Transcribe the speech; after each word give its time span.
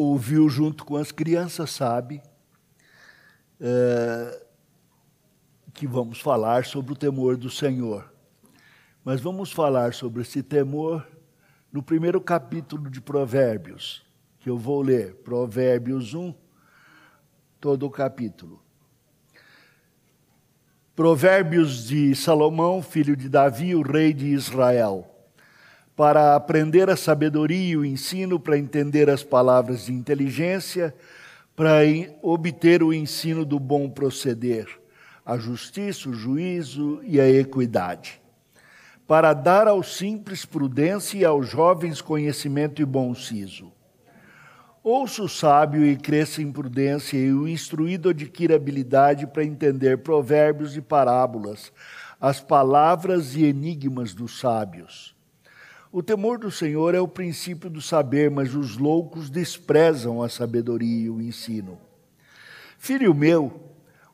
ouviu 0.00 0.48
junto 0.48 0.84
com 0.84 0.96
as 0.96 1.12
crianças 1.12 1.70
sabe 1.70 2.22
é, 3.60 4.46
que 5.74 5.86
vamos 5.86 6.20
falar 6.20 6.64
sobre 6.64 6.92
o 6.92 6.96
temor 6.96 7.36
do 7.36 7.50
Senhor. 7.50 8.10
Mas 9.04 9.20
vamos 9.20 9.52
falar 9.52 9.92
sobre 9.92 10.22
esse 10.22 10.42
temor 10.42 11.06
no 11.70 11.82
primeiro 11.82 12.20
capítulo 12.20 12.90
de 12.90 13.00
Provérbios, 13.00 14.04
que 14.38 14.48
eu 14.48 14.56
vou 14.56 14.80
ler, 14.80 15.16
Provérbios 15.16 16.14
1, 16.14 16.34
todo 17.60 17.86
o 17.86 17.90
capítulo. 17.90 18.62
Provérbios 20.96 21.86
de 21.86 22.14
Salomão, 22.14 22.82
filho 22.82 23.14
de 23.14 23.28
Davi, 23.28 23.74
o 23.74 23.82
rei 23.82 24.14
de 24.14 24.26
Israel. 24.28 25.09
Para 25.96 26.34
aprender 26.34 26.88
a 26.88 26.96
sabedoria 26.96 27.72
e 27.72 27.76
o 27.76 27.84
ensino, 27.84 28.40
para 28.40 28.58
entender 28.58 29.10
as 29.10 29.22
palavras 29.22 29.86
de 29.86 29.92
inteligência, 29.92 30.94
para 31.54 31.80
obter 32.22 32.82
o 32.82 32.92
ensino 32.92 33.44
do 33.44 33.58
bom 33.58 33.88
proceder, 33.88 34.66
a 35.24 35.36
justiça, 35.36 36.08
o 36.08 36.14
juízo 36.14 37.00
e 37.04 37.20
a 37.20 37.28
equidade. 37.28 38.20
Para 39.06 39.34
dar 39.34 39.68
aos 39.68 39.96
simples 39.96 40.44
prudência 40.44 41.18
e 41.18 41.24
aos 41.24 41.48
jovens 41.48 42.00
conhecimento 42.00 42.80
e 42.80 42.84
bom 42.84 43.14
siso 43.14 43.72
Ouça 44.82 45.22
o 45.22 45.28
sábio 45.28 45.84
e 45.84 45.94
cresça 45.94 46.40
em 46.40 46.50
prudência, 46.50 47.18
e 47.18 47.30
o 47.34 47.46
instruído 47.46 48.08
adquira 48.08 48.56
habilidade 48.56 49.26
para 49.26 49.44
entender 49.44 49.98
provérbios 49.98 50.74
e 50.74 50.80
parábolas, 50.80 51.70
as 52.18 52.40
palavras 52.40 53.36
e 53.36 53.44
enigmas 53.44 54.14
dos 54.14 54.40
sábios. 54.40 55.14
O 55.92 56.04
temor 56.04 56.38
do 56.38 56.52
Senhor 56.52 56.94
é 56.94 57.00
o 57.00 57.08
princípio 57.08 57.68
do 57.68 57.82
saber, 57.82 58.30
mas 58.30 58.54
os 58.54 58.76
loucos 58.76 59.28
desprezam 59.28 60.22
a 60.22 60.28
sabedoria 60.28 61.06
e 61.06 61.10
o 61.10 61.20
ensino. 61.20 61.78
Filho 62.78 63.12
meu, 63.12 63.60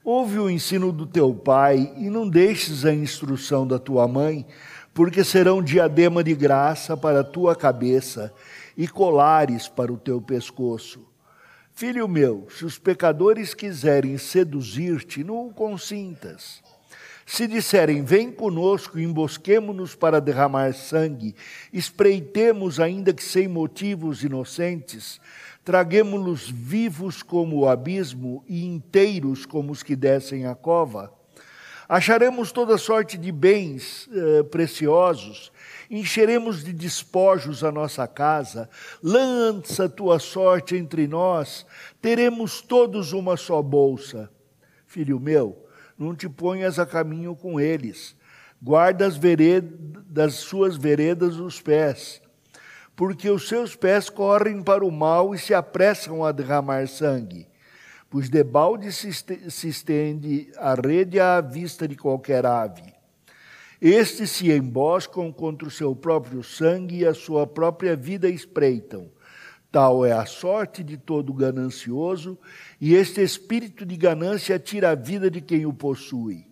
ouve 0.02 0.38
o 0.38 0.48
ensino 0.48 0.90
do 0.90 1.06
teu 1.06 1.34
pai 1.34 1.92
e 1.98 2.08
não 2.08 2.26
deixes 2.26 2.86
a 2.86 2.94
instrução 2.94 3.66
da 3.66 3.78
tua 3.78 4.08
mãe, 4.08 4.46
porque 4.94 5.22
serão 5.22 5.62
diadema 5.62 6.24
de 6.24 6.34
graça 6.34 6.96
para 6.96 7.20
a 7.20 7.24
tua 7.24 7.54
cabeça 7.54 8.32
e 8.74 8.88
colares 8.88 9.68
para 9.68 9.92
o 9.92 9.98
teu 9.98 10.18
pescoço. 10.18 11.06
Filho 11.74 12.08
meu, 12.08 12.46
se 12.48 12.64
os 12.64 12.78
pecadores 12.78 13.52
quiserem 13.52 14.16
seduzir-te, 14.16 15.22
não 15.22 15.48
o 15.48 15.52
consintas. 15.52 16.62
Se 17.26 17.48
disserem, 17.48 18.04
vem 18.04 18.30
conosco, 18.30 19.00
embosquemo-nos 19.00 19.96
para 19.96 20.20
derramar 20.20 20.72
sangue, 20.72 21.34
espreitemos, 21.72 22.78
ainda 22.78 23.12
que 23.12 23.24
sem 23.24 23.48
motivos 23.48 24.22
inocentes, 24.22 25.20
traguemo-los 25.64 26.48
vivos 26.48 27.24
como 27.24 27.58
o 27.58 27.68
abismo 27.68 28.44
e 28.48 28.64
inteiros 28.64 29.44
como 29.44 29.72
os 29.72 29.82
que 29.82 29.96
descem 29.96 30.46
a 30.46 30.54
cova. 30.54 31.12
Acharemos 31.88 32.52
toda 32.52 32.78
sorte 32.78 33.18
de 33.18 33.32
bens 33.32 34.08
eh, 34.12 34.44
preciosos 34.44 35.52
encheremos 35.90 36.64
de 36.64 36.72
despojos 36.72 37.62
a 37.62 37.70
nossa 37.70 38.06
casa, 38.06 38.68
lança 39.02 39.88
tua 39.88 40.18
sorte 40.18 40.76
entre 40.76 41.06
nós, 41.06 41.66
teremos 42.00 42.60
todos 42.60 43.12
uma 43.12 43.36
só 43.36 43.62
bolsa. 43.62 44.30
Filho 44.86 45.20
meu, 45.20 45.65
não 45.98 46.14
te 46.14 46.28
ponhas 46.28 46.78
a 46.78 46.86
caminho 46.86 47.34
com 47.34 47.58
eles, 47.58 48.16
guarda 48.60 49.06
as 49.06 49.16
veredas, 49.16 49.70
das 50.06 50.34
suas 50.34 50.76
veredas 50.76 51.36
os 51.36 51.60
pés, 51.60 52.22
porque 52.94 53.28
os 53.28 53.48
seus 53.48 53.76
pés 53.76 54.08
correm 54.08 54.62
para 54.62 54.84
o 54.84 54.90
mal 54.90 55.34
e 55.34 55.38
se 55.38 55.52
apressam 55.52 56.24
a 56.24 56.32
derramar 56.32 56.86
sangue. 56.88 57.46
Pois 58.08 58.28
debalde 58.30 58.92
se 58.92 59.68
estende 59.68 60.50
a 60.56 60.74
rede 60.74 61.18
à 61.20 61.40
vista 61.40 61.86
de 61.86 61.96
qualquer 61.96 62.46
ave. 62.46 62.94
Estes 63.80 64.30
se 64.30 64.50
emboscam 64.50 65.30
contra 65.30 65.68
o 65.68 65.70
seu 65.70 65.94
próprio 65.94 66.42
sangue 66.42 67.00
e 67.00 67.06
a 67.06 67.12
sua 67.12 67.46
própria 67.46 67.94
vida 67.94 68.28
espreitam. 68.28 69.10
Tal 69.76 70.06
é 70.06 70.12
a 70.12 70.24
sorte 70.24 70.82
de 70.82 70.96
todo 70.96 71.34
ganancioso, 71.34 72.38
e 72.80 72.94
este 72.94 73.20
espírito 73.20 73.84
de 73.84 73.94
ganância 73.94 74.58
tira 74.58 74.92
a 74.92 74.94
vida 74.94 75.30
de 75.30 75.42
quem 75.42 75.66
o 75.66 75.72
possui. 75.74 76.46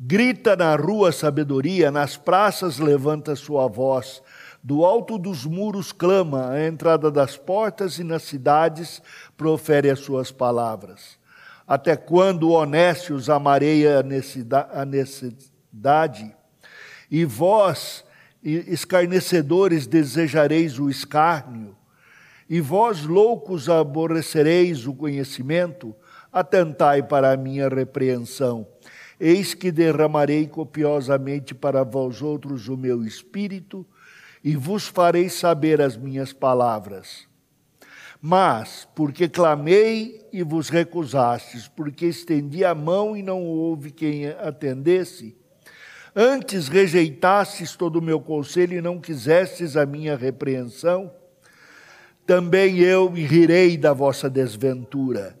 Grita 0.00 0.56
na 0.56 0.74
rua 0.74 1.12
sabedoria, 1.12 1.92
nas 1.92 2.16
praças 2.16 2.80
levanta 2.80 3.36
sua 3.36 3.68
voz, 3.68 4.20
do 4.60 4.84
alto 4.84 5.16
dos 5.16 5.46
muros 5.46 5.92
clama, 5.92 6.50
à 6.50 6.66
entrada 6.66 7.08
das 7.08 7.36
portas 7.36 8.00
e 8.00 8.02
nas 8.02 8.24
cidades 8.24 9.00
profere 9.36 9.88
as 9.88 10.00
suas 10.00 10.32
palavras. 10.32 11.16
Até 11.64 11.94
quando, 11.94 12.50
honestos, 12.50 13.30
amareia 13.30 14.00
a 14.72 14.84
necessidade? 14.84 15.44
dade. 15.72 16.34
E 17.08 17.24
vós, 17.24 18.04
escarnecedores, 18.42 19.86
desejareis 19.86 20.80
o 20.80 20.90
escárnio, 20.90 21.76
e 22.48 22.60
vós, 22.60 23.04
loucos, 23.04 23.68
aborrecereis 23.68 24.86
o 24.86 24.94
conhecimento, 24.94 25.94
atentai 26.32 27.02
para 27.02 27.32
a 27.32 27.36
minha 27.36 27.68
repreensão. 27.68 28.66
Eis 29.18 29.54
que 29.54 29.70
derramarei 29.70 30.46
copiosamente 30.46 31.54
para 31.54 31.84
vós 31.84 32.22
outros 32.22 32.68
o 32.68 32.76
meu 32.76 33.04
espírito, 33.04 33.86
e 34.42 34.56
vos 34.56 34.88
farei 34.88 35.28
saber 35.28 35.80
as 35.80 35.96
minhas 35.96 36.32
palavras. 36.32 37.28
Mas, 38.20 38.88
porque 38.94 39.28
clamei 39.28 40.28
e 40.32 40.42
vos 40.42 40.68
recusastes, 40.68 41.68
porque 41.68 42.06
estendi 42.06 42.64
a 42.64 42.74
mão 42.74 43.16
e 43.16 43.22
não 43.22 43.44
houve 43.44 43.90
quem 43.90 44.26
atendesse, 44.28 45.36
Antes 46.14 46.68
rejeitastes 46.68 47.74
todo 47.74 47.96
o 47.96 48.02
meu 48.02 48.20
conselho 48.20 48.76
e 48.76 48.82
não 48.82 49.00
quisestes 49.00 49.78
a 49.78 49.86
minha 49.86 50.14
repreensão, 50.14 51.10
também 52.26 52.78
eu 52.78 53.10
me 53.10 53.22
rirei 53.22 53.76
da 53.76 53.92
vossa 53.92 54.28
desventura. 54.28 55.38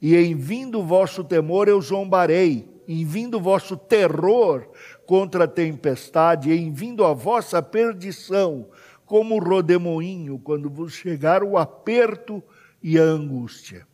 E 0.00 0.16
em 0.16 0.34
vindo 0.34 0.82
vosso 0.82 1.22
temor 1.22 1.68
eu 1.68 1.80
zombarei, 1.80 2.68
em 2.88 3.04
vindo 3.04 3.40
vosso 3.40 3.76
terror 3.76 4.66
contra 5.06 5.44
a 5.44 5.48
tempestade, 5.48 6.52
em 6.52 6.72
vindo 6.72 7.04
a 7.04 7.12
vossa 7.12 7.62
perdição, 7.62 8.68
como 9.06 9.36
o 9.36 9.38
rodemoinho, 9.38 10.38
quando 10.38 10.68
vos 10.68 10.92
chegar 10.92 11.44
o 11.44 11.56
aperto 11.56 12.42
e 12.82 12.98
a 12.98 13.02
angústia. 13.02 13.86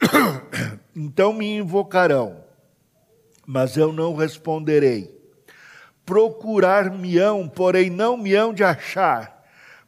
Então 1.00 1.32
me 1.32 1.56
invocarão 1.56 2.48
mas 3.50 3.78
eu 3.78 3.94
não 3.94 4.14
responderei. 4.14 5.10
Procurar-me-ão, 6.04 7.48
porém 7.48 7.88
não 7.88 8.14
me 8.14 8.34
hão 8.34 8.52
de 8.52 8.62
achar, 8.62 9.37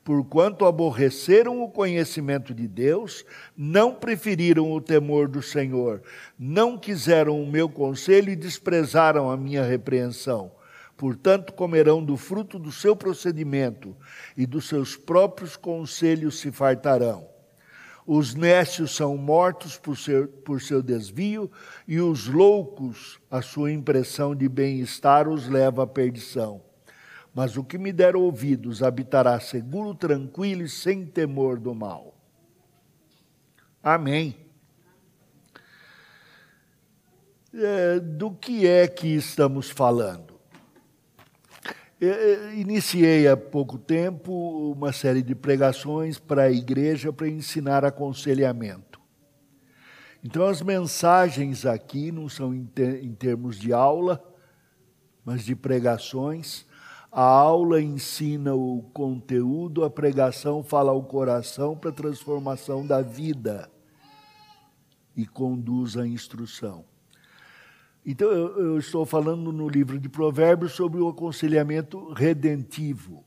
porquanto 0.04 0.64
aborreceram 0.64 1.62
o 1.62 1.70
conhecimento 1.70 2.54
de 2.54 2.66
Deus, 2.66 3.24
não 3.56 3.94
preferiram 3.94 4.72
o 4.72 4.80
temor 4.80 5.28
do 5.28 5.42
Senhor, 5.42 6.02
não 6.38 6.78
quiseram 6.78 7.42
o 7.42 7.46
meu 7.46 7.68
conselho 7.68 8.30
e 8.30 8.36
desprezaram 8.36 9.30
a 9.30 9.36
minha 9.36 9.62
repreensão. 9.62 10.52
Portanto, 10.96 11.54
comerão 11.54 12.04
do 12.04 12.16
fruto 12.16 12.58
do 12.58 12.70
seu 12.70 12.94
procedimento, 12.94 13.96
e 14.36 14.44
dos 14.44 14.68
seus 14.68 14.96
próprios 14.96 15.56
conselhos 15.56 16.40
se 16.40 16.50
fartarão. 16.50 17.26
Os 18.06 18.34
nécios 18.34 18.96
são 18.96 19.16
mortos 19.16 19.78
por 19.78 19.96
seu, 19.96 20.26
por 20.26 20.60
seu 20.60 20.82
desvio, 20.82 21.50
e 21.86 22.00
os 22.00 22.26
loucos, 22.26 23.20
a 23.30 23.40
sua 23.40 23.72
impressão 23.72 24.34
de 24.34 24.48
bem-estar 24.48 25.28
os 25.28 25.48
leva 25.48 25.84
à 25.84 25.86
perdição. 25.86 26.60
Mas 27.34 27.56
o 27.56 27.64
que 27.64 27.78
me 27.78 27.92
der 27.92 28.16
ouvidos 28.16 28.82
habitará 28.82 29.38
seguro, 29.38 29.94
tranquilo 29.94 30.62
e 30.62 30.68
sem 30.68 31.06
temor 31.06 31.58
do 31.58 31.74
mal. 31.74 32.14
Amém. 33.82 34.36
É, 37.52 37.98
do 38.00 38.30
que 38.30 38.66
é 38.66 38.86
que 38.86 39.08
estamos 39.08 39.70
falando? 39.70 40.30
Iniciei 42.56 43.28
há 43.28 43.36
pouco 43.36 43.78
tempo 43.78 44.72
uma 44.72 44.90
série 44.90 45.20
de 45.20 45.34
pregações 45.34 46.18
para 46.18 46.44
a 46.44 46.50
igreja 46.50 47.12
para 47.12 47.28
ensinar 47.28 47.84
aconselhamento. 47.84 48.98
Então, 50.24 50.46
as 50.46 50.62
mensagens 50.62 51.66
aqui 51.66 52.10
não 52.10 52.26
são 52.28 52.54
em, 52.54 52.64
ter, 52.64 53.04
em 53.04 53.12
termos 53.14 53.58
de 53.58 53.72
aula, 53.72 54.22
mas 55.24 55.44
de 55.44 55.54
pregações. 55.54 56.66
A 57.12 57.24
aula 57.24 57.82
ensina 57.82 58.54
o 58.54 58.82
conteúdo, 58.92 59.82
a 59.82 59.90
pregação 59.90 60.62
fala 60.62 60.92
ao 60.92 61.02
coração 61.02 61.76
para 61.76 61.90
a 61.90 61.92
transformação 61.92 62.86
da 62.86 63.02
vida 63.02 63.68
e 65.16 65.26
conduz 65.26 65.96
à 65.96 66.06
instrução. 66.06 66.84
Então, 68.06 68.30
eu, 68.30 68.58
eu, 68.58 68.78
estou 68.78 69.04
falando 69.04 69.52
no 69.52 69.68
livro 69.68 69.98
de 69.98 70.08
Provérbios 70.08 70.72
sobre 70.72 71.00
o 71.00 71.08
aconselhamento 71.08 72.12
redentivo. 72.12 73.24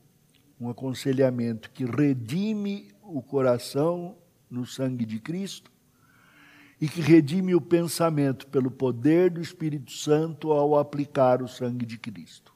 um 0.58 0.70
aconselhamento 0.70 1.70
que 1.70 1.84
redime 1.84 2.88
o 3.02 3.20
coração 3.20 4.16
no 4.48 4.64
sangue 4.64 5.04
de 5.04 5.20
Cristo 5.20 5.70
e 6.80 6.88
que 6.88 7.02
redime 7.02 7.54
o 7.54 7.60
pensamento 7.60 8.46
pelo 8.46 8.70
poder 8.70 9.30
do 9.30 9.42
Espírito 9.42 9.92
Santo 9.92 10.52
ao 10.52 10.78
aplicar 10.78 11.42
o 11.42 11.48
sangue 11.48 11.84
de 11.84 11.98
Cristo. 11.98 12.53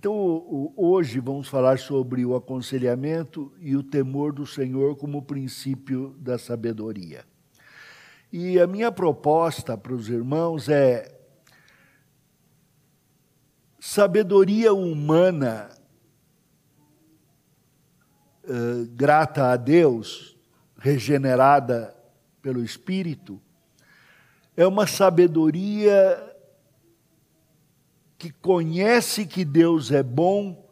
Então, 0.00 0.72
hoje 0.76 1.18
vamos 1.18 1.48
falar 1.48 1.76
sobre 1.76 2.24
o 2.24 2.36
aconselhamento 2.36 3.52
e 3.58 3.74
o 3.74 3.82
temor 3.82 4.32
do 4.32 4.46
Senhor 4.46 4.94
como 4.94 5.24
princípio 5.24 6.14
da 6.20 6.38
sabedoria. 6.38 7.24
E 8.32 8.60
a 8.60 8.66
minha 8.68 8.92
proposta 8.92 9.76
para 9.76 9.92
os 9.92 10.08
irmãos 10.08 10.68
é 10.68 11.18
sabedoria 13.80 14.72
humana 14.72 15.68
uh, 18.44 18.86
grata 18.94 19.50
a 19.50 19.56
Deus, 19.56 20.38
regenerada 20.78 21.92
pelo 22.40 22.62
Espírito, 22.62 23.42
é 24.56 24.64
uma 24.64 24.86
sabedoria 24.86 26.27
que 28.18 28.30
conhece 28.32 29.24
que 29.24 29.44
Deus 29.44 29.92
é 29.92 30.02
bom 30.02 30.68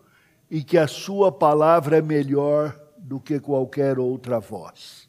e 0.50 0.64
que 0.64 0.76
a 0.76 0.88
sua 0.88 1.30
palavra 1.30 1.98
é 1.98 2.02
melhor 2.02 2.78
do 2.98 3.20
que 3.20 3.38
qualquer 3.38 4.00
outra 4.00 4.40
voz. 4.40 5.08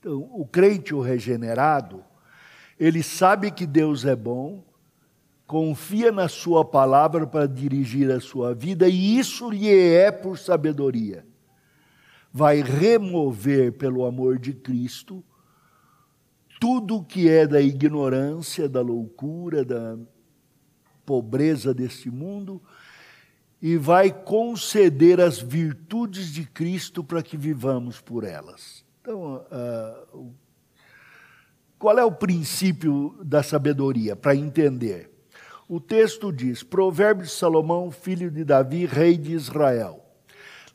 Então, 0.00 0.30
o 0.32 0.46
crente, 0.46 0.94
o 0.94 1.00
regenerado, 1.02 2.02
ele 2.80 3.02
sabe 3.02 3.50
que 3.50 3.66
Deus 3.66 4.06
é 4.06 4.16
bom, 4.16 4.64
confia 5.46 6.10
na 6.10 6.26
sua 6.26 6.64
palavra 6.64 7.26
para 7.26 7.46
dirigir 7.46 8.10
a 8.10 8.18
sua 8.18 8.54
vida 8.54 8.88
e 8.88 9.18
isso 9.18 9.50
lhe 9.50 9.68
é 9.68 10.10
por 10.10 10.38
sabedoria. 10.38 11.26
Vai 12.32 12.62
remover 12.62 13.72
pelo 13.72 14.06
amor 14.06 14.38
de 14.38 14.54
Cristo 14.54 15.22
tudo 16.58 17.04
que 17.04 17.28
é 17.28 17.46
da 17.46 17.60
ignorância, 17.60 18.66
da 18.68 18.80
loucura, 18.80 19.64
da 19.64 19.98
pobreza 21.04 21.74
deste 21.74 22.10
mundo 22.10 22.62
e 23.60 23.76
vai 23.76 24.12
conceder 24.12 25.20
as 25.20 25.38
virtudes 25.38 26.32
de 26.32 26.44
Cristo 26.44 27.02
para 27.02 27.22
que 27.22 27.36
vivamos 27.36 28.00
por 28.00 28.24
elas. 28.24 28.84
Então, 29.00 29.36
uh, 29.36 30.34
qual 31.78 31.98
é 31.98 32.04
o 32.04 32.12
princípio 32.12 33.18
da 33.22 33.42
sabedoria? 33.42 34.16
Para 34.16 34.34
entender. 34.34 35.10
O 35.68 35.80
texto 35.80 36.32
diz: 36.32 36.62
Provérbios 36.62 37.28
de 37.28 37.34
Salomão, 37.34 37.90
filho 37.90 38.30
de 38.30 38.44
Davi, 38.44 38.86
rei 38.86 39.16
de 39.16 39.32
Israel. 39.32 40.04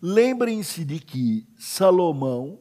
Lembrem-se 0.01 0.85
de 0.85 0.99
que 0.99 1.47
Salomão 1.57 2.59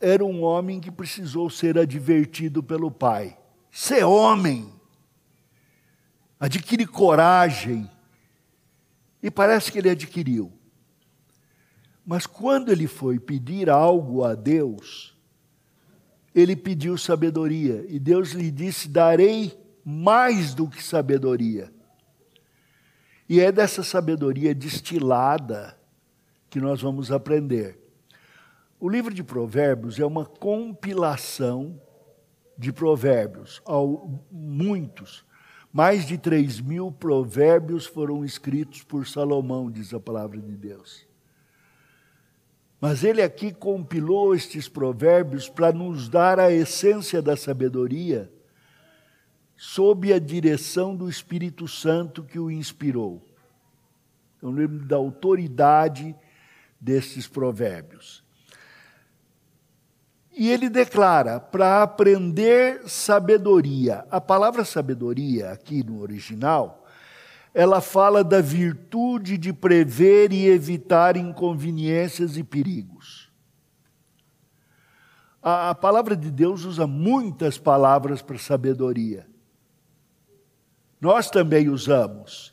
era 0.00 0.24
um 0.24 0.42
homem 0.42 0.80
que 0.80 0.90
precisou 0.90 1.48
ser 1.48 1.78
advertido 1.78 2.62
pelo 2.62 2.90
pai. 2.90 3.38
Ser 3.70 4.04
homem, 4.04 4.72
adquire 6.42 6.84
coragem. 6.86 7.88
E 9.22 9.30
parece 9.30 9.70
que 9.70 9.78
ele 9.78 9.90
adquiriu. 9.90 10.52
Mas 12.04 12.26
quando 12.26 12.72
ele 12.72 12.88
foi 12.88 13.20
pedir 13.20 13.70
algo 13.70 14.24
a 14.24 14.34
Deus, 14.34 15.16
ele 16.34 16.56
pediu 16.56 16.98
sabedoria. 16.98 17.86
E 17.88 17.96
Deus 18.00 18.30
lhe 18.32 18.50
disse: 18.50 18.88
Darei 18.88 19.56
mais 19.84 20.52
do 20.52 20.68
que 20.68 20.82
sabedoria. 20.82 21.72
E 23.28 23.38
é 23.40 23.52
dessa 23.52 23.84
sabedoria 23.84 24.52
destilada 24.52 25.78
que 26.50 26.60
nós 26.60 26.82
vamos 26.82 27.12
aprender. 27.12 27.78
O 28.80 28.88
livro 28.88 29.14
de 29.14 29.22
Provérbios 29.22 30.00
é 30.00 30.04
uma 30.04 30.26
compilação 30.26 31.80
de 32.58 32.72
provérbios, 32.72 33.62
muitos 34.30 35.24
mais 35.72 36.06
de 36.06 36.18
3 36.18 36.60
mil 36.60 36.92
provérbios 36.92 37.86
foram 37.86 38.24
escritos 38.24 38.82
por 38.82 39.06
Salomão, 39.06 39.70
diz 39.70 39.94
a 39.94 40.00
palavra 40.00 40.38
de 40.38 40.52
Deus. 40.54 41.06
Mas 42.78 43.04
ele 43.04 43.22
aqui 43.22 43.52
compilou 43.52 44.34
estes 44.34 44.68
provérbios 44.68 45.48
para 45.48 45.72
nos 45.72 46.08
dar 46.08 46.38
a 46.38 46.52
essência 46.52 47.22
da 47.22 47.36
sabedoria, 47.36 48.30
sob 49.56 50.12
a 50.12 50.18
direção 50.18 50.94
do 50.94 51.08
Espírito 51.08 51.66
Santo 51.68 52.24
que 52.24 52.38
o 52.38 52.50
inspirou. 52.50 53.24
Eu 54.42 54.50
lembro 54.50 54.84
da 54.84 54.96
autoridade 54.96 56.14
destes 56.80 57.28
provérbios. 57.28 58.21
E 60.34 60.50
ele 60.50 60.68
declara: 60.68 61.38
para 61.38 61.82
aprender 61.82 62.88
sabedoria. 62.88 64.06
A 64.10 64.20
palavra 64.20 64.64
sabedoria, 64.64 65.50
aqui 65.50 65.84
no 65.84 66.00
original, 66.00 66.86
ela 67.54 67.80
fala 67.80 68.24
da 68.24 68.40
virtude 68.40 69.36
de 69.36 69.52
prever 69.52 70.32
e 70.32 70.46
evitar 70.46 71.16
inconveniências 71.16 72.36
e 72.36 72.42
perigos. 72.42 73.30
A, 75.42 75.70
a 75.70 75.74
palavra 75.74 76.16
de 76.16 76.30
Deus 76.30 76.64
usa 76.64 76.86
muitas 76.86 77.58
palavras 77.58 78.22
para 78.22 78.38
sabedoria. 78.38 79.26
Nós 81.00 81.28
também 81.28 81.68
usamos. 81.68 82.52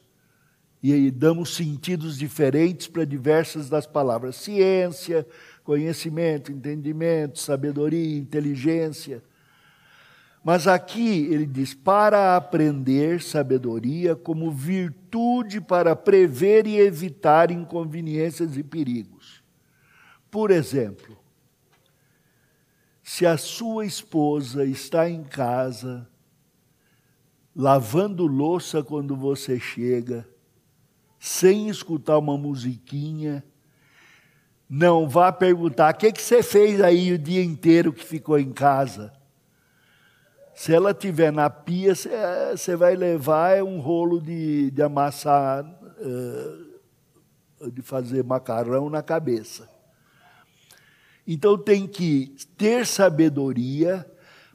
E 0.82 1.12
damos 1.12 1.56
sentidos 1.56 2.18
diferentes 2.18 2.88
para 2.88 3.04
diversas 3.04 3.70
das 3.70 3.86
palavras. 3.86 4.38
Ciência, 4.38 5.28
conhecimento, 5.70 6.52
entendimento, 6.52 7.38
sabedoria, 7.38 8.18
inteligência. 8.18 9.24
Mas 10.44 10.66
aqui 10.66 11.28
ele 11.30 11.46
diz: 11.46 11.76
para 11.76 12.36
aprender 12.36 13.22
sabedoria 13.22 14.16
como 14.16 14.50
virtude 14.50 15.62
para 15.62 15.96
prever 15.96 16.66
e 16.66 16.80
evitar 16.80 17.52
inconveniências 17.52 18.58
e 18.58 18.64
perigos. 18.64 19.44
Por 20.32 20.50
exemplo, 20.50 21.16
se 23.04 23.28
a 23.28 23.38
sua 23.38 23.86
esposa 23.86 24.66
está 24.66 25.08
em 25.08 25.24
casa, 25.24 26.10
lavando 27.56 28.26
louça 28.26 28.82
quando 28.82 29.16
você 29.16 29.60
chega, 29.60 30.28
sem 31.20 31.70
escutar 31.70 32.18
uma 32.18 32.40
musiquinha, 32.40 33.44
não 34.70 35.10
vá 35.10 35.32
perguntar: 35.32 35.94
o 35.94 35.98
que, 35.98 36.12
que 36.12 36.22
você 36.22 36.44
fez 36.44 36.80
aí 36.80 37.12
o 37.12 37.18
dia 37.18 37.44
inteiro 37.44 37.92
que 37.92 38.06
ficou 38.06 38.38
em 38.38 38.52
casa? 38.52 39.12
Se 40.54 40.74
ela 40.74 40.94
tiver 40.94 41.32
na 41.32 41.50
pia, 41.50 41.94
você 41.96 42.76
vai 42.76 42.96
levar 42.96 43.64
um 43.64 43.80
rolo 43.80 44.22
de, 44.22 44.70
de 44.72 44.84
amassar, 44.84 45.64
uh, 45.64 47.72
de 47.72 47.82
fazer 47.82 48.24
macarrão 48.24 48.90
na 48.90 49.02
cabeça. 49.02 49.70
Então 51.26 51.58
tem 51.58 51.88
que 51.88 52.36
ter 52.58 52.86
sabedoria 52.86 54.06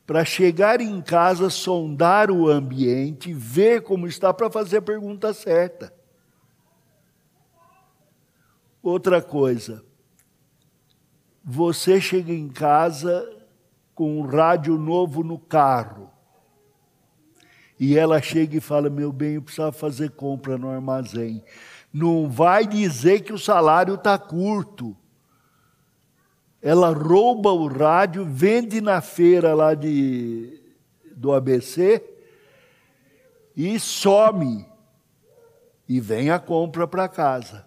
para 0.07 0.25
chegar 0.25 0.81
em 0.81 1.01
casa, 1.01 1.49
sondar 1.49 2.31
o 2.31 2.51
ambiente, 2.51 3.33
ver 3.33 3.83
como 3.83 4.07
está 4.07 4.35
para 4.35 4.51
fazer 4.51 4.77
a 4.77 4.83
pergunta 4.83 5.33
certa. 5.33 5.95
Outra 8.83 9.23
coisa, 9.23 9.83
você 11.45 12.01
chega 12.01 12.33
em 12.33 12.49
casa 12.49 13.31
com 13.95 14.19
um 14.19 14.23
rádio 14.23 14.79
novo 14.79 15.23
no 15.23 15.39
carro. 15.39 16.11
E 17.79 17.99
ela 17.99 18.23
chega 18.23 18.57
e 18.57 18.61
fala: 18.61 18.89
Meu 18.89 19.13
bem, 19.13 19.35
eu 19.35 19.43
precisava 19.43 19.73
fazer 19.73 20.13
compra 20.13 20.57
no 20.57 20.71
armazém. 20.71 21.45
Não 21.93 22.31
vai 22.31 22.67
dizer 22.67 23.21
que 23.21 23.33
o 23.33 23.39
salário 23.39 23.95
está 23.95 24.17
curto. 24.17 24.97
Ela 26.63 26.91
rouba 26.91 27.53
o 27.53 27.69
rádio, 27.69 28.25
vende 28.25 28.81
na 28.81 29.03
feira 29.03 29.53
lá 29.55 29.75
de, 29.75 30.63
do 31.15 31.31
ABC 31.33 32.03
e 33.55 33.79
some. 33.79 34.67
E 35.87 36.01
vem 36.01 36.31
a 36.31 36.39
compra 36.39 36.89
para 36.89 37.07
casa. 37.07 37.67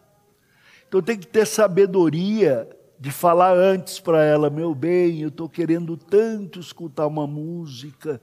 Então 0.88 1.02
tem 1.02 1.18
que 1.18 1.28
ter 1.28 1.46
sabedoria 1.46 2.68
de 3.00 3.12
falar 3.12 3.56
antes 3.56 4.00
para 4.00 4.24
ela: 4.24 4.50
meu 4.50 4.74
bem, 4.74 5.22
eu 5.22 5.30
estou 5.30 5.48
querendo 5.48 5.96
tanto 5.96 6.60
escutar 6.60 7.08
uma 7.08 7.28
música. 7.28 8.22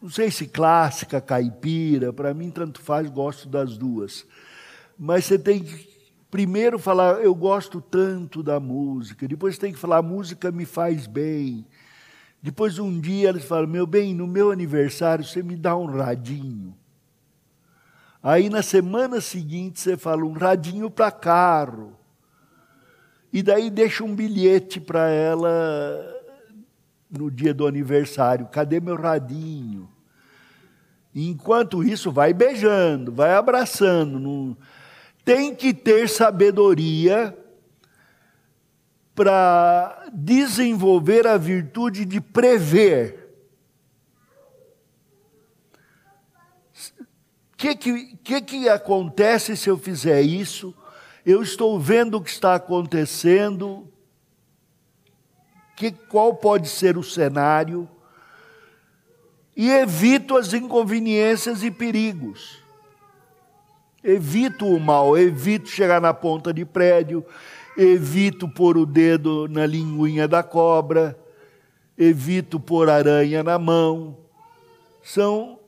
Não 0.00 0.10
sei 0.10 0.30
se 0.30 0.46
clássica, 0.46 1.20
caipira, 1.20 2.12
para 2.12 2.34
mim 2.34 2.50
tanto 2.50 2.80
faz, 2.80 3.08
gosto 3.08 3.48
das 3.48 3.78
duas. 3.78 4.26
Mas 4.98 5.24
você 5.24 5.38
tem 5.38 5.62
que 5.62 5.94
primeiro 6.30 6.78
falar: 6.78 7.22
eu 7.22 7.34
gosto 7.34 7.80
tanto 7.80 8.42
da 8.42 8.60
música. 8.60 9.26
Depois 9.26 9.58
tem 9.58 9.72
que 9.72 9.78
falar: 9.78 9.98
a 9.98 10.02
música 10.02 10.52
me 10.52 10.64
faz 10.64 11.06
bem. 11.06 11.66
Depois 12.42 12.78
um 12.78 13.00
dia 13.00 13.30
eles 13.30 13.44
falam: 13.44 13.66
meu 13.66 13.86
bem, 13.86 14.14
no 14.14 14.26
meu 14.26 14.50
aniversário 14.50 15.24
você 15.24 15.42
me 15.42 15.56
dá 15.56 15.76
um 15.76 15.86
radinho. 15.86 16.76
Aí 18.22 18.48
na 18.48 18.62
semana 18.62 19.20
seguinte 19.20 19.80
você 19.80 19.96
fala 19.96 20.24
um 20.24 20.32
radinho 20.32 20.90
para 20.90 21.10
carro. 21.10 21.96
E 23.34 23.42
daí 23.42 23.68
deixa 23.68 24.04
um 24.04 24.14
bilhete 24.14 24.80
para 24.80 25.08
ela 25.08 25.50
no 27.10 27.28
dia 27.28 27.52
do 27.52 27.66
aniversário. 27.66 28.46
Cadê 28.46 28.78
meu 28.78 28.94
radinho? 28.94 29.90
Enquanto 31.12 31.82
isso, 31.82 32.12
vai 32.12 32.32
beijando, 32.32 33.10
vai 33.10 33.34
abraçando. 33.34 34.20
Não... 34.20 34.56
Tem 35.24 35.52
que 35.52 35.74
ter 35.74 36.08
sabedoria 36.08 37.36
para 39.16 40.06
desenvolver 40.12 41.26
a 41.26 41.36
virtude 41.36 42.04
de 42.04 42.20
prever. 42.20 43.34
O 47.52 47.56
que, 47.56 47.74
que, 47.74 48.16
que, 48.16 48.40
que 48.42 48.68
acontece 48.68 49.56
se 49.56 49.68
eu 49.68 49.76
fizer 49.76 50.22
isso? 50.22 50.72
Eu 51.24 51.42
estou 51.42 51.80
vendo 51.80 52.18
o 52.18 52.20
que 52.20 52.28
está 52.28 52.54
acontecendo, 52.54 53.88
que, 55.74 55.90
qual 55.90 56.34
pode 56.34 56.68
ser 56.68 56.98
o 56.98 57.02
cenário, 57.02 57.88
e 59.56 59.70
evito 59.70 60.36
as 60.36 60.52
inconveniências 60.52 61.62
e 61.62 61.70
perigos. 61.70 62.62
Evito 64.02 64.66
o 64.66 64.78
mal, 64.78 65.16
evito 65.16 65.68
chegar 65.68 65.98
na 65.98 66.12
ponta 66.12 66.52
de 66.52 66.62
prédio, 66.62 67.24
evito 67.74 68.46
pôr 68.46 68.76
o 68.76 68.84
dedo 68.84 69.48
na 69.48 69.64
linguinha 69.64 70.28
da 70.28 70.42
cobra, 70.42 71.18
evito 71.96 72.60
pôr 72.60 72.90
aranha 72.90 73.42
na 73.42 73.58
mão. 73.58 74.18
São 75.02 75.58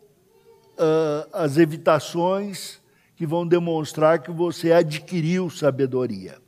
uh, 0.77 1.29
as 1.33 1.57
evitações 1.57 2.79
que 3.17 3.27
vão 3.27 3.47
demonstrar 3.47 4.21
que 4.21 4.31
você 4.31 4.73
adquiriu 4.73 5.49
sabedoria. 5.49 6.39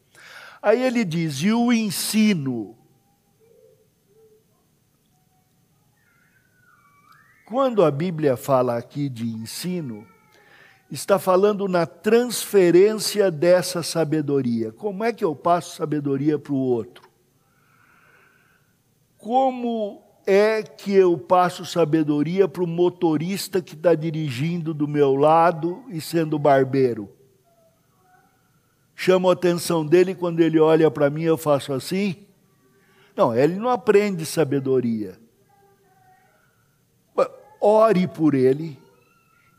Aí 0.62 0.82
ele 0.82 1.04
diz: 1.04 1.36
e 1.42 1.52
o 1.52 1.72
ensino. 1.72 2.76
Quando 7.46 7.82
a 7.82 7.90
Bíblia 7.90 8.36
fala 8.36 8.76
aqui 8.76 9.08
de 9.08 9.26
ensino, 9.26 10.06
está 10.90 11.18
falando 11.18 11.66
na 11.66 11.86
transferência 11.86 13.30
dessa 13.30 13.82
sabedoria. 13.82 14.70
Como 14.70 15.02
é 15.02 15.14
que 15.14 15.24
eu 15.24 15.34
passo 15.34 15.76
sabedoria 15.76 16.38
para 16.38 16.52
o 16.52 16.56
outro? 16.56 17.08
Como 19.16 20.07
é 20.30 20.62
que 20.62 20.92
eu 20.92 21.16
passo 21.16 21.64
sabedoria 21.64 22.46
para 22.46 22.62
o 22.62 22.66
motorista 22.66 23.62
que 23.62 23.72
está 23.74 23.94
dirigindo 23.94 24.74
do 24.74 24.86
meu 24.86 25.16
lado 25.16 25.82
e 25.88 26.02
sendo 26.02 26.38
barbeiro? 26.38 27.08
Chamo 28.94 29.30
a 29.30 29.32
atenção 29.32 29.86
dele 29.86 30.14
quando 30.14 30.40
ele 30.40 30.60
olha 30.60 30.90
para 30.90 31.08
mim, 31.08 31.22
eu 31.22 31.38
faço 31.38 31.72
assim? 31.72 32.26
Não, 33.16 33.34
ele 33.34 33.54
não 33.54 33.70
aprende 33.70 34.26
sabedoria. 34.26 35.18
Ore 37.58 38.06
por 38.06 38.34
ele 38.34 38.78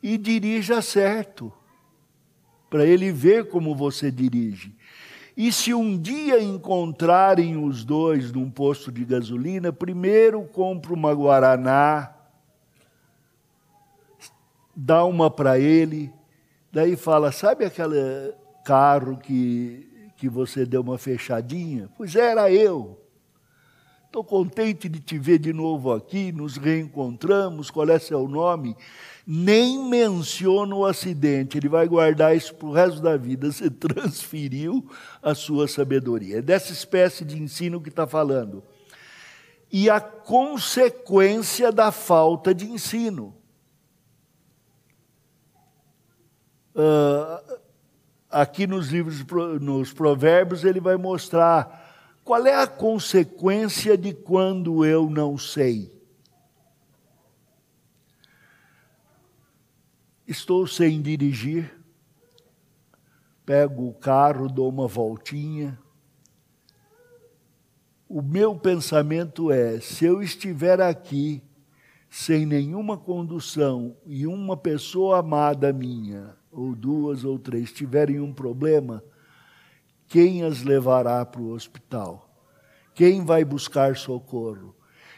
e 0.03 0.19
dirija 0.19 0.83
certo, 0.83 1.51
para 2.69 2.85
ele 2.85 3.11
ver 3.11 3.49
como 3.49 3.73
você 3.73 4.11
dirige. 4.11 4.77
E 5.39 5.53
se 5.53 5.73
um 5.73 5.97
dia 5.97 6.43
encontrarem 6.43 7.55
os 7.55 7.85
dois 7.85 8.29
num 8.29 8.51
posto 8.51 8.91
de 8.91 9.05
gasolina, 9.05 9.71
primeiro 9.71 10.43
compra 10.43 10.93
uma 10.93 11.13
Guaraná, 11.13 12.13
dá 14.75 15.05
uma 15.05 15.31
para 15.31 15.57
ele, 15.57 16.11
daí 16.73 16.97
fala: 16.97 17.31
Sabe 17.31 17.63
aquele 17.63 18.33
carro 18.65 19.15
que, 19.15 20.11
que 20.17 20.27
você 20.27 20.65
deu 20.65 20.81
uma 20.81 20.97
fechadinha? 20.97 21.89
Pois 21.95 22.17
era 22.17 22.51
eu. 22.51 22.99
Estou 24.07 24.25
contente 24.25 24.89
de 24.89 24.99
te 24.99 25.17
ver 25.17 25.39
de 25.39 25.53
novo 25.53 25.93
aqui, 25.93 26.33
nos 26.33 26.57
reencontramos, 26.57 27.71
qual 27.71 27.87
é 27.89 27.97
seu 27.97 28.27
nome? 28.27 28.75
Nem 29.31 29.77
menciona 29.87 30.73
o 30.73 30.83
acidente, 30.83 31.55
ele 31.55 31.69
vai 31.69 31.87
guardar 31.87 32.35
isso 32.35 32.55
para 32.55 32.67
o 32.67 32.71
resto 32.71 32.99
da 32.99 33.15
vida. 33.15 33.51
Você 33.51 33.69
transferiu 33.69 34.89
a 35.21 35.35
sua 35.35 35.67
sabedoria. 35.67 36.39
É 36.39 36.41
dessa 36.41 36.73
espécie 36.73 37.23
de 37.23 37.39
ensino 37.39 37.79
que 37.79 37.89
está 37.89 38.07
falando. 38.07 38.63
E 39.71 39.87
a 39.87 40.01
consequência 40.01 41.71
da 41.71 41.91
falta 41.91 42.55
de 42.55 42.65
ensino. 42.65 43.35
Uh, 46.73 47.59
aqui 48.31 48.65
nos 48.65 48.87
livros, 48.87 49.23
nos 49.61 49.93
provérbios, 49.93 50.63
ele 50.63 50.79
vai 50.79 50.97
mostrar 50.97 52.19
qual 52.23 52.47
é 52.47 52.55
a 52.55 52.65
consequência 52.65 53.95
de 53.95 54.11
quando 54.11 54.83
eu 54.83 55.07
não 55.07 55.37
sei. 55.37 55.98
Estou 60.29 60.67
sem 60.67 61.01
dirigir, 61.01 61.75
pego 63.43 63.87
o 63.87 63.93
carro, 63.95 64.47
dou 64.47 64.69
uma 64.69 64.87
voltinha. 64.87 65.79
O 68.07 68.21
meu 68.21 68.55
pensamento 68.55 69.51
é: 69.51 69.79
se 69.79 70.05
eu 70.05 70.21
estiver 70.21 70.79
aqui 70.79 71.41
sem 72.11 72.45
nenhuma 72.45 72.95
condução 72.95 73.97
e 74.05 74.27
uma 74.27 74.55
pessoa 74.55 75.17
amada 75.17 75.73
minha, 75.73 76.37
ou 76.51 76.75
duas 76.75 77.23
ou 77.23 77.39
três, 77.39 77.71
tiverem 77.71 78.19
um 78.19 78.31
problema, 78.31 79.03
quem 80.07 80.43
as 80.43 80.61
levará 80.61 81.25
para 81.25 81.41
o 81.41 81.53
hospital? 81.53 82.29
Quem 82.93 83.25
vai 83.25 83.43
buscar 83.43 83.97
socorro? 83.97 84.75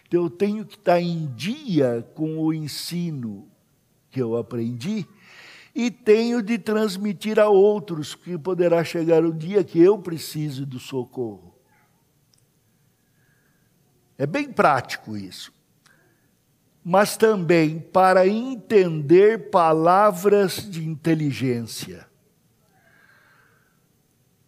Então 0.07 0.23
eu 0.23 0.29
tenho 0.29 0.65
que 0.65 0.77
estar 0.77 1.01
em 1.01 1.25
dia 1.35 2.09
com 2.15 2.37
o 2.37 2.53
ensino, 2.53 3.50
que 4.11 4.21
eu 4.21 4.35
aprendi 4.35 5.07
e 5.73 5.89
tenho 5.89 6.41
de 6.43 6.57
transmitir 6.57 7.39
a 7.39 7.47
outros 7.47 8.13
que 8.13 8.37
poderá 8.37 8.83
chegar 8.83 9.23
o 9.23 9.33
dia 9.33 9.63
que 9.63 9.79
eu 9.79 9.97
precise 9.97 10.65
do 10.65 10.79
socorro. 10.79 11.55
É 14.17 14.25
bem 14.25 14.51
prático 14.51 15.15
isso. 15.15 15.53
Mas 16.83 17.15
também 17.15 17.79
para 17.79 18.27
entender 18.27 19.49
palavras 19.49 20.69
de 20.69 20.87
inteligência. 20.87 22.07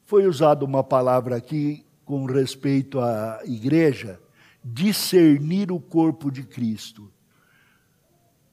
Foi 0.04 0.28
usada 0.28 0.66
uma 0.66 0.84
palavra 0.84 1.38
aqui 1.38 1.86
com 2.04 2.26
respeito 2.26 3.00
à 3.00 3.40
igreja, 3.46 4.20
discernir 4.64 5.72
o 5.72 5.80
corpo 5.80 6.30
de 6.30 6.44
Cristo. 6.44 7.13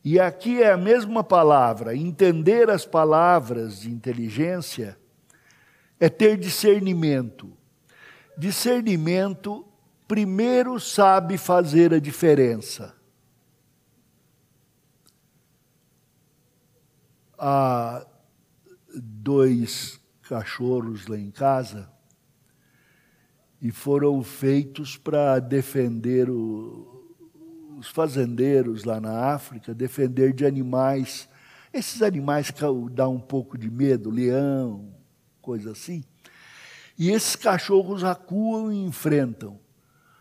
E 0.02 0.18
aqui 0.18 0.62
é 0.62 0.72
a 0.72 0.76
mesma 0.78 1.22
palavra, 1.22 1.94
entender 1.94 2.70
as 2.70 2.86
palavras 2.86 3.80
de 3.80 3.90
inteligência 3.90 4.98
é 5.98 6.08
ter 6.08 6.38
discernimento. 6.38 7.52
Discernimento, 8.36 9.66
primeiro, 10.08 10.80
sabe 10.80 11.36
fazer 11.36 11.92
a 11.92 12.00
diferença. 12.00 12.96
Há 17.38 18.06
dois 18.94 20.00
cachorros 20.22 21.06
lá 21.06 21.18
em 21.18 21.30
casa 21.30 21.90
e 23.60 23.70
foram 23.70 24.22
feitos 24.22 24.96
para 24.96 25.38
defender 25.38 26.30
o, 26.30 26.99
os 27.80 27.88
fazendeiros 27.88 28.84
lá 28.84 29.00
na 29.00 29.32
África 29.32 29.74
defender 29.74 30.34
de 30.34 30.44
animais. 30.44 31.26
Esses 31.72 32.02
animais 32.02 32.50
que 32.50 32.60
dão 32.92 33.14
um 33.14 33.20
pouco 33.20 33.56
de 33.56 33.70
medo, 33.70 34.10
leão, 34.10 34.94
coisa 35.40 35.72
assim. 35.72 36.04
E 36.98 37.10
esses 37.10 37.34
cachorros 37.34 38.04
acuam 38.04 38.70
e 38.70 38.84
enfrentam. 38.84 39.58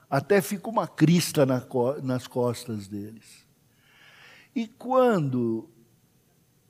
Até 0.09 0.39
fica 0.41 0.69
uma 0.69 0.87
crista 0.87 1.45
na, 1.45 1.61
nas 2.01 2.27
costas 2.27 2.87
deles. 2.87 3.45
E 4.55 4.65
quando 4.65 5.69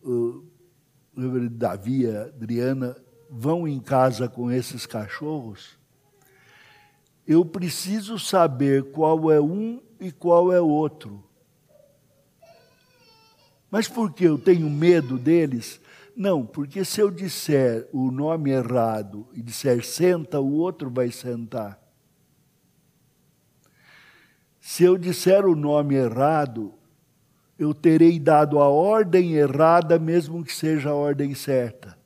o 0.01 0.43
Davi 1.51 2.05
e 2.05 2.17
Adriana 2.17 2.97
vão 3.29 3.67
em 3.67 3.79
casa 3.79 4.27
com 4.27 4.51
esses 4.51 4.87
cachorros, 4.87 5.77
eu 7.27 7.45
preciso 7.45 8.17
saber 8.17 8.91
qual 8.91 9.31
é 9.31 9.39
um 9.39 9.79
e 9.99 10.11
qual 10.11 10.51
é 10.51 10.61
o 10.61 10.67
outro. 10.67 11.23
Mas 13.69 13.87
por 13.87 14.13
que 14.13 14.23
eu 14.23 14.37
tenho 14.37 14.69
medo 14.69 15.17
deles? 15.17 15.79
Não, 16.15 16.45
porque 16.45 16.83
se 16.83 16.99
eu 16.99 17.11
disser 17.11 17.87
o 17.93 18.11
nome 18.11 18.51
errado 18.51 19.27
e 19.33 19.41
disser 19.41 19.85
senta, 19.85 20.39
o 20.39 20.53
outro 20.53 20.89
vai 20.89 21.11
sentar. 21.11 21.79
Se 24.59 24.83
eu 24.83 24.97
disser 24.97 25.45
o 25.45 25.55
nome 25.55 25.95
errado, 25.95 26.73
eu 27.57 27.73
terei 27.73 28.19
dado 28.19 28.59
a 28.59 28.67
ordem 28.67 29.33
errada, 29.33 29.99
mesmo 29.99 30.43
que 30.43 30.53
seja 30.53 30.89
a 30.89 30.95
ordem 30.95 31.33
certa. 31.35 31.97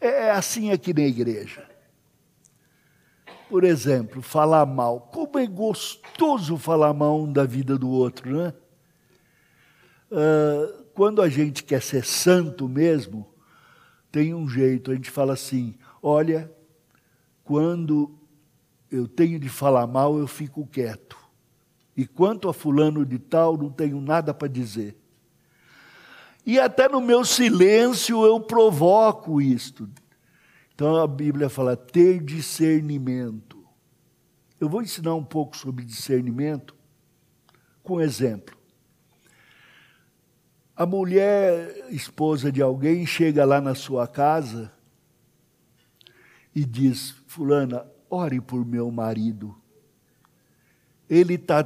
É, 0.00 0.26
é 0.26 0.30
assim 0.30 0.70
aqui 0.70 0.92
na 0.92 1.02
igreja. 1.02 1.71
Por 3.52 3.64
exemplo, 3.64 4.22
falar 4.22 4.64
mal. 4.64 4.98
Como 5.12 5.38
é 5.38 5.46
gostoso 5.46 6.56
falar 6.56 6.94
mal 6.94 7.26
da 7.26 7.44
vida 7.44 7.76
do 7.76 7.86
outro, 7.90 8.34
né? 8.34 8.54
Uh, 10.10 10.84
quando 10.94 11.20
a 11.20 11.28
gente 11.28 11.62
quer 11.62 11.82
ser 11.82 12.02
santo 12.02 12.66
mesmo, 12.66 13.28
tem 14.10 14.32
um 14.32 14.48
jeito, 14.48 14.90
a 14.90 14.94
gente 14.94 15.10
fala 15.10 15.34
assim: 15.34 15.74
olha, 16.02 16.50
quando 17.44 18.18
eu 18.90 19.06
tenho 19.06 19.38
de 19.38 19.50
falar 19.50 19.86
mal, 19.86 20.18
eu 20.18 20.26
fico 20.26 20.66
quieto. 20.66 21.18
E 21.94 22.06
quanto 22.06 22.48
a 22.48 22.54
fulano 22.54 23.04
de 23.04 23.18
tal, 23.18 23.58
não 23.58 23.68
tenho 23.68 24.00
nada 24.00 24.32
para 24.32 24.48
dizer. 24.48 24.96
E 26.46 26.58
até 26.58 26.88
no 26.88 27.02
meu 27.02 27.22
silêncio 27.22 28.24
eu 28.24 28.40
provoco 28.40 29.42
isto. 29.42 29.90
Então 30.82 30.96
a 30.96 31.06
Bíblia 31.06 31.48
fala 31.48 31.76
ter 31.76 32.20
discernimento. 32.20 33.64
Eu 34.58 34.68
vou 34.68 34.82
ensinar 34.82 35.14
um 35.14 35.22
pouco 35.22 35.56
sobre 35.56 35.84
discernimento 35.84 36.74
com 37.84 38.00
exemplo. 38.00 38.58
A 40.74 40.84
mulher, 40.84 41.86
esposa 41.90 42.50
de 42.50 42.60
alguém, 42.60 43.06
chega 43.06 43.44
lá 43.44 43.60
na 43.60 43.76
sua 43.76 44.08
casa 44.08 44.72
e 46.52 46.64
diz: 46.64 47.14
Fulana, 47.28 47.86
ore 48.10 48.40
por 48.40 48.66
meu 48.66 48.90
marido. 48.90 49.54
Ele 51.08 51.34
está 51.34 51.62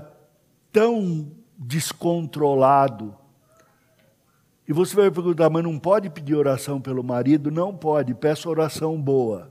tão 0.71 1.33
descontrolado. 1.57 3.17
E 4.69 4.73
você 4.73 4.97
vai 4.97 5.11
perguntar, 5.11 5.49
mas 5.49 5.63
não 5.63 5.79
pode 5.79 6.11
pedir 6.11 6.35
oração 6.35 6.81
pelo 6.81 7.03
marido? 7.03 7.51
Não 7.51 7.77
pode, 7.77 8.15
peça 8.15 8.49
oração 8.49 9.01
boa. 9.01 9.51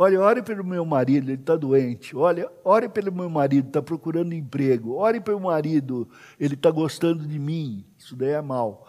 Olha, 0.00 0.20
ore 0.20 0.42
pelo 0.42 0.62
meu 0.62 0.84
marido, 0.84 1.28
ele 1.28 1.40
está 1.40 1.56
doente. 1.56 2.16
Olha, 2.16 2.48
ore 2.64 2.88
pelo 2.88 3.10
meu 3.10 3.28
marido, 3.28 3.66
está 3.66 3.82
procurando 3.82 4.32
emprego. 4.32 4.94
Ore 4.94 5.20
pelo 5.20 5.40
marido, 5.40 6.08
ele 6.38 6.54
está 6.54 6.70
gostando 6.70 7.26
de 7.26 7.36
mim. 7.36 7.84
Isso 7.98 8.14
daí 8.14 8.30
é 8.30 8.40
mal. 8.40 8.86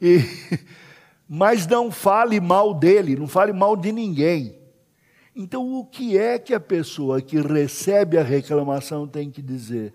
E, 0.00 0.20
mas 1.28 1.66
não 1.66 1.90
fale 1.90 2.40
mal 2.40 2.72
dele, 2.72 3.16
não 3.16 3.28
fale 3.28 3.52
mal 3.52 3.76
de 3.76 3.92
ninguém. 3.92 4.58
Então, 5.34 5.74
o 5.74 5.84
que 5.84 6.16
é 6.16 6.38
que 6.38 6.54
a 6.54 6.60
pessoa 6.60 7.20
que 7.20 7.38
recebe 7.38 8.16
a 8.16 8.22
reclamação 8.22 9.06
tem 9.06 9.30
que 9.30 9.42
dizer? 9.42 9.92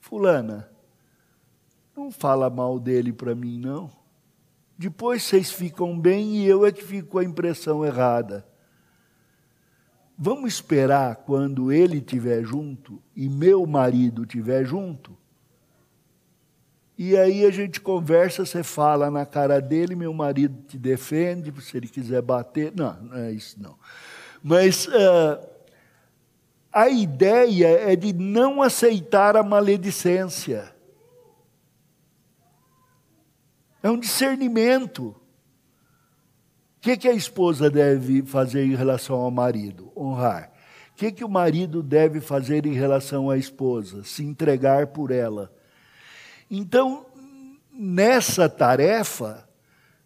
Fulana, 0.00 0.68
não 1.96 2.10
fala 2.10 2.50
mal 2.50 2.78
dele 2.78 3.12
para 3.12 3.34
mim, 3.34 3.58
não. 3.58 3.90
Depois 4.76 5.22
vocês 5.22 5.52
ficam 5.52 5.98
bem 5.98 6.36
e 6.36 6.46
eu 6.46 6.66
é 6.66 6.72
que 6.72 6.82
fico 6.82 7.10
com 7.10 7.18
a 7.18 7.24
impressão 7.24 7.84
errada. 7.84 8.46
Vamos 10.16 10.54
esperar 10.54 11.16
quando 11.16 11.72
ele 11.72 11.98
estiver 11.98 12.44
junto 12.44 13.02
e 13.16 13.28
meu 13.28 13.66
marido 13.66 14.22
estiver 14.22 14.64
junto? 14.64 15.16
E 16.96 17.16
aí 17.16 17.44
a 17.44 17.50
gente 17.50 17.80
conversa, 17.80 18.46
você 18.46 18.62
fala 18.62 19.10
na 19.10 19.26
cara 19.26 19.60
dele, 19.60 19.96
meu 19.96 20.14
marido 20.14 20.62
te 20.68 20.78
defende, 20.78 21.52
se 21.60 21.76
ele 21.76 21.88
quiser 21.88 22.22
bater. 22.22 22.72
Não, 22.74 22.94
não 23.02 23.16
é 23.16 23.32
isso 23.32 23.60
não. 23.60 23.76
Mas 24.42 24.86
uh, 24.86 25.44
a 26.72 26.88
ideia 26.88 27.68
é 27.90 27.96
de 27.96 28.12
não 28.12 28.62
aceitar 28.62 29.36
a 29.36 29.42
maledicência. 29.42 30.73
É 33.84 33.90
um 33.90 33.98
discernimento 33.98 35.14
que, 36.80 36.96
que 36.96 37.06
a 37.06 37.12
esposa 37.12 37.68
deve 37.68 38.22
fazer 38.22 38.64
em 38.64 38.74
relação 38.74 39.16
ao 39.16 39.30
marido? 39.30 39.92
Honrar. 39.94 40.50
O 40.92 40.94
que, 40.94 41.12
que 41.12 41.22
o 41.22 41.28
marido 41.28 41.82
deve 41.82 42.18
fazer 42.18 42.64
em 42.64 42.72
relação 42.72 43.28
à 43.28 43.36
esposa? 43.36 44.02
Se 44.02 44.24
entregar 44.24 44.86
por 44.86 45.10
ela. 45.10 45.52
Então, 46.50 47.04
nessa 47.70 48.48
tarefa, 48.48 49.46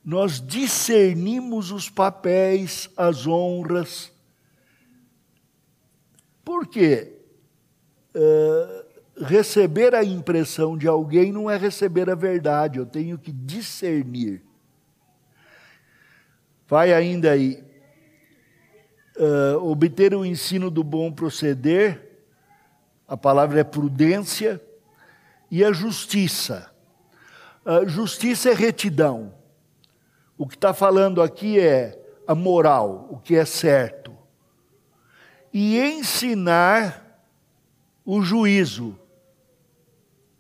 nós 0.05 0.45
discernimos 0.45 1.71
os 1.71 1.89
papéis, 1.89 2.91
as 2.97 3.29
honras. 3.29 4.13
Por 6.45 6.67
quê? 6.67 7.17
Uh, 8.13 8.78
receber 9.21 9.95
a 9.95 10.05
impressão 10.05 10.77
de 10.77 10.87
alguém 10.87 11.33
não 11.33 11.51
é 11.51 11.57
receber 11.57 12.09
a 12.11 12.15
verdade, 12.15 12.79
eu 12.79 12.87
tenho 12.87 13.19
que 13.19 13.33
discernir. 13.33 14.43
Vai 16.67 16.93
ainda 16.93 17.33
aí. 17.33 17.65
Uh, 19.17 19.57
obter 19.65 20.15
o 20.15 20.25
ensino 20.25 20.71
do 20.71 20.85
bom 20.85 21.11
proceder, 21.11 22.21
a 23.09 23.17
palavra 23.17 23.61
é 23.61 23.65
prudência, 23.65 24.63
e 25.51 25.65
a 25.65 25.73
justiça. 25.73 26.71
Uh, 27.65 27.89
justiça 27.89 28.51
é 28.51 28.55
retidão. 28.55 29.35
O 30.37 30.47
que 30.47 30.55
está 30.55 30.73
falando 30.73 31.21
aqui 31.21 31.59
é 31.59 32.01
a 32.29 32.35
moral, 32.35 33.09
o 33.11 33.19
que 33.19 33.35
é 33.35 33.45
certo. 33.45 34.17
E 35.53 35.81
ensinar 35.81 37.25
o 38.05 38.23
juízo. 38.23 38.97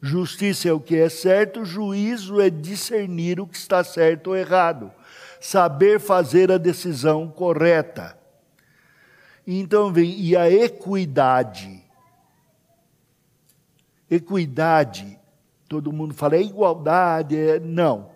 Justiça 0.00 0.68
é 0.68 0.72
o 0.72 0.80
que 0.80 0.96
é 0.96 1.08
certo, 1.08 1.64
juízo 1.64 2.40
é 2.40 2.48
discernir 2.48 3.40
o 3.40 3.46
que 3.46 3.56
está 3.56 3.82
certo 3.82 4.28
ou 4.28 4.36
errado 4.36 4.92
saber 5.40 6.00
fazer 6.00 6.50
a 6.50 6.58
decisão 6.58 7.28
correta. 7.28 8.18
Então 9.46 9.92
vem, 9.92 10.18
e 10.18 10.36
a 10.36 10.50
equidade. 10.50 11.82
Equidade, 14.10 15.18
todo 15.68 15.92
mundo 15.92 16.14
fala, 16.14 16.36
é 16.36 16.42
igualdade, 16.42 17.36
é, 17.36 17.60
não. 17.60 18.10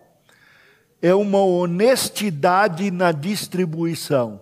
É 1.01 1.13
uma 1.13 1.43
honestidade 1.43 2.89
na 2.91 3.11
distribuição. 3.11 4.41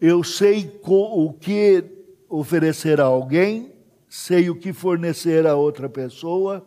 Eu 0.00 0.24
sei 0.24 0.80
o 0.82 1.32
que 1.32 1.84
oferecer 2.28 3.00
a 3.00 3.04
alguém, 3.04 3.72
sei 4.14 4.50
o 4.50 4.54
que 4.54 4.74
fornecer 4.74 5.46
a 5.46 5.56
outra 5.56 5.88
pessoa, 5.88 6.66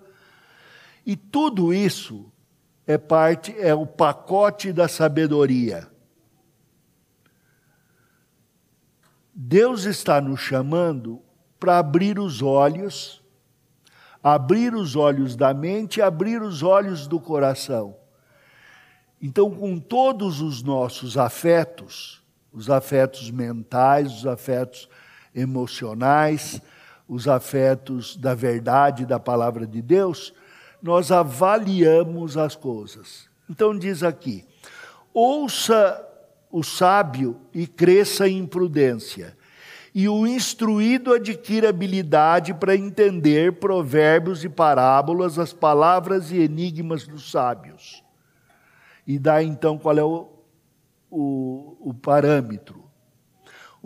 e 1.06 1.16
tudo 1.16 1.72
isso 1.72 2.26
é 2.88 2.98
parte, 2.98 3.56
é 3.60 3.72
o 3.72 3.86
pacote 3.86 4.74
da 4.74 4.88
sabedoria. 4.88 5.88
Deus 9.32 9.84
está 9.84 10.20
nos 10.20 10.40
chamando 10.40 11.22
para 11.60 11.78
abrir 11.78 12.18
os 12.18 12.42
olhos, 12.42 13.24
abrir 14.24 14.74
os 14.74 14.96
olhos 14.96 15.36
da 15.36 15.54
mente, 15.54 16.02
abrir 16.02 16.42
os 16.42 16.64
olhos 16.64 17.06
do 17.06 17.20
coração. 17.20 17.96
Então, 19.22 19.52
com 19.52 19.78
todos 19.78 20.42
os 20.42 20.64
nossos 20.64 21.16
afetos, 21.16 22.24
os 22.52 22.72
afetos 22.72 23.30
mentais, 23.30 24.12
os 24.12 24.26
afetos 24.26 24.90
emocionais, 25.36 26.60
os 27.08 27.28
afetos 27.28 28.16
da 28.16 28.34
verdade 28.34 29.06
da 29.06 29.20
palavra 29.20 29.66
de 29.66 29.82
Deus, 29.82 30.34
nós 30.82 31.12
avaliamos 31.12 32.38
as 32.38 32.56
coisas. 32.56 33.30
Então 33.50 33.78
diz 33.78 34.04
aqui: 34.04 34.46
ouça 35.14 36.04
o 36.52 36.64
sábio 36.64 37.40
e 37.54 37.68
cresça 37.68 38.28
em 38.28 38.46
prudência, 38.46 39.38
e 39.94 40.10
o 40.10 40.28
instruído 40.28 41.14
adquira 41.14 41.70
habilidade 41.70 42.54
para 42.54 42.76
entender 42.76 43.54
provérbios 43.60 44.44
e 44.44 44.50
parábolas, 44.50 45.40
as 45.40 45.54
palavras 45.54 46.32
e 46.32 46.38
enigmas 46.38 47.08
dos 47.08 47.32
sábios. 47.32 48.04
E 49.08 49.20
dá 49.20 49.44
então 49.44 49.78
qual 49.78 49.98
é 49.98 50.04
o, 50.04 50.28
o, 51.10 51.78
o 51.80 51.94
parâmetro. 51.94 52.85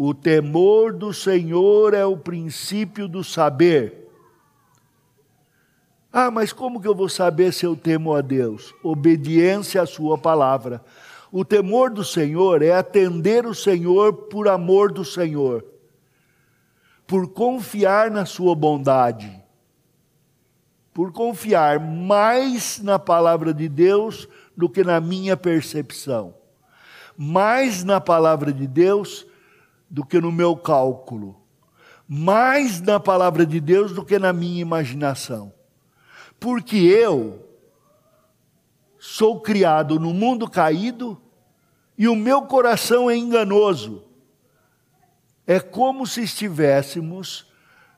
O 0.01 0.13
temor 0.13 0.93
do 0.93 1.13
Senhor 1.13 1.93
é 1.93 2.05
o 2.05 2.15
princípio 2.15 3.05
do 3.05 3.21
saber 3.21 4.09
ah, 6.11 6.31
mas 6.31 6.51
como 6.51 6.81
que 6.81 6.87
eu 6.87 6.95
vou 6.95 7.07
saber 7.07 7.53
se 7.53 7.65
eu 7.65 7.75
temo 7.75 8.15
a 8.15 8.21
Deus? 8.21 8.73
Obediência 8.83 9.81
à 9.81 9.85
Sua 9.85 10.17
palavra. 10.17 10.83
O 11.31 11.45
temor 11.45 11.91
do 11.91 12.03
Senhor 12.03 12.63
é 12.63 12.71
atender 12.71 13.45
o 13.45 13.53
Senhor 13.53 14.13
por 14.13 14.47
amor 14.47 14.91
do 14.91 15.05
Senhor, 15.05 15.63
por 17.05 17.27
confiar 17.27 18.09
na 18.09 18.25
Sua 18.25 18.55
bondade, 18.55 19.31
por 20.91 21.11
confiar 21.11 21.79
mais 21.79 22.79
na 22.81 22.97
palavra 22.97 23.53
de 23.53 23.69
Deus 23.69 24.27
do 24.57 24.67
que 24.67 24.83
na 24.83 24.99
minha 24.99 25.37
percepção, 25.37 26.33
mais 27.15 27.83
na 27.83 28.01
palavra 28.01 28.51
de 28.51 28.65
Deus 28.65 29.27
do 29.89 30.05
que 30.05 30.19
no 30.19 30.31
meu 30.31 30.55
cálculo, 30.55 31.35
mais 32.07 32.81
na 32.81 32.99
palavra 32.99 33.45
de 33.45 33.59
Deus 33.59 33.91
do 33.93 34.05
que 34.05 34.19
na 34.19 34.31
minha 34.31 34.61
imaginação. 34.61 35.53
porque 36.39 36.77
eu 36.77 37.45
sou 38.97 39.41
criado 39.41 39.99
no 39.99 40.13
mundo 40.13 40.49
caído 40.49 41.21
e 41.97 42.07
o 42.07 42.15
meu 42.15 42.43
coração 42.43 43.09
é 43.09 43.15
enganoso. 43.15 44.05
É 45.45 45.59
como 45.59 46.07
se 46.07 46.23
estivéssemos 46.23 47.51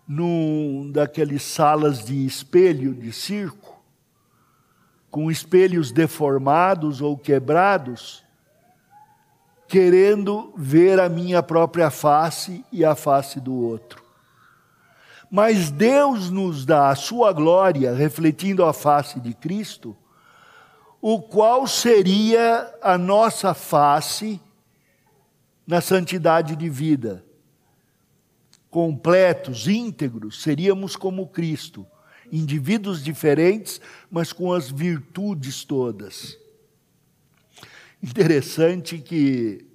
num 0.07 0.91
daqueles 0.91 1.43
salas 1.43 2.03
de 2.03 2.25
espelho 2.25 2.93
de 2.93 3.13
circo, 3.13 3.83
com 5.09 5.29
espelhos 5.29 5.91
deformados 5.91 7.01
ou 7.01 7.17
quebrados, 7.17 8.20
querendo 9.71 10.51
ver 10.57 10.99
a 10.99 11.07
minha 11.07 11.41
própria 11.41 11.89
face 11.89 12.61
e 12.73 12.83
a 12.83 12.93
face 12.93 13.39
do 13.39 13.53
outro. 13.53 14.03
Mas 15.31 15.71
Deus 15.71 16.29
nos 16.29 16.65
dá 16.65 16.89
a 16.89 16.95
sua 16.95 17.31
glória, 17.31 17.93
refletindo 17.93 18.65
a 18.65 18.73
face 18.73 19.17
de 19.21 19.33
Cristo, 19.33 19.95
o 21.01 21.21
qual 21.21 21.65
seria 21.67 22.69
a 22.81 22.97
nossa 22.97 23.53
face 23.53 24.41
na 25.65 25.79
santidade 25.79 26.57
de 26.57 26.69
vida. 26.69 27.23
Completos, 28.69 29.69
íntegros, 29.69 30.43
seríamos 30.43 30.97
como 30.97 31.27
Cristo, 31.27 31.87
indivíduos 32.29 33.01
diferentes, 33.01 33.79
mas 34.11 34.33
com 34.33 34.51
as 34.51 34.69
virtudes 34.69 35.63
todas. 35.63 36.40
Interessante 38.03 38.97
que 38.97 39.65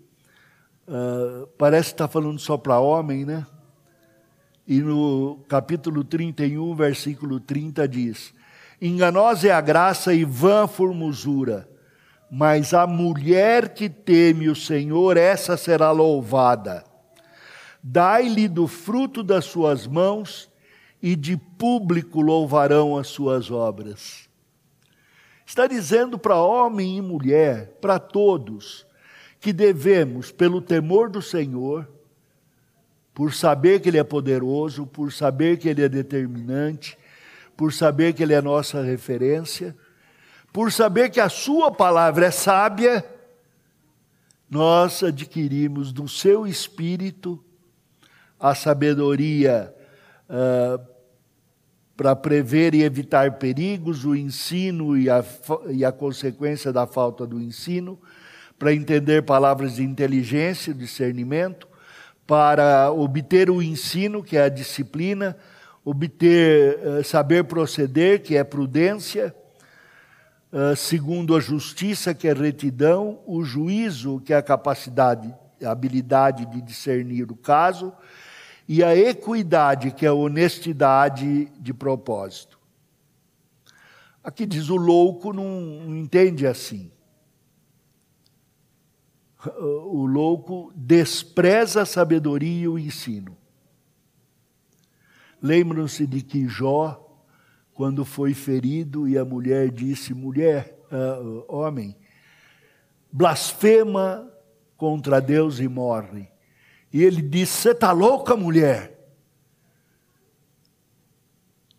uh, 0.88 1.46
parece 1.58 1.90
estar 1.90 2.08
tá 2.08 2.12
falando 2.12 2.38
só 2.38 2.56
para 2.56 2.80
homem, 2.80 3.24
né? 3.24 3.46
E 4.66 4.80
no 4.80 5.44
capítulo 5.48 6.02
31, 6.02 6.74
versículo 6.74 7.38
30 7.38 7.86
diz: 7.86 8.34
Enganosa 8.82 9.48
é 9.48 9.52
a 9.52 9.60
graça 9.60 10.12
e 10.12 10.24
vã 10.24 10.64
a 10.64 10.66
formosura, 10.66 11.68
mas 12.28 12.74
a 12.74 12.84
mulher 12.86 13.72
que 13.74 13.88
teme 13.88 14.48
o 14.48 14.56
Senhor, 14.56 15.16
essa 15.16 15.56
será 15.56 15.92
louvada. 15.92 16.82
Dai-lhe 17.80 18.48
do 18.48 18.66
fruto 18.66 19.22
das 19.22 19.44
suas 19.44 19.86
mãos, 19.86 20.50
e 21.00 21.14
de 21.14 21.36
público 21.36 22.20
louvarão 22.20 22.96
as 22.96 23.06
suas 23.06 23.50
obras. 23.50 24.25
Está 25.46 25.68
dizendo 25.68 26.18
para 26.18 26.34
homem 26.34 26.96
e 26.96 27.00
mulher, 27.00 27.78
para 27.80 28.00
todos, 28.00 28.84
que 29.38 29.52
devemos, 29.52 30.32
pelo 30.32 30.60
temor 30.60 31.08
do 31.08 31.22
Senhor, 31.22 31.88
por 33.14 33.32
saber 33.32 33.80
que 33.80 33.88
Ele 33.88 33.98
é 33.98 34.04
poderoso, 34.04 34.84
por 34.84 35.12
saber 35.12 35.56
que 35.56 35.68
Ele 35.68 35.82
é 35.82 35.88
determinante, 35.88 36.98
por 37.56 37.72
saber 37.72 38.12
que 38.12 38.24
Ele 38.24 38.34
é 38.34 38.42
nossa 38.42 38.82
referência, 38.82 39.74
por 40.52 40.72
saber 40.72 41.10
que 41.10 41.20
a 41.20 41.28
Sua 41.28 41.70
palavra 41.70 42.26
é 42.26 42.30
sábia, 42.32 43.06
nós 44.50 45.04
adquirimos 45.04 45.92
do 45.92 46.08
Seu 46.08 46.44
Espírito 46.44 47.42
a 48.38 48.52
sabedoria 48.52 49.72
uh, 50.28 50.95
para 51.96 52.14
prever 52.14 52.74
e 52.74 52.82
evitar 52.82 53.38
perigos, 53.38 54.04
o 54.04 54.14
ensino 54.14 54.96
e 54.96 55.08
a, 55.08 55.24
e 55.70 55.84
a 55.84 55.90
consequência 55.90 56.72
da 56.72 56.86
falta 56.86 57.26
do 57.26 57.40
ensino, 57.40 57.98
para 58.58 58.74
entender 58.74 59.22
palavras 59.22 59.76
de 59.76 59.82
inteligência, 59.82 60.74
discernimento, 60.74 61.66
para 62.26 62.90
obter 62.90 63.48
o 63.48 63.62
ensino, 63.62 64.22
que 64.22 64.36
é 64.36 64.44
a 64.44 64.48
disciplina, 64.48 65.36
obter 65.84 66.78
uh, 66.78 67.04
saber 67.04 67.44
proceder, 67.44 68.22
que 68.22 68.36
é 68.36 68.42
prudência, 68.42 69.34
uh, 70.52 70.74
segundo 70.74 71.36
a 71.36 71.40
justiça, 71.40 72.12
que 72.12 72.26
é 72.26 72.32
retidão, 72.32 73.20
o 73.26 73.44
juízo, 73.44 74.20
que 74.20 74.32
é 74.32 74.36
a 74.36 74.42
capacidade, 74.42 75.32
a 75.64 75.70
habilidade 75.70 76.44
de 76.46 76.60
discernir 76.60 77.30
o 77.30 77.36
caso, 77.36 77.92
e 78.68 78.82
a 78.82 78.96
equidade, 78.96 79.92
que 79.92 80.04
é 80.04 80.08
a 80.08 80.14
honestidade 80.14 81.46
de 81.60 81.72
propósito. 81.72 82.58
Aqui 84.22 84.44
diz: 84.44 84.68
o 84.68 84.76
louco 84.76 85.32
não 85.32 85.96
entende 85.96 86.46
assim. 86.46 86.90
O 89.60 90.04
louco 90.06 90.72
despreza 90.74 91.82
a 91.82 91.86
sabedoria 91.86 92.64
e 92.64 92.68
o 92.68 92.78
ensino. 92.78 93.36
Lembram-se 95.40 96.04
de 96.04 96.22
que 96.22 96.48
Jó, 96.48 97.22
quando 97.72 98.04
foi 98.04 98.34
ferido, 98.34 99.06
e 99.06 99.16
a 99.16 99.24
mulher 99.24 99.70
disse: 99.70 100.12
mulher, 100.12 100.76
uh, 100.90 101.44
homem, 101.46 101.96
blasfema 103.12 104.28
contra 104.76 105.20
Deus 105.20 105.60
e 105.60 105.68
morre. 105.68 106.28
E 106.96 107.04
ele 107.04 107.20
disse: 107.20 107.60
Você 107.60 107.70
está 107.72 107.92
louca, 107.92 108.34
mulher? 108.34 108.98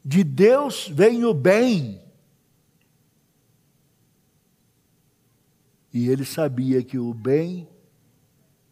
De 0.06 0.23
Deus 0.23 0.88
vem 0.88 1.25
o 1.25 1.34
bem. 1.34 1.99
E 5.91 6.08
ele 6.08 6.23
sabia 6.23 6.84
que 6.84 6.99
o 6.99 7.15
bem 7.15 7.67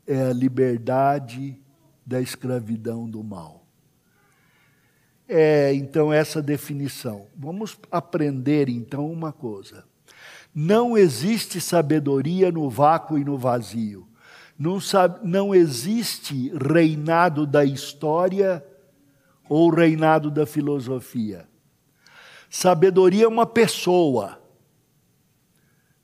é 0.05 0.21
a 0.21 0.33
liberdade 0.33 1.59
da 2.05 2.21
escravidão 2.21 3.09
do 3.09 3.23
mal. 3.23 3.65
É, 5.27 5.73
então, 5.73 6.13
essa 6.13 6.43
definição. 6.43 7.25
Vamos 7.35 7.75
aprender, 7.89 8.69
então, 8.69 9.11
uma 9.11 9.33
coisa. 9.33 9.83
Não 10.53 10.95
existe 10.95 11.59
sabedoria 11.59 12.51
no 12.51 12.69
vácuo 12.69 13.17
e 13.17 13.25
no 13.25 13.35
vazio. 13.35 14.07
Não, 14.57 14.79
sabe, 14.79 15.19
não 15.27 15.53
existe 15.53 16.51
reinado 16.57 17.45
da 17.45 17.65
história 17.65 18.65
ou 19.49 19.69
reinado 19.69 20.31
da 20.31 20.45
filosofia. 20.45 21.47
Sabedoria 22.49 23.25
é 23.25 23.27
uma 23.27 23.45
pessoa. 23.45 24.39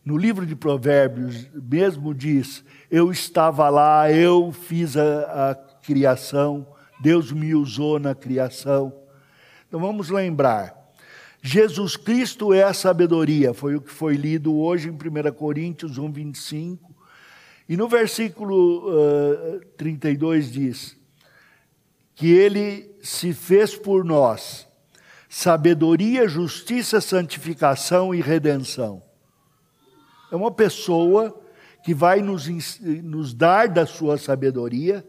No 0.03 0.17
livro 0.17 0.45
de 0.45 0.55
Provérbios 0.55 1.47
mesmo 1.53 2.13
diz: 2.13 2.63
Eu 2.89 3.11
estava 3.11 3.69
lá, 3.69 4.11
eu 4.11 4.51
fiz 4.51 4.97
a, 4.97 5.51
a 5.51 5.55
criação, 5.55 6.67
Deus 7.01 7.31
me 7.31 7.55
usou 7.55 7.99
na 7.99 8.13
criação. 8.13 8.91
Então 9.67 9.79
vamos 9.79 10.09
lembrar. 10.09 10.75
Jesus 11.41 11.95
Cristo 11.95 12.53
é 12.53 12.63
a 12.63 12.73
sabedoria, 12.73 13.53
foi 13.53 13.75
o 13.75 13.81
que 13.81 13.89
foi 13.89 14.15
lido 14.15 14.55
hoje 14.55 14.89
em 14.89 14.91
1 14.91 15.33
Coríntios 15.33 15.97
1, 15.97 16.11
25. 16.11 16.90
E 17.71 17.77
no 17.77 17.87
versículo 17.87 18.89
uh, 18.89 19.61
32 19.77 20.51
diz: 20.51 20.97
que 22.13 22.29
ele 22.29 22.93
se 23.01 23.31
fez 23.31 23.77
por 23.77 24.03
nós 24.03 24.67
sabedoria, 25.29 26.27
justiça, 26.27 26.99
santificação 26.99 28.13
e 28.13 28.19
redenção. 28.19 29.01
É 30.29 30.35
uma 30.35 30.51
pessoa 30.51 31.41
que 31.81 31.93
vai 31.93 32.21
nos, 32.21 32.49
nos 32.81 33.33
dar 33.33 33.69
da 33.69 33.85
sua 33.85 34.17
sabedoria, 34.17 35.07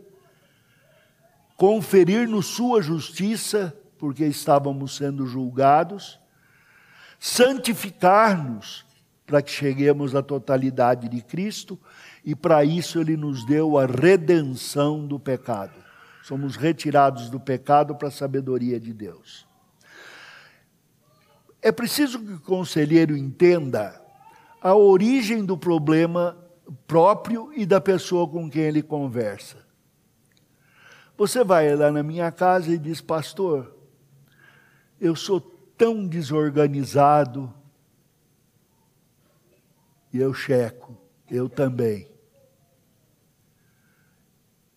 conferir-nos 1.56 2.46
sua 2.46 2.80
justiça, 2.80 3.76
porque 3.98 4.24
estávamos 4.24 4.94
sendo 4.94 5.26
julgados, 5.26 6.16
santificar-nos 7.18 8.86
para 9.26 9.42
que 9.42 9.50
cheguemos 9.50 10.14
à 10.14 10.22
totalidade 10.22 11.08
de 11.08 11.20
Cristo 11.22 11.76
e 12.24 12.34
para 12.34 12.64
isso 12.64 13.00
ele 13.00 13.16
nos 13.16 13.44
deu 13.44 13.76
a 13.76 13.86
redenção 13.86 15.06
do 15.06 15.18
pecado. 15.18 15.82
Somos 16.22 16.54
retirados 16.54 17.28
do 17.28 17.40
pecado 17.40 17.96
para 17.96 18.08
a 18.08 18.12
sabedoria 18.12 18.78
de 18.78 18.92
Deus. 18.92 19.46
É 21.60 21.72
preciso 21.72 22.20
que 22.20 22.32
o 22.34 22.40
conselheiro 22.40 23.16
entenda 23.16 24.00
a 24.60 24.74
origem 24.74 25.44
do 25.44 25.58
problema 25.58 26.36
próprio 26.86 27.52
e 27.54 27.66
da 27.66 27.80
pessoa 27.80 28.28
com 28.28 28.48
quem 28.48 28.62
ele 28.62 28.82
conversa. 28.82 29.56
Você 31.18 31.42
vai 31.42 31.74
lá 31.74 31.90
na 31.90 32.02
minha 32.02 32.30
casa 32.30 32.70
e 32.70 32.78
diz, 32.78 33.00
pastor, 33.00 33.76
eu 35.00 35.16
sou 35.16 35.40
tão 35.76 36.06
desorganizado. 36.06 37.52
E 40.12 40.18
eu 40.18 40.32
checo, 40.32 40.96
eu 41.28 41.48
também 41.48 42.11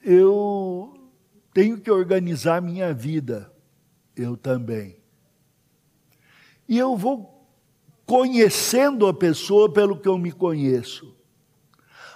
eu 0.05 0.93
tenho 1.51 1.79
que 1.79 1.89
organizar 1.89 2.61
minha 2.61 2.93
vida, 2.93 3.51
eu 4.15 4.37
também. 4.37 4.97
E 6.69 6.77
eu 6.77 6.95
vou 6.95 7.47
conhecendo 8.05 9.07
a 9.07 9.13
pessoa 9.13 9.71
pelo 9.73 9.97
que 9.97 10.07
eu 10.07 10.17
me 10.17 10.31
conheço. 10.31 11.15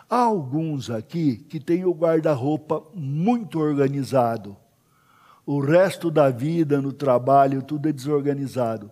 Há 0.08 0.18
alguns 0.18 0.92
aqui 0.92 1.38
que 1.38 1.60
têm 1.60 1.84
o 1.84 1.94
guarda-roupa 1.94 2.84
muito 2.94 3.60
organizado. 3.60 4.56
O 5.46 5.60
resto 5.60 6.12
da 6.12 6.30
vida, 6.30 6.80
no 6.80 6.94
trabalho, 6.94 7.64
tudo 7.64 7.90
é 7.90 7.92
desorganizado. 7.92 8.92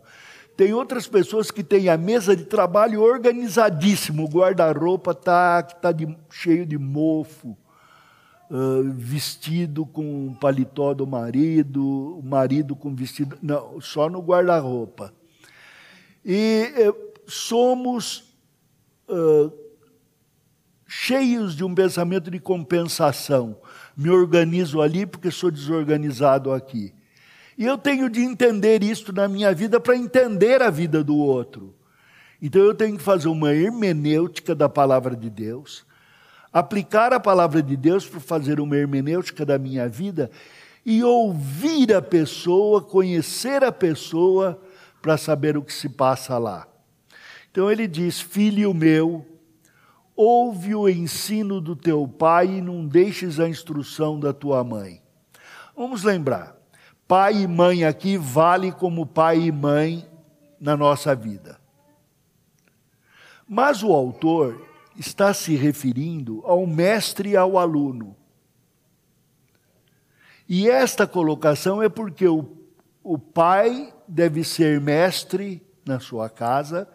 Tem 0.55 0.73
outras 0.73 1.07
pessoas 1.07 1.51
que 1.51 1.63
têm 1.63 1.87
a 1.87 1.97
mesa 1.97 2.35
de 2.35 2.45
trabalho 2.45 3.01
organizadíssimo, 3.03 4.25
o 4.25 4.29
guarda-roupa 4.29 5.11
está 5.11 5.61
tá 5.61 5.89
cheio 6.31 6.65
de 6.65 6.79
mofo, 6.79 7.55
vestido 8.95 9.85
com 9.85 10.27
o 10.27 10.35
paletó 10.35 10.93
do 10.93 11.05
marido, 11.05 12.17
o 12.17 12.23
marido 12.23 12.75
com 12.75 12.95
vestido. 12.95 13.37
Não, 13.41 13.79
só 13.81 14.09
no 14.09 14.19
guarda-roupa. 14.21 15.13
E 16.23 16.71
uh, 16.89 17.21
somos 17.25 18.33
uh, 19.09 19.51
cheios 20.85 21.55
de 21.55 21.63
um 21.63 21.73
pensamento 21.73 22.29
de 22.29 22.39
compensação. 22.39 23.57
Me 23.95 24.09
organizo 24.09 24.81
ali 24.81 25.05
porque 25.05 25.31
sou 25.31 25.51
desorganizado 25.51 26.51
aqui. 26.51 26.93
E 27.57 27.65
eu 27.65 27.77
tenho 27.77 28.09
de 28.09 28.21
entender 28.21 28.83
isso 28.83 29.11
na 29.11 29.27
minha 29.27 29.53
vida 29.53 29.79
para 29.79 29.95
entender 29.95 30.61
a 30.61 30.69
vida 30.69 31.03
do 31.03 31.17
outro. 31.17 31.73
Então 32.41 32.61
eu 32.61 32.75
tenho 32.75 32.97
que 32.97 33.03
fazer 33.03 33.29
uma 33.29 33.51
hermenêutica 33.53 34.53
da 34.53 34.69
palavra 34.69 35.15
de 35.15 35.29
Deus, 35.29 35.86
aplicar 36.51 37.13
a 37.13 37.19
palavra 37.19 37.61
de 37.61 37.75
Deus 37.75 38.07
para 38.07 38.19
fazer 38.19 38.59
uma 38.59 38.75
hermenêutica 38.75 39.45
da 39.45 39.57
minha 39.57 39.87
vida 39.87 40.31
e 40.85 41.03
ouvir 41.03 41.93
a 41.93 42.01
pessoa, 42.01 42.81
conhecer 42.81 43.63
a 43.63 43.71
pessoa 43.71 44.61
para 45.01 45.17
saber 45.17 45.57
o 45.57 45.61
que 45.61 45.73
se 45.73 45.89
passa 45.89 46.37
lá. 46.37 46.67
Então 47.51 47.71
ele 47.71 47.87
diz: 47.87 48.19
Filho 48.19 48.73
meu, 48.73 49.25
ouve 50.15 50.73
o 50.73 50.87
ensino 50.89 51.61
do 51.61 51.75
teu 51.75 52.07
pai 52.07 52.57
e 52.57 52.61
não 52.61 52.85
deixes 52.85 53.39
a 53.39 53.47
instrução 53.47 54.19
da 54.19 54.33
tua 54.33 54.63
mãe. 54.63 55.01
Vamos 55.75 56.03
lembrar, 56.03 56.55
pai 57.07 57.41
e 57.41 57.47
mãe 57.47 57.85
aqui 57.85 58.17
vale 58.17 58.71
como 58.71 59.05
pai 59.05 59.41
e 59.41 59.51
mãe 59.51 60.07
na 60.59 60.75
nossa 60.75 61.15
vida. 61.15 61.59
Mas 63.47 63.83
o 63.83 63.93
autor 63.93 64.66
está 64.97 65.33
se 65.33 65.55
referindo 65.55 66.41
ao 66.45 66.65
mestre 66.65 67.29
e 67.29 67.37
ao 67.37 67.57
aluno. 67.57 68.15
E 70.49 70.69
esta 70.69 71.05
colocação 71.05 71.83
é 71.83 71.89
porque 71.89 72.27
o, 72.27 72.57
o 73.03 73.19
pai 73.19 73.93
deve 74.07 74.43
ser 74.43 74.81
mestre 74.81 75.61
na 75.85 75.99
sua 75.99 76.29
casa, 76.29 76.87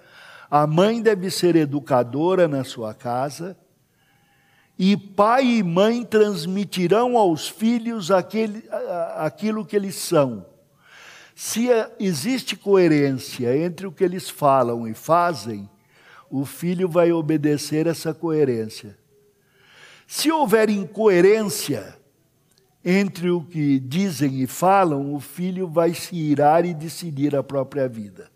a 0.50 0.66
mãe 0.66 1.00
deve 1.00 1.30
ser 1.30 1.56
educadora 1.56 2.48
na 2.48 2.64
sua 2.64 2.92
casa, 2.92 3.56
e 4.78 4.96
pai 4.96 5.44
e 5.44 5.62
mãe 5.62 6.04
transmitirão 6.04 7.16
aos 7.16 7.48
filhos 7.48 8.10
aquele, 8.10 8.64
aquilo 9.16 9.64
que 9.64 9.76
eles 9.76 9.94
são. 9.94 10.46
Se 11.34 11.68
existe 11.98 12.56
coerência 12.56 13.56
entre 13.56 13.86
o 13.86 13.92
que 13.92 14.02
eles 14.02 14.28
falam 14.28 14.88
e 14.88 14.94
fazem, 14.94 15.68
o 16.32 16.46
filho 16.46 16.88
vai 16.88 17.12
obedecer 17.12 17.86
essa 17.86 18.14
coerência. 18.14 18.96
Se 20.06 20.32
houver 20.32 20.70
incoerência 20.70 21.94
entre 22.82 23.28
o 23.28 23.44
que 23.44 23.78
dizem 23.78 24.40
e 24.40 24.46
falam, 24.46 25.14
o 25.14 25.20
filho 25.20 25.68
vai 25.68 25.92
se 25.92 26.16
irar 26.16 26.64
e 26.64 26.72
decidir 26.72 27.36
a 27.36 27.42
própria 27.42 27.86
vida. 27.86 28.30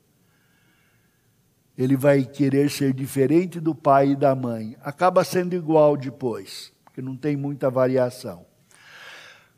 Ele 1.77 1.97
vai 1.97 2.23
querer 2.23 2.71
ser 2.71 2.93
diferente 2.93 3.59
do 3.61 3.75
pai 3.75 4.11
e 4.11 4.17
da 4.17 4.35
mãe. 4.35 4.77
Acaba 4.83 5.25
sendo 5.25 5.57
igual 5.57 5.97
depois, 5.97 6.75
porque 6.85 7.01
não 7.01 7.17
tem 7.17 7.35
muita 7.35 7.71
variação. 7.71 8.45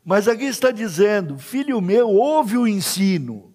Mas 0.03 0.29
aqui 0.29 0.45
está 0.45 0.71
dizendo: 0.71 1.37
filho 1.37 1.81
meu, 1.81 2.07
ouve 2.07 2.57
o 2.57 2.65
ensino. 2.65 3.53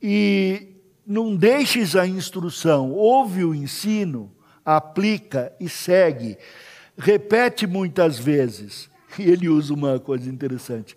E 0.00 0.73
não 1.06 1.36
deixes 1.36 1.94
a 1.96 2.06
instrução, 2.06 2.90
ouve 2.92 3.44
o 3.44 3.54
ensino, 3.54 4.32
aplica 4.64 5.52
e 5.60 5.68
segue. 5.68 6.38
Repete 6.96 7.66
muitas 7.66 8.18
vezes. 8.18 8.90
E 9.18 9.22
ele 9.30 9.48
usa 9.48 9.74
uma 9.74 9.98
coisa 9.98 10.28
interessante. 10.28 10.96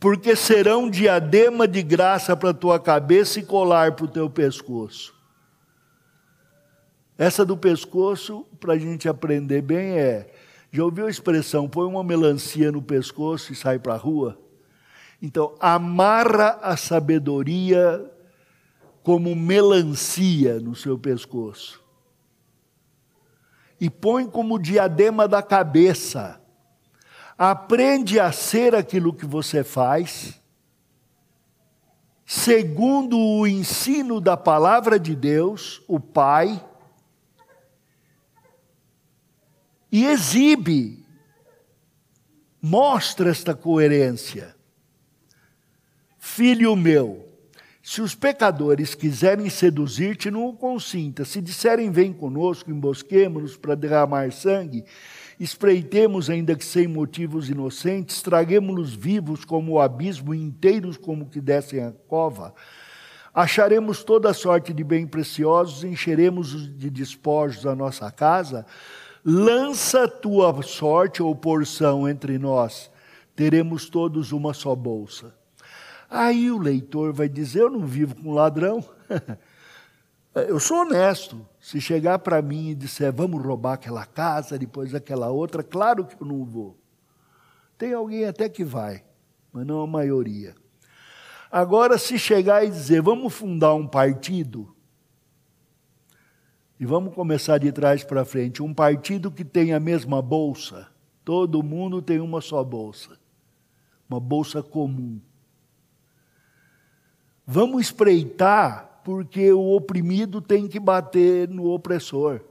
Porque 0.00 0.36
serão 0.36 0.90
diadema 0.90 1.66
de 1.66 1.82
graça 1.82 2.36
para 2.36 2.50
a 2.50 2.54
tua 2.54 2.78
cabeça 2.78 3.40
e 3.40 3.42
colar 3.42 3.92
para 3.92 4.04
o 4.04 4.08
teu 4.08 4.28
pescoço. 4.30 5.14
Essa 7.16 7.44
do 7.44 7.56
pescoço, 7.56 8.46
para 8.60 8.74
a 8.74 8.78
gente 8.78 9.08
aprender 9.08 9.60
bem, 9.60 9.98
é. 9.98 10.30
Já 10.70 10.84
ouviu 10.84 11.06
a 11.06 11.10
expressão, 11.10 11.68
põe 11.68 11.86
uma 11.86 12.04
melancia 12.04 12.70
no 12.70 12.82
pescoço 12.82 13.52
e 13.52 13.56
sai 13.56 13.78
para 13.78 13.94
a 13.94 13.96
rua? 13.96 14.38
Então, 15.20 15.54
amarra 15.58 16.58
a 16.62 16.76
sabedoria 16.76 18.08
como 19.08 19.34
melancia 19.34 20.60
no 20.60 20.76
seu 20.76 20.98
pescoço. 20.98 21.82
E 23.80 23.88
põe 23.88 24.28
como 24.28 24.58
diadema 24.58 25.26
da 25.26 25.42
cabeça. 25.42 26.38
Aprende 27.38 28.20
a 28.20 28.30
ser 28.32 28.74
aquilo 28.74 29.14
que 29.14 29.24
você 29.24 29.64
faz, 29.64 30.38
segundo 32.26 33.18
o 33.18 33.46
ensino 33.46 34.20
da 34.20 34.36
palavra 34.36 35.00
de 35.00 35.16
Deus, 35.16 35.82
o 35.88 35.98
Pai, 35.98 36.62
e 39.90 40.04
exibe, 40.04 41.02
mostra 42.60 43.30
esta 43.30 43.54
coerência. 43.54 44.54
Filho 46.18 46.76
meu, 46.76 47.27
se 47.88 48.02
os 48.02 48.14
pecadores 48.14 48.94
quiserem 48.94 49.48
seduzir-te, 49.48 50.30
não 50.30 50.46
o 50.46 50.52
consinta. 50.52 51.24
Se 51.24 51.40
disserem, 51.40 51.90
vem 51.90 52.12
conosco, 52.12 52.70
embosquemos-nos 52.70 53.56
para 53.56 53.74
derramar 53.74 54.30
sangue, 54.30 54.84
espreitemos, 55.40 56.28
ainda 56.28 56.54
que 56.54 56.66
sem 56.66 56.86
motivos 56.86 57.48
inocentes, 57.48 58.20
traguemos-nos 58.20 58.94
vivos 58.94 59.42
como 59.42 59.72
o 59.72 59.80
abismo, 59.80 60.34
inteiros 60.34 60.98
como 60.98 61.30
que 61.30 61.40
descem 61.40 61.82
a 61.82 61.90
cova. 62.06 62.54
Acharemos 63.32 64.04
toda 64.04 64.34
sorte 64.34 64.74
de 64.74 64.84
bem 64.84 65.06
preciosos, 65.06 65.82
encheremos 65.82 66.70
de 66.76 66.90
despojos 66.90 67.64
a 67.64 67.74
nossa 67.74 68.10
casa. 68.10 68.66
Lança 69.24 70.06
tua 70.06 70.62
sorte 70.62 71.22
ou 71.22 71.34
porção 71.34 72.06
entre 72.06 72.36
nós, 72.36 72.90
teremos 73.34 73.88
todos 73.88 74.30
uma 74.30 74.52
só 74.52 74.76
bolsa. 74.76 75.37
Aí 76.08 76.50
o 76.50 76.58
leitor 76.58 77.12
vai 77.12 77.28
dizer: 77.28 77.62
Eu 77.62 77.70
não 77.70 77.86
vivo 77.86 78.14
com 78.14 78.32
ladrão. 78.32 78.82
Eu 80.34 80.60
sou 80.60 80.82
honesto. 80.82 81.46
Se 81.60 81.80
chegar 81.80 82.18
para 82.20 82.40
mim 82.40 82.70
e 82.70 82.74
disser, 82.74 83.12
vamos 83.12 83.44
roubar 83.44 83.74
aquela 83.74 84.06
casa, 84.06 84.58
depois 84.58 84.94
aquela 84.94 85.30
outra, 85.30 85.62
claro 85.62 86.04
que 86.04 86.20
eu 86.20 86.26
não 86.26 86.44
vou. 86.44 86.78
Tem 87.76 87.92
alguém 87.92 88.24
até 88.24 88.48
que 88.48 88.62
vai, 88.62 89.04
mas 89.52 89.66
não 89.66 89.80
a 89.80 89.86
maioria. 89.86 90.54
Agora, 91.50 91.98
se 91.98 92.18
chegar 92.18 92.64
e 92.64 92.70
dizer, 92.70 93.02
vamos 93.02 93.34
fundar 93.34 93.74
um 93.74 93.86
partido, 93.86 94.74
e 96.78 96.86
vamos 96.86 97.14
começar 97.14 97.58
de 97.58 97.72
trás 97.72 98.04
para 98.04 98.24
frente, 98.24 98.62
um 98.62 98.72
partido 98.72 99.30
que 99.30 99.44
tem 99.44 99.72
a 99.72 99.80
mesma 99.80 100.22
bolsa, 100.22 100.88
todo 101.24 101.62
mundo 101.62 102.00
tem 102.00 102.20
uma 102.20 102.40
só 102.40 102.62
bolsa, 102.62 103.18
uma 104.08 104.20
bolsa 104.20 104.62
comum. 104.62 105.20
Vamos 107.50 107.86
espreitar, 107.86 109.00
porque 109.02 109.50
o 109.50 109.74
oprimido 109.74 110.38
tem 110.38 110.68
que 110.68 110.78
bater 110.78 111.48
no 111.48 111.70
opressor. 111.70 112.42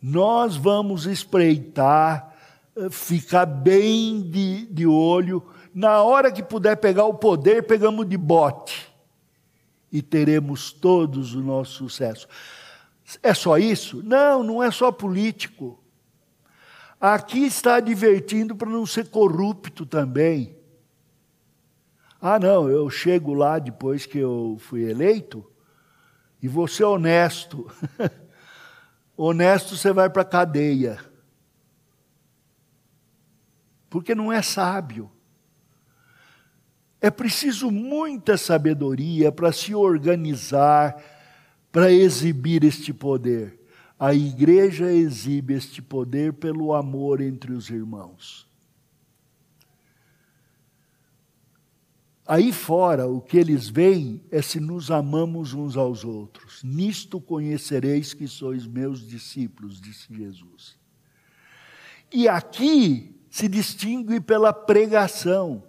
Nós 0.00 0.54
vamos 0.54 1.04
espreitar, 1.04 2.32
eh, 2.76 2.88
ficar 2.88 3.44
bem 3.44 4.22
de, 4.22 4.66
de 4.66 4.86
olho. 4.86 5.42
Na 5.74 6.00
hora 6.04 6.30
que 6.30 6.44
puder 6.44 6.76
pegar 6.76 7.06
o 7.06 7.14
poder, 7.14 7.66
pegamos 7.66 8.08
de 8.08 8.16
bote. 8.16 8.88
E 9.90 10.00
teremos 10.00 10.70
todos 10.70 11.34
o 11.34 11.42
nosso 11.42 11.72
sucesso. 11.72 12.28
É 13.20 13.34
só 13.34 13.58
isso? 13.58 14.00
Não, 14.04 14.44
não 14.44 14.62
é 14.62 14.70
só 14.70 14.92
político. 14.92 15.76
Aqui 17.00 17.46
está 17.46 17.76
advertindo 17.76 18.54
para 18.54 18.70
não 18.70 18.86
ser 18.86 19.08
corrupto 19.10 19.84
também. 19.84 20.55
Ah, 22.20 22.38
não, 22.38 22.68
eu 22.68 22.88
chego 22.88 23.34
lá 23.34 23.58
depois 23.58 24.06
que 24.06 24.18
eu 24.18 24.56
fui 24.58 24.88
eleito 24.88 25.44
e 26.42 26.48
vou 26.48 26.66
ser 26.66 26.84
honesto. 26.84 27.70
honesto 29.16 29.76
você 29.76 29.92
vai 29.92 30.08
para 30.08 30.22
a 30.22 30.26
cadeia. 30.26 30.98
Porque 33.90 34.14
não 34.14 34.32
é 34.32 34.42
sábio. 34.42 35.10
É 37.00 37.10
preciso 37.10 37.70
muita 37.70 38.36
sabedoria 38.36 39.30
para 39.30 39.52
se 39.52 39.74
organizar, 39.74 40.96
para 41.70 41.92
exibir 41.92 42.64
este 42.64 42.92
poder. 42.92 43.60
A 43.98 44.12
igreja 44.14 44.90
exibe 44.90 45.54
este 45.54 45.80
poder 45.80 46.32
pelo 46.34 46.74
amor 46.74 47.20
entre 47.20 47.52
os 47.52 47.70
irmãos. 47.70 48.45
Aí 52.26 52.52
fora, 52.52 53.06
o 53.06 53.20
que 53.20 53.38
eles 53.38 53.68
veem 53.68 54.20
é 54.32 54.42
se 54.42 54.58
nos 54.58 54.90
amamos 54.90 55.54
uns 55.54 55.76
aos 55.76 56.04
outros. 56.04 56.60
Nisto 56.64 57.20
conhecereis 57.20 58.12
que 58.12 58.26
sois 58.26 58.66
meus 58.66 59.06
discípulos, 59.06 59.80
disse 59.80 60.12
Jesus. 60.12 60.76
E 62.12 62.26
aqui 62.28 63.14
se 63.30 63.46
distingue 63.46 64.20
pela 64.20 64.52
pregação. 64.52 65.62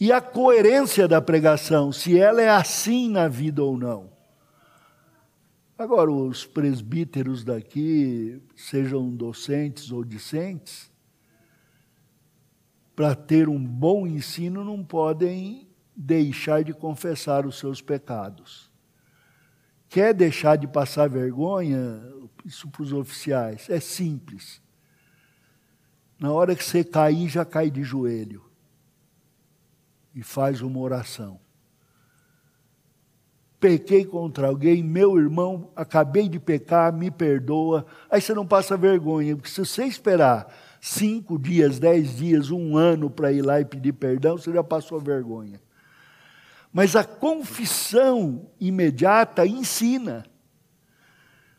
E 0.00 0.10
a 0.10 0.20
coerência 0.20 1.06
da 1.06 1.20
pregação, 1.20 1.92
se 1.92 2.18
ela 2.18 2.40
é 2.40 2.48
assim 2.48 3.10
na 3.10 3.28
vida 3.28 3.62
ou 3.62 3.76
não. 3.76 4.10
Agora, 5.78 6.10
os 6.10 6.46
presbíteros 6.46 7.44
daqui, 7.44 8.40
sejam 8.54 9.14
docentes 9.14 9.92
ou 9.92 10.02
discentes, 10.02 10.90
para 12.96 13.14
ter 13.14 13.46
um 13.46 13.62
bom 13.62 14.06
ensino, 14.06 14.64
não 14.64 14.82
podem 14.82 15.68
deixar 15.94 16.64
de 16.64 16.72
confessar 16.72 17.44
os 17.44 17.58
seus 17.58 17.82
pecados. 17.82 18.70
Quer 19.86 20.14
deixar 20.14 20.56
de 20.56 20.66
passar 20.66 21.06
vergonha? 21.08 22.02
Isso 22.42 22.68
para 22.68 22.82
os 22.82 22.94
oficiais. 22.94 23.68
É 23.68 23.78
simples. 23.78 24.62
Na 26.18 26.32
hora 26.32 26.56
que 26.56 26.64
você 26.64 26.82
cair, 26.82 27.28
já 27.28 27.44
cai 27.44 27.70
de 27.70 27.84
joelho. 27.84 28.42
E 30.14 30.22
faz 30.22 30.62
uma 30.62 30.78
oração. 30.78 31.38
Pequei 33.60 34.06
contra 34.06 34.48
alguém, 34.48 34.82
meu 34.82 35.18
irmão, 35.18 35.70
acabei 35.76 36.28
de 36.28 36.38
pecar, 36.38 36.92
me 36.92 37.10
perdoa. 37.10 37.86
Aí 38.10 38.22
você 38.22 38.32
não 38.32 38.46
passa 38.46 38.76
vergonha, 38.76 39.36
porque 39.36 39.50
se 39.50 39.58
você 39.58 39.84
esperar 39.84 40.46
cinco 40.86 41.36
dias, 41.36 41.80
dez 41.80 42.16
dias, 42.16 42.50
um 42.50 42.76
ano 42.76 43.10
para 43.10 43.32
ir 43.32 43.42
lá 43.42 43.60
e 43.60 43.64
pedir 43.64 43.92
perdão, 43.92 44.38
você 44.38 44.52
já 44.52 44.62
passou 44.62 45.00
vergonha. 45.00 45.60
Mas 46.72 46.94
a 46.94 47.02
confissão 47.02 48.48
imediata 48.60 49.44
ensina. 49.44 50.24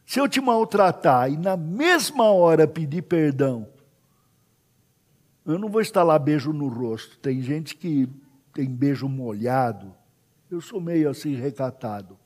Se 0.06 0.20
eu 0.20 0.30
te 0.30 0.40
maltratar 0.40 1.30
e 1.30 1.36
na 1.36 1.58
mesma 1.58 2.32
hora 2.32 2.66
pedir 2.66 3.02
perdão, 3.02 3.68
eu 5.46 5.60
não 5.60 5.68
vou 5.68 5.82
instalar 5.82 6.20
beijo 6.20 6.54
no 6.54 6.70
rosto. 6.70 7.18
Tem 7.18 7.42
gente 7.42 7.76
que 7.76 8.08
tem 8.54 8.70
beijo 8.70 9.10
molhado. 9.10 9.94
Eu 10.50 10.62
sou 10.62 10.80
meio 10.80 11.10
assim 11.10 11.36
recatado. 11.36 12.18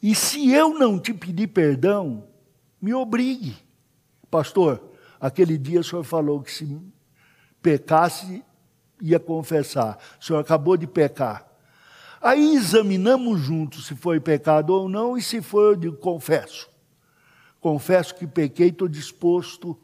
E 0.00 0.14
se 0.14 0.52
eu 0.52 0.78
não 0.78 0.98
te 0.98 1.12
pedir 1.12 1.48
perdão, 1.48 2.28
me 2.80 2.94
obrigue. 2.94 3.56
Pastor, 4.30 4.80
aquele 5.20 5.58
dia 5.58 5.80
o 5.80 5.84
senhor 5.84 6.04
falou 6.04 6.40
que 6.40 6.52
se 6.52 6.80
pecasse, 7.60 8.44
ia 9.00 9.18
confessar. 9.18 9.98
O 10.20 10.24
senhor 10.24 10.38
acabou 10.38 10.76
de 10.76 10.86
pecar. 10.86 11.46
Aí 12.20 12.54
examinamos 12.54 13.40
juntos 13.40 13.86
se 13.86 13.96
foi 13.96 14.20
pecado 14.20 14.70
ou 14.70 14.88
não, 14.88 15.16
e 15.16 15.22
se 15.22 15.40
foi, 15.40 15.72
eu 15.72 15.76
digo, 15.76 15.96
confesso. 15.96 16.68
Confesso 17.60 18.14
que 18.14 18.26
pequei, 18.26 18.68
estou 18.68 18.88
disposto 18.88 19.78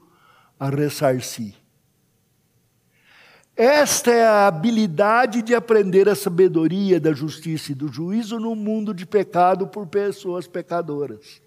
a 0.59 0.69
ressarcir. 0.69 1.55
Esta 3.57 4.11
é 4.11 4.27
a 4.27 4.47
habilidade 4.47 5.41
de 5.41 5.55
aprender 5.55 6.11
a 6.11 6.15
sabedoria 6.15 7.01
da 7.01 7.15
justiça 7.15 7.73
e 7.73 7.75
do 7.75 7.89
juízo 7.89 8.39
no 8.39 8.55
mundo 8.55 8.93
de 8.93 9.07
pecado 9.07 9.67
por 9.67 9.87
pessoas 9.87 10.47
pecadoras. 10.47 11.41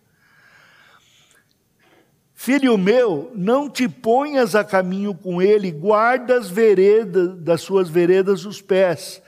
Filho 2.41 2.77
meu, 2.77 3.33
não 3.35 3.69
te 3.69 3.89
ponhas 3.89 4.55
a 4.55 4.63
caminho 4.63 5.13
com 5.13 5.41
ele, 5.41 5.73
guarda 5.73 6.37
as 6.37 6.49
veredas, 6.49 7.37
das 7.41 7.59
suas 7.59 7.89
veredas 7.89 8.45
os 8.45 8.61
pés, 8.61 9.21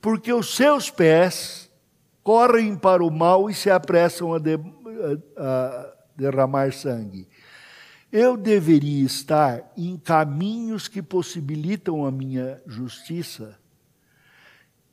porque 0.00 0.32
os 0.32 0.54
seus 0.54 0.88
pés 0.88 1.68
correm 2.22 2.76
para 2.76 3.02
o 3.02 3.10
mal 3.10 3.50
e 3.50 3.54
se 3.54 3.68
apressam 3.68 4.32
a, 4.32 4.38
de, 4.38 4.54
a, 4.54 5.36
a 5.36 5.94
derramar 6.16 6.72
sangue. 6.72 7.26
Eu 8.12 8.36
deveria 8.36 9.04
estar 9.04 9.72
em 9.76 9.96
caminhos 9.96 10.86
que 10.86 11.02
possibilitam 11.02 12.06
a 12.06 12.12
minha 12.12 12.62
justiça 12.68 13.58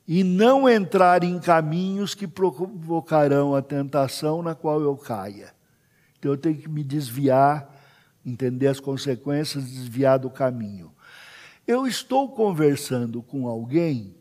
e 0.07 0.23
não 0.23 0.67
entrar 0.67 1.23
em 1.23 1.39
caminhos 1.39 2.15
que 2.15 2.27
provocarão 2.27 3.53
a 3.53 3.61
tentação 3.61 4.41
na 4.41 4.55
qual 4.55 4.81
eu 4.81 4.97
caia. 4.97 5.60
Então 6.21 6.33
eu 6.33 6.37
tenho 6.37 6.55
que 6.55 6.69
me 6.69 6.83
desviar, 6.83 7.67
entender 8.23 8.67
as 8.67 8.79
consequências, 8.79 9.65
desviar 9.65 10.19
do 10.19 10.29
caminho. 10.29 10.91
Eu 11.65 11.87
estou 11.87 12.29
conversando 12.29 13.23
com 13.23 13.47
alguém 13.47 14.15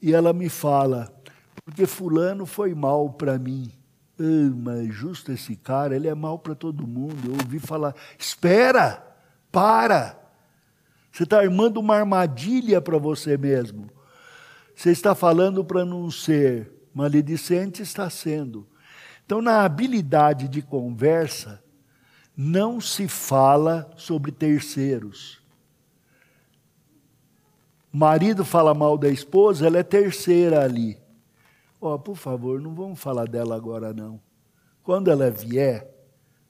e 0.00 0.12
ela 0.12 0.34
me 0.34 0.50
fala, 0.50 1.10
porque 1.64 1.86
Fulano 1.86 2.44
foi 2.44 2.74
mal 2.74 3.14
para 3.14 3.38
mim. 3.38 3.72
Ah, 4.20 4.52
mas 4.54 4.94
justo 4.94 5.32
esse 5.32 5.56
cara, 5.56 5.96
ele 5.96 6.06
é 6.06 6.14
mal 6.14 6.38
para 6.38 6.54
todo 6.54 6.86
mundo. 6.86 7.28
Eu 7.28 7.32
ouvi 7.32 7.58
falar: 7.58 7.94
espera, 8.18 9.02
para. 9.50 10.20
Você 11.10 11.22
está 11.22 11.40
armando 11.40 11.80
uma 11.80 11.96
armadilha 11.96 12.78
para 12.82 12.98
você 12.98 13.38
mesmo. 13.38 13.88
Você 14.74 14.90
está 14.90 15.14
falando 15.14 15.64
para 15.64 15.82
não 15.82 16.10
ser 16.10 16.70
maledicente, 16.92 17.80
está 17.80 18.10
sendo. 18.10 18.68
Então, 19.26 19.42
na 19.42 19.64
habilidade 19.64 20.46
de 20.46 20.62
conversa, 20.62 21.60
não 22.36 22.80
se 22.80 23.08
fala 23.08 23.90
sobre 23.96 24.30
terceiros. 24.30 25.42
O 27.92 27.96
marido 27.96 28.44
fala 28.44 28.72
mal 28.72 28.96
da 28.96 29.08
esposa, 29.08 29.66
ela 29.66 29.78
é 29.78 29.82
terceira 29.82 30.62
ali. 30.62 30.96
Ó, 31.80 31.94
oh, 31.94 31.98
por 31.98 32.14
favor, 32.14 32.60
não 32.60 32.72
vamos 32.72 33.00
falar 33.00 33.26
dela 33.26 33.56
agora 33.56 33.92
não. 33.92 34.20
Quando 34.84 35.10
ela 35.10 35.28
vier, 35.28 35.92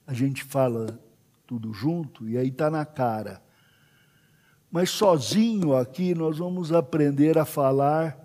a 0.06 0.12
gente 0.12 0.44
fala 0.44 1.00
tudo 1.46 1.72
junto 1.72 2.28
e 2.28 2.36
aí 2.36 2.48
está 2.48 2.68
na 2.68 2.84
cara. 2.84 3.42
Mas 4.70 4.90
sozinho 4.90 5.74
aqui 5.74 6.14
nós 6.14 6.36
vamos 6.36 6.72
aprender 6.72 7.38
a 7.38 7.46
falar. 7.46 8.18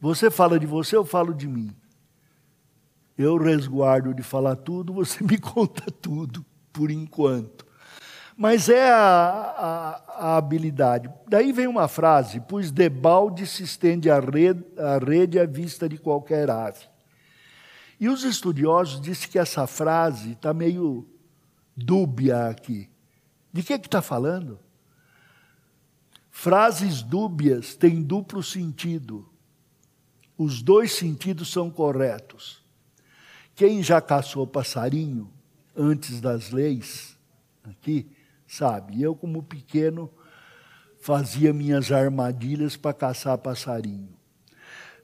Você 0.00 0.28
fala 0.28 0.58
de 0.58 0.66
você, 0.66 0.96
eu 0.96 1.04
falo 1.04 1.32
de 1.32 1.46
mim. 1.46 1.72
Eu 3.16 3.36
resguardo 3.36 4.12
de 4.12 4.22
falar 4.22 4.56
tudo, 4.56 4.92
você 4.92 5.22
me 5.22 5.38
conta 5.38 5.90
tudo, 5.90 6.44
por 6.72 6.90
enquanto. 6.90 7.64
Mas 8.36 8.68
é 8.68 8.90
a, 8.90 8.96
a, 8.98 10.32
a 10.32 10.36
habilidade. 10.36 11.08
Daí 11.28 11.52
vem 11.52 11.68
uma 11.68 11.86
frase: 11.86 12.40
pois 12.48 12.70
debalde 12.70 13.46
se 13.46 13.62
estende 13.62 14.10
a 14.10 14.18
rede, 14.18 14.64
a 14.76 14.98
rede 14.98 15.38
à 15.38 15.46
vista 15.46 15.88
de 15.88 15.96
qualquer 15.96 16.50
ave. 16.50 16.86
E 18.00 18.08
os 18.08 18.24
estudiosos 18.24 19.00
dizem 19.00 19.28
que 19.28 19.38
essa 19.38 19.66
frase 19.68 20.32
está 20.32 20.52
meio 20.52 21.06
dúbia 21.76 22.48
aqui. 22.48 22.90
De 23.52 23.62
que 23.62 23.74
está 23.74 24.02
falando? 24.02 24.58
Frases 26.28 27.02
dúbias 27.02 27.76
têm 27.76 28.02
duplo 28.02 28.42
sentido. 28.42 29.28
Os 30.36 30.60
dois 30.60 30.92
sentidos 30.92 31.52
são 31.52 31.70
corretos. 31.70 32.63
Quem 33.54 33.82
já 33.82 34.00
caçou 34.00 34.46
passarinho 34.46 35.30
antes 35.76 36.20
das 36.20 36.50
leis, 36.50 37.16
aqui, 37.62 38.10
sabe. 38.46 39.00
Eu, 39.00 39.14
como 39.14 39.42
pequeno, 39.42 40.10
fazia 40.98 41.52
minhas 41.52 41.92
armadilhas 41.92 42.76
para 42.76 42.92
caçar 42.92 43.38
passarinho. 43.38 44.08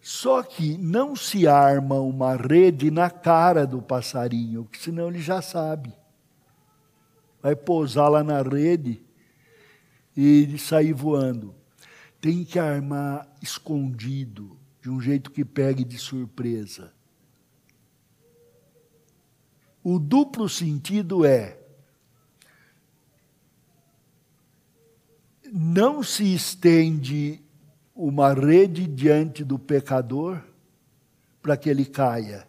Só 0.01 0.43
que 0.43 0.79
não 0.79 1.15
se 1.15 1.47
arma 1.47 2.01
uma 2.01 2.35
rede 2.35 2.91
na 2.91 3.11
cara 3.11 3.67
do 3.67 3.83
passarinho, 3.83 4.65
porque 4.65 4.79
senão 4.79 5.09
ele 5.09 5.21
já 5.21 5.43
sabe. 5.43 5.93
Vai 7.43 7.55
pousar 7.55 8.09
lá 8.09 8.25
na 8.25 8.43
rede 8.43 9.03
e 10.17 10.59
sair 10.59 10.93
voando. 10.93 11.55
Tem 12.21 12.45
que 12.45 12.59
armar 12.59 13.29
escondido, 13.43 14.59
de 14.83 14.91
um 14.91 15.01
jeito 15.01 15.31
que 15.31 15.45
pegue 15.45 15.85
de 15.85 15.99
surpresa. 15.99 16.93
O 19.83 19.99
duplo 19.99 20.49
sentido 20.49 21.25
é: 21.25 21.59
não 25.53 26.03
se 26.03 26.35
estende 26.35 27.43
uma 27.95 28.33
rede 28.33 28.87
diante 28.87 29.43
do 29.43 29.59
pecador 29.59 30.43
para 31.43 31.57
que 31.57 31.69
ele 31.69 31.85
caia. 31.85 32.47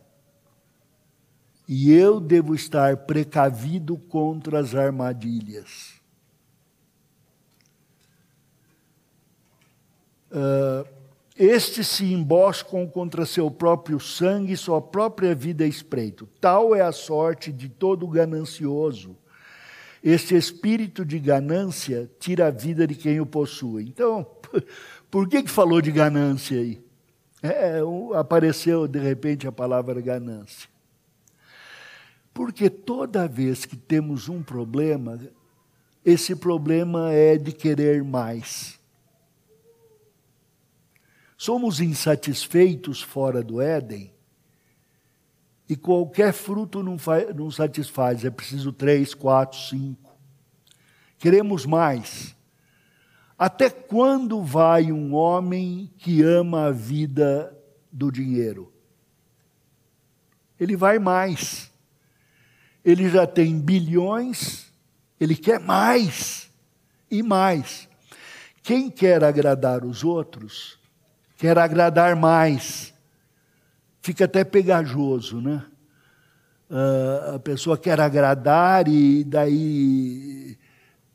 E 1.68 1.92
eu 1.92 2.20
devo 2.20 2.54
estar 2.54 2.98
precavido 2.98 3.98
contra 3.98 4.60
as 4.60 4.76
armadilhas. 4.76 6.02
Uh, 10.30 11.01
estes 11.44 11.88
se 11.88 12.06
emboscam 12.14 12.86
contra 12.86 13.26
seu 13.26 13.50
próprio 13.50 14.00
sangue 14.00 14.54
e 14.54 14.58
sua 14.58 14.80
própria 14.80 15.34
vida 15.34 15.66
é 15.66 15.68
espreito. 15.68 16.30
Tal 16.40 16.76
é 16.76 16.82
a 16.82 16.92
sorte 16.92 17.52
de 17.52 17.68
todo 17.68 18.08
ganancioso 18.08 19.18
Este 20.04 20.36
espírito 20.36 21.04
de 21.04 21.18
ganância 21.18 22.08
tira 22.20 22.46
a 22.48 22.52
vida 22.52 22.86
de 22.86 22.94
quem 22.94 23.20
o 23.20 23.26
possui. 23.26 23.86
Então, 23.86 24.24
por 25.10 25.28
que, 25.28 25.42
que 25.42 25.50
falou 25.50 25.82
de 25.82 25.92
ganância 25.92 26.60
aí? 26.60 26.80
É, 27.42 27.80
apareceu 28.14 28.88
de 28.88 29.00
repente 29.00 29.48
a 29.48 29.52
palavra 29.52 30.00
ganância. 30.00 30.70
Porque 32.32 32.70
toda 32.70 33.28
vez 33.28 33.66
que 33.66 33.76
temos 33.76 34.30
um 34.30 34.44
problema, 34.44 35.20
esse 36.06 36.36
problema 36.36 37.12
é 37.12 37.36
de 37.36 37.52
querer 37.52 38.04
mais. 38.04 38.80
Somos 41.42 41.80
insatisfeitos 41.80 43.02
fora 43.02 43.42
do 43.42 43.60
Éden 43.60 44.14
e 45.68 45.76
qualquer 45.76 46.34
fruto 46.34 46.84
não, 46.84 46.98
não 47.36 47.50
satisfaz, 47.50 48.24
é 48.24 48.30
preciso 48.30 48.72
três, 48.72 49.16
quatro, 49.16 49.58
cinco. 49.58 50.16
Queremos 51.18 51.66
mais. 51.66 52.36
Até 53.40 53.72
quando 53.72 54.44
vai 54.44 54.92
um 54.92 55.16
homem 55.16 55.92
que 55.98 56.22
ama 56.22 56.68
a 56.68 56.72
vida 56.72 57.58
do 57.92 58.12
dinheiro? 58.12 58.72
Ele 60.60 60.76
vai 60.76 61.00
mais. 61.00 61.72
Ele 62.86 63.10
já 63.10 63.26
tem 63.26 63.60
bilhões, 63.60 64.72
ele 65.20 65.36
quer 65.36 65.60
mais 65.60 66.52
e 67.10 67.24
mais. 67.24 67.90
Quem 68.62 68.92
quer 68.92 69.24
agradar 69.24 69.84
os 69.84 70.04
outros, 70.04 70.80
quer 71.42 71.58
agradar 71.58 72.16
mais 72.16 72.92
fica 74.00 74.26
até 74.26 74.44
pegajoso, 74.44 75.42
né? 75.42 75.64
Uh, 76.70 77.36
a 77.36 77.40
pessoa 77.40 77.78
quer 77.78 78.00
agradar 78.00 78.88
e 78.88 79.24
daí 79.24 80.56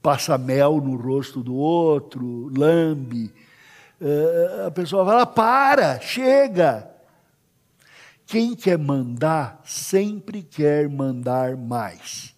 passa 0.02 0.36
mel 0.36 0.80
no 0.80 0.96
rosto 0.96 1.42
do 1.44 1.54
outro, 1.54 2.50
lambe. 2.56 3.32
Uh, 4.00 4.66
a 4.66 4.70
pessoa 4.72 5.04
fala: 5.04 5.24
para, 5.24 6.00
chega. 6.00 6.90
Quem 8.26 8.56
quer 8.56 8.76
mandar 8.76 9.60
sempre 9.64 10.42
quer 10.42 10.88
mandar 10.88 11.56
mais. 11.56 12.34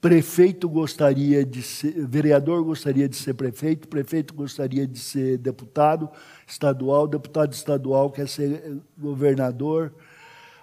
Prefeito 0.00 0.66
gostaria 0.66 1.44
de 1.44 1.62
ser, 1.62 2.06
vereador 2.06 2.64
gostaria 2.64 3.06
de 3.06 3.14
ser 3.14 3.34
prefeito, 3.34 3.86
prefeito 3.86 4.32
gostaria 4.32 4.86
de 4.86 4.98
ser 4.98 5.36
deputado 5.36 6.08
estadual, 6.50 7.06
deputado 7.06 7.52
estadual 7.52 8.10
quer 8.10 8.28
ser 8.28 8.80
governador, 8.98 9.92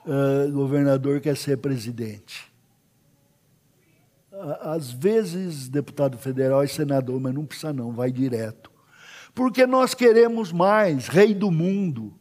uh, 0.06 0.52
governador 0.52 1.20
quer 1.22 1.36
ser 1.38 1.58
presidente. 1.58 2.52
Às 4.62 4.92
vezes, 4.92 5.68
deputado 5.68 6.18
federal 6.18 6.64
e 6.64 6.68
senador, 6.68 7.20
mas 7.20 7.34
não 7.34 7.46
precisa 7.46 7.74
não, 7.74 7.92
vai 7.92 8.12
direto. 8.12 8.72
Porque 9.34 9.66
nós 9.66 9.94
queremos 9.94 10.52
mais, 10.52 11.08
rei 11.08 11.34
do 11.34 11.50
mundo. 11.50 12.14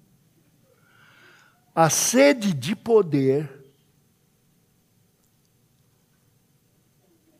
A 1.74 1.90
sede 1.90 2.54
de 2.54 2.74
poder 2.74 3.66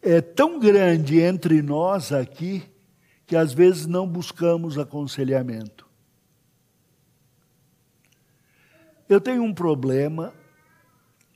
é 0.02 0.20
tão 0.20 0.58
grande 0.58 1.20
entre 1.20 1.62
nós 1.62 2.12
aqui 2.12 2.62
que 3.26 3.34
às 3.34 3.52
vezes 3.52 3.86
não 3.86 4.06
buscamos 4.06 4.78
aconselhamento. 4.78 5.85
Eu 9.08 9.20
tenho 9.20 9.42
um 9.42 9.54
problema 9.54 10.34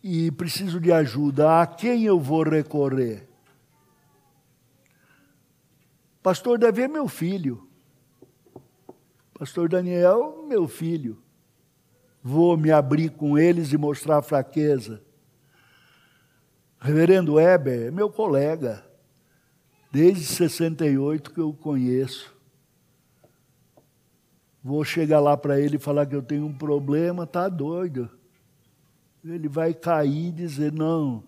e 0.03 0.31
preciso 0.33 0.81
de 0.81 0.91
ajuda. 0.91 1.61
A 1.61 1.67
quem 1.67 2.05
eu 2.05 2.19
vou 2.19 2.43
recorrer? 2.43 3.29
Pastor 6.23 6.59
Davi 6.59 6.83
é 6.83 6.89
meu 6.89 7.07
filho. 7.07 7.67
Pastor 9.39 9.69
Daniel, 9.69 10.45
meu 10.47 10.67
filho. 10.67 11.23
Vou 12.23 12.57
me 12.57 12.71
abrir 12.71 13.11
com 13.11 13.39
eles 13.39 13.73
e 13.73 13.79
mostrar 13.79 14.21
fraqueza. 14.21 15.03
Reverendo 16.79 17.35
Weber 17.35 17.89
é 17.89 17.91
meu 17.91 18.11
colega, 18.11 18.85
desde 19.93 20.25
68 20.25 21.31
que 21.31 21.41
eu 21.41 21.51
o 21.51 21.55
conheço. 21.55 22.35
Vou 24.63 24.85
chegar 24.85 25.21
lá 25.21 25.37
para 25.37 25.59
ele 25.59 25.77
e 25.77 25.79
falar 25.79 26.07
que 26.07 26.15
eu 26.15 26.23
tenho 26.23 26.45
um 26.47 26.53
problema, 26.53 27.27
tá 27.27 27.49
doido. 27.49 28.11
Ele 29.25 29.49
vai 29.49 29.73
cair 29.73 30.29
e 30.29 30.33
dizer: 30.33 30.73
não, 30.73 31.25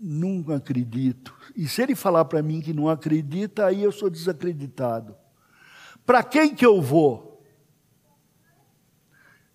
nunca 0.00 0.56
acredito. 0.56 1.34
E 1.56 1.68
se 1.68 1.82
ele 1.82 1.94
falar 1.94 2.24
para 2.24 2.42
mim 2.42 2.60
que 2.60 2.72
não 2.72 2.88
acredita, 2.88 3.66
aí 3.66 3.82
eu 3.82 3.92
sou 3.92 4.10
desacreditado. 4.10 5.16
Para 6.04 6.22
quem 6.22 6.54
que 6.54 6.66
eu 6.66 6.82
vou? 6.82 7.32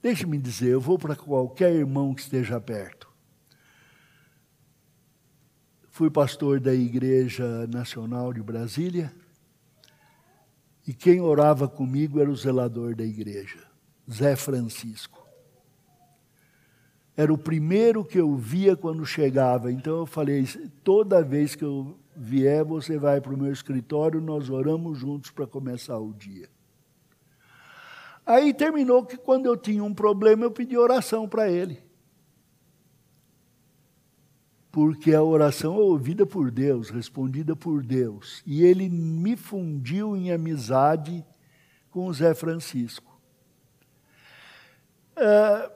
Deixe-me 0.01 0.37
dizer, 0.37 0.69
eu 0.69 0.79
vou 0.79 0.97
para 0.97 1.15
qualquer 1.15 1.73
irmão 1.73 2.13
que 2.13 2.21
esteja 2.21 2.61
perto. 2.61 3.07
Fui 5.89 6.09
pastor 6.09 6.59
da 6.59 6.73
Igreja 6.73 7.67
Nacional 7.67 8.31
de 8.31 8.41
Brasília. 8.41 9.11
E 10.87 10.93
quem 10.93 11.19
orava 11.19 11.67
comigo 11.67 12.19
era 12.19 12.29
o 12.29 12.35
zelador 12.35 12.95
da 12.95 13.03
igreja, 13.03 13.59
Zé 14.09 14.37
Francisco. 14.37 15.27
Era 17.15 17.33
o 17.33 17.37
primeiro 17.37 18.05
que 18.05 18.17
eu 18.17 18.35
via 18.37 18.77
quando 18.77 19.05
chegava. 19.05 19.69
Então 19.69 19.97
eu 19.97 20.05
falei: 20.05 20.47
toda 20.83 21.21
vez 21.21 21.55
que 21.55 21.65
eu 21.65 21.97
vier, 22.15 22.63
você 22.63 22.97
vai 22.97 23.19
para 23.19 23.33
o 23.33 23.37
meu 23.37 23.51
escritório, 23.51 24.21
nós 24.21 24.49
oramos 24.49 24.97
juntos 24.97 25.29
para 25.29 25.45
começar 25.45 25.97
o 25.99 26.13
dia. 26.13 26.47
Aí 28.25 28.53
terminou 28.53 29.05
que 29.05 29.17
quando 29.17 29.45
eu 29.45 29.57
tinha 29.57 29.83
um 29.83 29.93
problema, 29.93 30.45
eu 30.45 30.51
pedi 30.51 30.77
oração 30.77 31.27
para 31.27 31.51
ele 31.51 31.86
porque 34.77 35.15
a 35.15 35.23
oração 35.23 35.73
é 35.73 35.79
ouvida 35.79 36.23
por 36.23 36.51
Deus, 36.51 36.91
respondida 36.91 37.55
por 37.55 37.81
Deus. 37.81 38.43
E 38.45 38.63
ele 38.63 38.87
me 38.87 39.35
fundiu 39.35 40.15
em 40.15 40.31
amizade 40.31 41.25
com 41.89 42.05
o 42.05 42.13
Zé 42.13 42.35
Francisco. 42.35 43.19
É, 45.15 45.71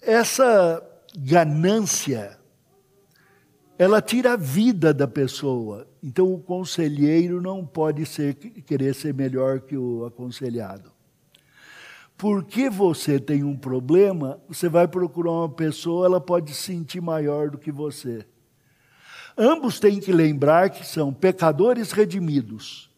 essa 0.00 0.82
ganância, 1.14 2.38
ela 3.78 4.00
tira 4.00 4.32
a 4.32 4.36
vida 4.36 4.94
da 4.94 5.06
pessoa. 5.06 5.86
Então, 6.02 6.32
o 6.32 6.40
conselheiro 6.40 7.38
não 7.42 7.66
pode 7.66 8.06
ser, 8.06 8.32
querer 8.32 8.94
ser 8.94 9.12
melhor 9.12 9.60
que 9.60 9.76
o 9.76 10.06
aconselhado 10.06 10.90
porque 12.20 12.68
você 12.68 13.18
tem 13.18 13.42
um 13.42 13.56
problema, 13.56 14.38
você 14.46 14.68
vai 14.68 14.86
procurar 14.86 15.30
uma 15.30 15.48
pessoa, 15.48 16.04
ela 16.04 16.20
pode 16.20 16.52
se 16.52 16.64
sentir 16.64 17.00
maior 17.00 17.48
do 17.48 17.56
que 17.56 17.72
você. 17.72 18.26
Ambos 19.38 19.80
têm 19.80 19.98
que 19.98 20.12
lembrar 20.12 20.68
que 20.68 20.86
são 20.86 21.14
pecadores 21.14 21.92
redimidos. 21.92 22.90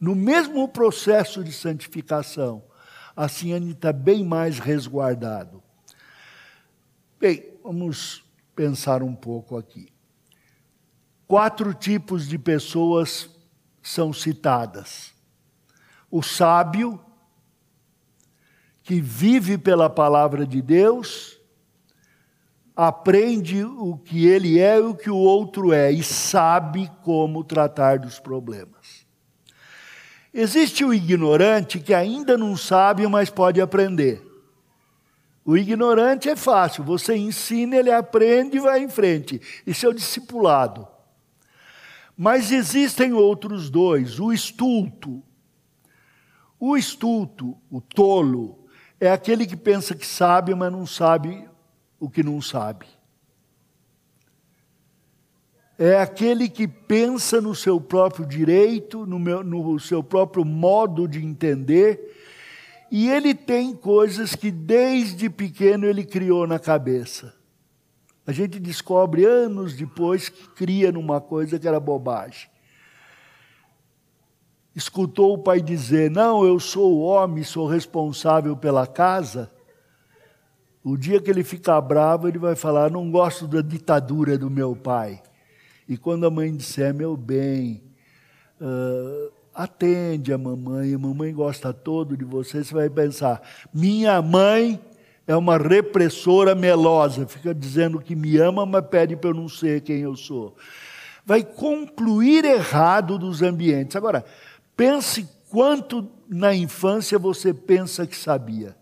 No 0.00 0.16
mesmo 0.16 0.66
processo 0.66 1.44
de 1.44 1.52
santificação, 1.52 2.64
assim 3.14 3.52
ele 3.52 3.70
está 3.70 3.92
bem 3.92 4.24
mais 4.24 4.58
resguardado. 4.58 5.62
Bem, 7.20 7.48
vamos 7.62 8.24
pensar 8.56 9.04
um 9.04 9.14
pouco 9.14 9.56
aqui. 9.56 9.88
Quatro 11.28 11.72
tipos 11.72 12.26
de 12.26 12.40
pessoas 12.40 13.30
são 13.80 14.12
citadas: 14.12 15.14
o 16.10 16.24
sábio, 16.24 17.00
que 18.82 19.00
vive 19.00 19.56
pela 19.56 19.88
palavra 19.88 20.46
de 20.46 20.60
Deus, 20.60 21.38
aprende 22.74 23.64
o 23.64 23.96
que 23.96 24.26
ele 24.26 24.58
é 24.58 24.76
e 24.76 24.80
o 24.80 24.94
que 24.94 25.10
o 25.10 25.16
outro 25.16 25.72
é 25.72 25.90
e 25.90 26.02
sabe 26.02 26.90
como 27.02 27.44
tratar 27.44 27.98
dos 27.98 28.18
problemas. 28.18 29.06
Existe 30.34 30.84
o 30.84 30.94
ignorante 30.94 31.78
que 31.78 31.92
ainda 31.92 32.38
não 32.38 32.56
sabe, 32.56 33.06
mas 33.06 33.28
pode 33.28 33.60
aprender. 33.60 34.26
O 35.44 35.56
ignorante 35.56 36.28
é 36.28 36.36
fácil, 36.36 36.84
você 36.84 37.16
ensina, 37.16 37.76
ele 37.76 37.90
aprende 37.90 38.56
e 38.56 38.60
vai 38.60 38.82
em 38.82 38.88
frente. 38.88 39.40
Isso 39.66 39.84
é 39.84 39.88
o 39.88 39.94
discipulado. 39.94 40.88
Mas 42.16 42.52
existem 42.52 43.12
outros 43.12 43.68
dois: 43.68 44.18
o 44.20 44.32
estulto. 44.32 45.22
O 46.58 46.76
estulto, 46.76 47.58
o 47.68 47.80
tolo, 47.80 48.61
é 49.02 49.10
aquele 49.10 49.46
que 49.46 49.56
pensa 49.56 49.96
que 49.96 50.06
sabe, 50.06 50.54
mas 50.54 50.70
não 50.70 50.86
sabe 50.86 51.44
o 51.98 52.08
que 52.08 52.22
não 52.22 52.40
sabe. 52.40 52.86
É 55.76 55.98
aquele 55.98 56.48
que 56.48 56.68
pensa 56.68 57.40
no 57.40 57.52
seu 57.52 57.80
próprio 57.80 58.24
direito, 58.24 59.04
no, 59.04 59.18
meu, 59.18 59.42
no 59.42 59.80
seu 59.80 60.04
próprio 60.04 60.44
modo 60.44 61.08
de 61.08 61.18
entender, 61.18 62.16
e 62.92 63.10
ele 63.10 63.34
tem 63.34 63.74
coisas 63.74 64.36
que 64.36 64.52
desde 64.52 65.28
pequeno 65.28 65.84
ele 65.84 66.04
criou 66.04 66.46
na 66.46 66.60
cabeça. 66.60 67.34
A 68.24 68.30
gente 68.30 68.60
descobre 68.60 69.24
anos 69.24 69.74
depois 69.74 70.28
que 70.28 70.48
cria 70.50 70.92
numa 70.92 71.20
coisa 71.20 71.58
que 71.58 71.66
era 71.66 71.80
bobagem. 71.80 72.51
Escutou 74.74 75.34
o 75.34 75.38
pai 75.38 75.60
dizer: 75.60 76.10
Não, 76.10 76.44
eu 76.44 76.58
sou 76.58 76.94
o 76.94 77.00
homem, 77.02 77.44
sou 77.44 77.66
responsável 77.66 78.56
pela 78.56 78.86
casa. 78.86 79.50
O 80.82 80.96
dia 80.96 81.20
que 81.20 81.30
ele 81.30 81.44
ficar 81.44 81.80
bravo, 81.80 82.26
ele 82.26 82.38
vai 82.38 82.56
falar: 82.56 82.90
Não 82.90 83.10
gosto 83.10 83.46
da 83.46 83.60
ditadura 83.60 84.38
do 84.38 84.50
meu 84.50 84.74
pai. 84.74 85.22
E 85.88 85.96
quando 85.96 86.26
a 86.26 86.30
mãe 86.30 86.54
disser: 86.54 86.94
Meu 86.94 87.16
bem, 87.16 87.82
uh, 88.60 89.32
atende 89.54 90.32
a 90.32 90.38
mamãe, 90.38 90.94
a 90.94 90.98
mamãe 90.98 91.34
gosta 91.34 91.72
todo 91.72 92.16
de 92.16 92.24
você, 92.24 92.64
você 92.64 92.72
vai 92.72 92.88
pensar: 92.88 93.42
Minha 93.74 94.22
mãe 94.22 94.80
é 95.26 95.36
uma 95.36 95.58
repressora 95.58 96.54
melosa, 96.54 97.26
fica 97.26 97.54
dizendo 97.54 98.00
que 98.00 98.16
me 98.16 98.38
ama, 98.38 98.64
mas 98.64 98.86
pede 98.86 99.16
para 99.16 99.30
eu 99.30 99.34
não 99.34 99.48
ser 99.48 99.82
quem 99.82 100.00
eu 100.00 100.16
sou. 100.16 100.56
Vai 101.24 101.44
concluir 101.44 102.44
errado 102.44 103.16
dos 103.16 103.42
ambientes. 103.42 103.94
Agora, 103.94 104.24
pense 104.76 105.28
quanto 105.50 106.10
na 106.28 106.54
infância 106.54 107.18
você 107.18 107.52
pensa 107.52 108.06
que 108.06 108.16
sabia. 108.16 108.76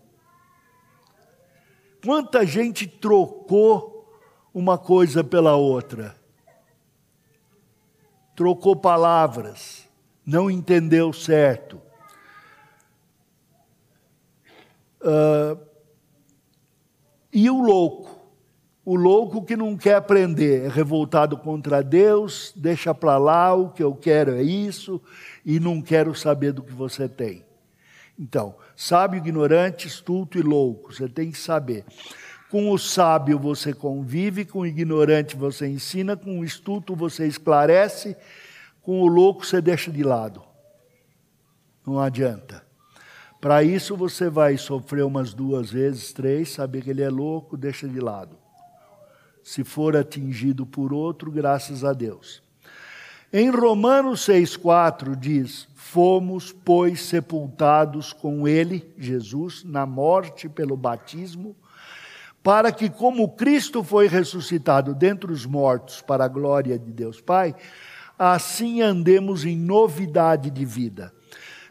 Quanta 2.03 2.45
gente 2.45 2.87
trocou 2.87 4.01
uma 4.53 4.77
coisa 4.77 5.23
pela 5.23 5.55
outra. 5.55 6.15
Trocou 8.35 8.75
palavras, 8.75 9.87
não 10.25 10.49
entendeu 10.49 11.13
certo. 11.13 11.81
Uh, 15.01 15.59
e 17.33 17.49
o 17.49 17.61
louco, 17.61 18.19
o 18.83 18.95
louco 18.95 19.43
que 19.43 19.55
não 19.55 19.77
quer 19.77 19.95
aprender, 19.95 20.65
é 20.65 20.67
revoltado 20.67 21.37
contra 21.37 21.83
Deus, 21.83 22.53
deixa 22.55 22.93
para 22.93 23.17
lá, 23.17 23.53
o 23.53 23.69
que 23.69 23.83
eu 23.83 23.95
quero 23.95 24.35
é 24.35 24.43
isso, 24.43 25.01
e 25.45 25.59
não 25.59 25.81
quero 25.81 26.13
saber 26.15 26.51
do 26.51 26.63
que 26.63 26.73
você 26.73 27.07
tem. 27.07 27.45
Então, 28.17 28.55
sábio, 28.75 29.17
ignorante, 29.17 29.87
estulto 29.87 30.37
e 30.37 30.41
louco, 30.41 30.93
você 30.93 31.07
tem 31.07 31.31
que 31.31 31.37
saber. 31.37 31.85
Com 32.49 32.69
o 32.69 32.77
sábio 32.77 33.39
você 33.39 33.73
convive, 33.73 34.43
com 34.43 34.59
o 34.59 34.67
ignorante 34.67 35.35
você 35.35 35.67
ensina, 35.67 36.17
com 36.17 36.39
o 36.39 36.43
estulto 36.43 36.95
você 36.95 37.25
esclarece, 37.25 38.15
com 38.81 39.01
o 39.01 39.07
louco 39.07 39.45
você 39.45 39.61
deixa 39.61 39.89
de 39.89 40.03
lado. 40.03 40.43
Não 41.87 41.99
adianta. 41.99 42.63
Para 43.39 43.63
isso 43.63 43.95
você 43.95 44.29
vai 44.29 44.57
sofrer 44.57 45.03
umas 45.03 45.33
duas 45.33 45.71
vezes, 45.71 46.13
três, 46.13 46.49
saber 46.49 46.83
que 46.83 46.91
ele 46.91 47.01
é 47.01 47.09
louco, 47.09 47.57
deixa 47.57 47.87
de 47.87 47.99
lado. 47.99 48.37
Se 49.43 49.63
for 49.63 49.95
atingido 49.95 50.65
por 50.65 50.93
outro, 50.93 51.31
graças 51.31 51.83
a 51.83 51.93
Deus. 51.93 52.43
Em 53.33 53.49
Romanos 53.49 54.27
6,4 54.27 55.15
diz: 55.15 55.65
Fomos, 55.73 56.51
pois, 56.51 57.01
sepultados 57.01 58.11
com 58.11 58.45
ele, 58.45 58.93
Jesus, 58.97 59.63
na 59.63 59.85
morte 59.85 60.49
pelo 60.49 60.75
batismo, 60.75 61.55
para 62.43 62.73
que, 62.73 62.89
como 62.89 63.29
Cristo 63.29 63.85
foi 63.85 64.09
ressuscitado 64.09 64.93
dentre 64.93 65.31
os 65.31 65.45
mortos 65.45 66.01
para 66.01 66.25
a 66.25 66.27
glória 66.27 66.77
de 66.77 66.91
Deus 66.91 67.21
Pai, 67.21 67.55
assim 68.19 68.81
andemos 68.81 69.45
em 69.45 69.55
novidade 69.55 70.49
de 70.49 70.65
vida. 70.65 71.13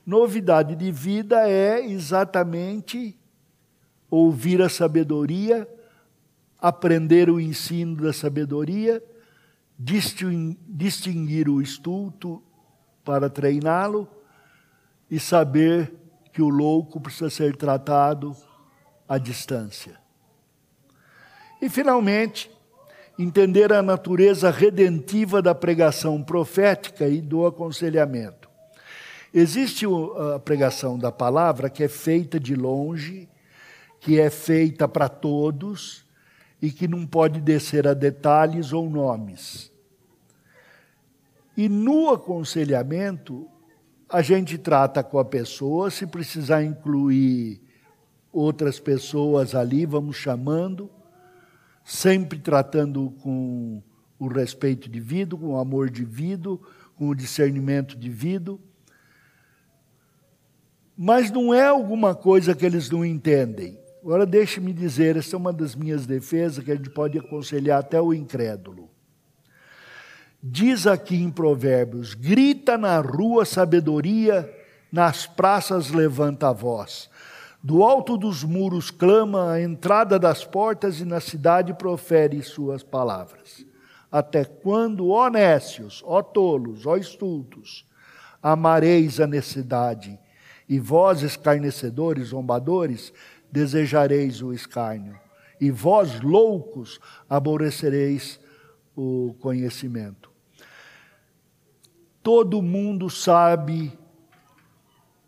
Novidade 0.06 0.74
de 0.74 0.90
vida 0.90 1.46
é 1.46 1.84
exatamente 1.84 3.18
ouvir 4.10 4.62
a 4.62 4.68
sabedoria, 4.70 5.68
aprender 6.58 7.28
o 7.28 7.38
ensino 7.38 7.96
da 7.96 8.14
sabedoria, 8.14 9.02
distinguir 9.82 11.48
o 11.48 11.62
estulto 11.62 12.42
para 13.02 13.30
treiná-lo 13.30 14.06
e 15.10 15.18
saber 15.18 15.94
que 16.32 16.42
o 16.42 16.50
louco 16.50 17.00
precisa 17.00 17.30
ser 17.30 17.56
tratado 17.56 18.36
à 19.08 19.16
distância. 19.16 19.98
E, 21.62 21.68
finalmente, 21.70 22.50
entender 23.18 23.72
a 23.72 23.82
natureza 23.82 24.50
redentiva 24.50 25.40
da 25.40 25.54
pregação 25.54 26.22
profética 26.22 27.08
e 27.08 27.20
do 27.20 27.46
aconselhamento. 27.46 28.50
Existe 29.32 29.86
a 30.34 30.38
pregação 30.38 30.98
da 30.98 31.10
palavra 31.10 31.70
que 31.70 31.84
é 31.84 31.88
feita 31.88 32.38
de 32.38 32.54
longe, 32.54 33.28
que 33.98 34.20
é 34.20 34.28
feita 34.28 34.86
para 34.86 35.08
todos 35.08 36.04
e 36.60 36.70
que 36.70 36.86
não 36.86 37.06
pode 37.06 37.40
descer 37.40 37.86
a 37.88 37.94
detalhes 37.94 38.72
ou 38.72 38.88
nomes. 38.90 39.69
E 41.56 41.68
no 41.68 42.10
aconselhamento, 42.10 43.48
a 44.08 44.22
gente 44.22 44.56
trata 44.56 45.02
com 45.02 45.18
a 45.18 45.24
pessoa, 45.24 45.90
se 45.90 46.06
precisar 46.06 46.62
incluir 46.62 47.60
outras 48.32 48.78
pessoas 48.78 49.54
ali, 49.54 49.84
vamos 49.84 50.16
chamando, 50.16 50.90
sempre 51.84 52.38
tratando 52.38 53.12
com 53.22 53.82
o 54.18 54.28
respeito 54.28 54.88
devido, 54.88 55.36
com 55.36 55.54
o 55.54 55.58
amor 55.58 55.90
devido, 55.90 56.60
com 56.96 57.08
o 57.08 57.14
discernimento 57.14 57.96
devido 57.96 58.60
mas 61.02 61.30
não 61.30 61.54
é 61.54 61.66
alguma 61.66 62.14
coisa 62.14 62.54
que 62.54 62.66
eles 62.66 62.90
não 62.90 63.02
entendem. 63.02 63.80
Agora, 64.02 64.26
deixe-me 64.26 64.70
dizer, 64.70 65.16
essa 65.16 65.34
é 65.34 65.38
uma 65.38 65.50
das 65.50 65.74
minhas 65.74 66.04
defesas 66.04 66.62
que 66.62 66.70
a 66.70 66.76
gente 66.76 66.90
pode 66.90 67.18
aconselhar 67.18 67.80
até 67.80 67.98
o 67.98 68.12
incrédulo. 68.12 68.89
Diz 70.42 70.86
aqui 70.86 71.16
em 71.16 71.30
Provérbios: 71.30 72.14
grita 72.14 72.78
na 72.78 72.98
rua 72.98 73.44
sabedoria, 73.44 74.50
nas 74.90 75.26
praças 75.26 75.90
levanta 75.90 76.48
a 76.48 76.52
voz. 76.52 77.10
Do 77.62 77.82
alto 77.82 78.16
dos 78.16 78.42
muros 78.42 78.90
clama, 78.90 79.52
a 79.52 79.60
entrada 79.60 80.18
das 80.18 80.44
portas 80.44 80.98
e 80.98 81.04
na 81.04 81.20
cidade 81.20 81.74
profere 81.74 82.42
suas 82.42 82.82
palavras. 82.82 83.66
Até 84.10 84.44
quando, 84.44 85.10
ó 85.10 85.28
nécios, 85.28 86.02
ó 86.06 86.22
tolos, 86.22 86.86
ó 86.86 86.96
estultos, 86.96 87.86
amareis 88.42 89.20
a 89.20 89.26
necessidade 89.26 90.18
e 90.66 90.78
vós, 90.78 91.22
escarnecedores, 91.22 92.28
zombadores, 92.28 93.12
desejareis 93.52 94.40
o 94.40 94.54
escárnio. 94.54 95.18
E 95.60 95.70
vós, 95.70 96.20
loucos, 96.22 96.98
aborrecereis 97.28 98.40
o 98.96 99.34
conhecimento. 99.40 100.29
Todo 102.22 102.60
mundo 102.60 103.08
sabe, 103.08 103.98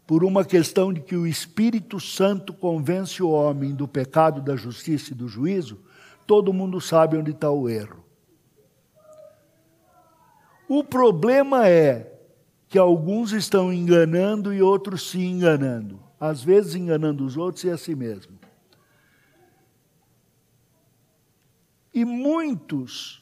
por 0.06 0.24
uma 0.24 0.44
questão 0.44 0.92
de 0.92 1.00
que 1.00 1.16
o 1.16 1.26
Espírito 1.26 1.98
Santo 1.98 2.52
convence 2.52 3.22
o 3.22 3.30
homem 3.30 3.74
do 3.74 3.88
pecado, 3.88 4.42
da 4.42 4.56
justiça 4.56 5.12
e 5.12 5.16
do 5.16 5.26
juízo, 5.26 5.80
todo 6.26 6.52
mundo 6.52 6.80
sabe 6.80 7.16
onde 7.16 7.30
está 7.30 7.50
o 7.50 7.68
erro. 7.68 8.04
O 10.68 10.82
problema 10.82 11.68
é 11.68 12.12
que 12.68 12.78
alguns 12.78 13.32
estão 13.32 13.70
enganando 13.70 14.54
e 14.54 14.62
outros 14.62 15.10
se 15.10 15.20
enganando. 15.20 16.00
Às 16.18 16.42
vezes 16.42 16.74
enganando 16.74 17.24
os 17.24 17.36
outros 17.36 17.64
e 17.64 17.70
a 17.70 17.76
si 17.76 17.94
mesmo. 17.94 18.38
E 21.92 22.04
muitos 22.04 23.21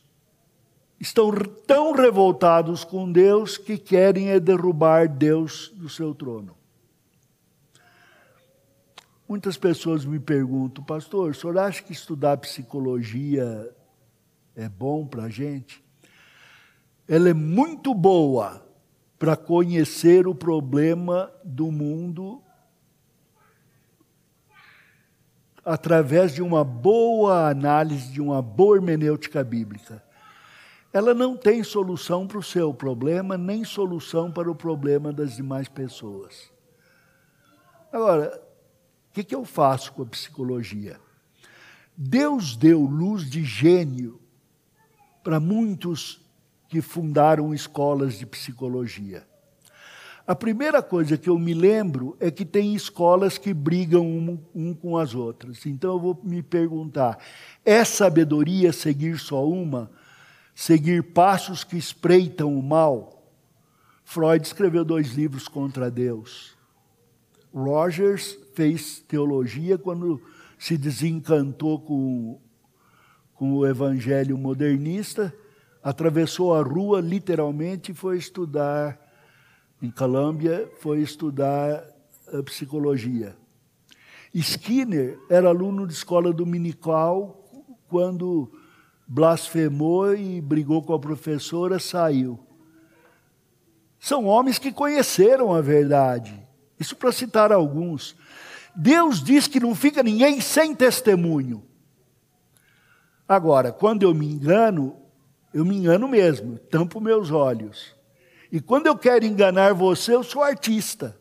estão 1.00 1.30
tão 1.66 1.92
revoltados 1.92 2.84
com 2.84 3.10
Deus 3.10 3.56
que 3.56 3.78
querem 3.78 4.28
é 4.28 4.38
derrubar 4.38 5.08
Deus 5.08 5.72
do 5.74 5.88
seu 5.88 6.14
trono. 6.14 6.54
Muitas 9.26 9.56
pessoas 9.56 10.04
me 10.04 10.20
perguntam, 10.20 10.84
pastor, 10.84 11.30
o 11.30 11.34
senhor 11.34 11.56
acha 11.56 11.82
que 11.82 11.92
estudar 11.92 12.36
psicologia 12.36 13.74
é 14.54 14.68
bom 14.68 15.06
para 15.06 15.24
a 15.24 15.28
gente? 15.30 15.82
Ela 17.08 17.30
é 17.30 17.34
muito 17.34 17.94
boa 17.94 18.62
para 19.18 19.36
conhecer 19.36 20.26
o 20.26 20.34
problema 20.34 21.32
do 21.44 21.70
mundo 21.70 22.42
através 25.64 26.34
de 26.34 26.42
uma 26.42 26.64
boa 26.64 27.48
análise, 27.48 28.10
de 28.10 28.20
uma 28.20 28.42
boa 28.42 28.76
hermenêutica 28.76 29.44
bíblica. 29.44 30.09
Ela 30.92 31.14
não 31.14 31.36
tem 31.36 31.62
solução 31.62 32.26
para 32.26 32.38
o 32.38 32.42
seu 32.42 32.74
problema, 32.74 33.38
nem 33.38 33.64
solução 33.64 34.30
para 34.30 34.50
o 34.50 34.54
problema 34.54 35.12
das 35.12 35.36
demais 35.36 35.68
pessoas. 35.68 36.50
Agora, 37.92 38.42
o 39.10 39.12
que, 39.12 39.22
que 39.22 39.34
eu 39.34 39.44
faço 39.44 39.92
com 39.92 40.02
a 40.02 40.06
psicologia? 40.06 41.00
Deus 41.96 42.56
deu 42.56 42.80
luz 42.80 43.28
de 43.28 43.44
gênio 43.44 44.20
para 45.22 45.38
muitos 45.38 46.20
que 46.68 46.80
fundaram 46.80 47.52
escolas 47.52 48.18
de 48.18 48.24
psicologia. 48.26 49.26
A 50.26 50.34
primeira 50.34 50.80
coisa 50.80 51.18
que 51.18 51.28
eu 51.28 51.38
me 51.38 51.52
lembro 51.52 52.16
é 52.20 52.30
que 52.30 52.44
tem 52.44 52.74
escolas 52.74 53.36
que 53.36 53.52
brigam 53.52 54.06
um, 54.06 54.38
um, 54.54 54.72
com 54.72 54.96
as 54.96 55.14
outras. 55.14 55.66
Então 55.66 55.94
eu 55.94 56.00
vou 56.00 56.20
me 56.22 56.42
perguntar: 56.42 57.18
é 57.64 57.84
sabedoria 57.84 58.72
seguir 58.72 59.18
só 59.18 59.44
uma? 59.44 59.90
Seguir 60.60 61.02
passos 61.14 61.64
que 61.64 61.78
espreitam 61.78 62.54
o 62.54 62.62
mal? 62.62 63.32
Freud 64.04 64.44
escreveu 64.44 64.84
dois 64.84 65.14
livros 65.14 65.48
contra 65.48 65.90
Deus. 65.90 66.54
Rogers 67.50 68.38
fez 68.52 69.00
teologia 69.00 69.78
quando 69.78 70.20
se 70.58 70.76
desencantou 70.76 71.80
com, 71.80 72.38
com 73.32 73.54
o 73.54 73.66
evangelho 73.66 74.36
modernista, 74.36 75.34
atravessou 75.82 76.54
a 76.54 76.62
rua 76.62 77.00
literalmente 77.00 77.92
e 77.92 77.94
foi 77.94 78.18
estudar 78.18 79.00
em 79.80 79.90
Colômbia, 79.90 80.70
foi 80.78 81.00
estudar 81.00 81.82
eh, 82.34 82.42
psicologia. 82.42 83.34
Skinner 84.34 85.18
era 85.30 85.48
aluno 85.48 85.86
de 85.86 85.94
escola 85.94 86.34
dominical 86.34 87.50
quando 87.88 88.59
blasfemou 89.12 90.14
e 90.14 90.40
brigou 90.40 90.80
com 90.80 90.94
a 90.94 90.98
professora, 90.98 91.80
saiu. 91.80 92.38
São 93.98 94.24
homens 94.26 94.56
que 94.56 94.70
conheceram 94.70 95.52
a 95.52 95.60
verdade. 95.60 96.40
Isso 96.78 96.94
para 96.94 97.10
citar 97.10 97.50
alguns. 97.50 98.14
Deus 98.74 99.20
diz 99.20 99.48
que 99.48 99.58
não 99.58 99.74
fica 99.74 100.00
ninguém 100.00 100.40
sem 100.40 100.76
testemunho. 100.76 101.66
Agora, 103.28 103.72
quando 103.72 104.04
eu 104.04 104.14
me 104.14 104.26
engano, 104.26 104.96
eu 105.52 105.64
me 105.64 105.76
engano 105.76 106.06
mesmo, 106.06 106.56
tampo 106.56 107.00
meus 107.00 107.32
olhos. 107.32 107.96
E 108.52 108.60
quando 108.60 108.86
eu 108.86 108.96
quero 108.96 109.24
enganar 109.24 109.74
você, 109.74 110.14
eu 110.14 110.22
sou 110.22 110.40
artista. 110.40 111.18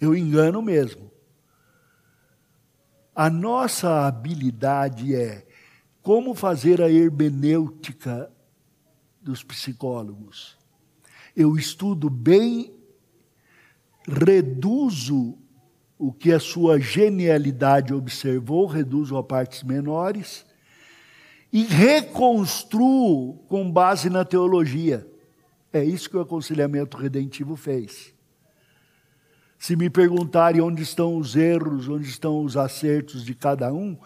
Eu 0.00 0.14
engano 0.14 0.62
mesmo. 0.62 1.10
A 3.14 3.28
nossa 3.28 4.06
habilidade 4.06 5.14
é 5.14 5.49
como 6.02 6.34
fazer 6.34 6.80
a 6.80 6.90
hermenêutica 6.90 8.30
dos 9.20 9.42
psicólogos. 9.42 10.56
Eu 11.36 11.56
estudo 11.56 12.08
bem, 12.08 12.72
reduzo 14.06 15.38
o 15.98 16.12
que 16.12 16.32
a 16.32 16.40
sua 16.40 16.80
genialidade 16.80 17.92
observou, 17.92 18.66
reduzo 18.66 19.16
a 19.16 19.22
partes 19.22 19.62
menores 19.62 20.46
e 21.52 21.62
reconstruo 21.64 23.34
com 23.48 23.70
base 23.70 24.08
na 24.08 24.24
teologia. 24.24 25.06
É 25.72 25.84
isso 25.84 26.08
que 26.08 26.16
o 26.16 26.20
aconselhamento 26.20 26.96
redentivo 26.96 27.54
fez. 27.54 28.14
Se 29.58 29.76
me 29.76 29.90
perguntarem 29.90 30.62
onde 30.62 30.82
estão 30.82 31.16
os 31.16 31.36
erros, 31.36 31.86
onde 31.86 32.08
estão 32.08 32.42
os 32.42 32.56
acertos 32.56 33.22
de 33.22 33.34
cada 33.34 33.70
um, 33.72 33.96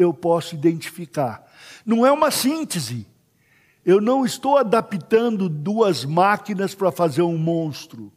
eu 0.00 0.14
posso 0.14 0.54
identificar. 0.54 1.46
Não 1.84 2.06
é 2.06 2.10
uma 2.10 2.30
síntese. 2.30 3.06
Eu 3.84 4.00
não 4.00 4.24
estou 4.24 4.56
adaptando 4.56 5.48
duas 5.48 6.04
máquinas 6.04 6.74
para 6.74 6.90
fazer 6.90 7.22
um 7.22 7.36
monstro. 7.36 8.12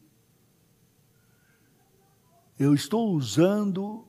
Eu 2.60 2.74
estou 2.74 3.12
usando 3.12 4.06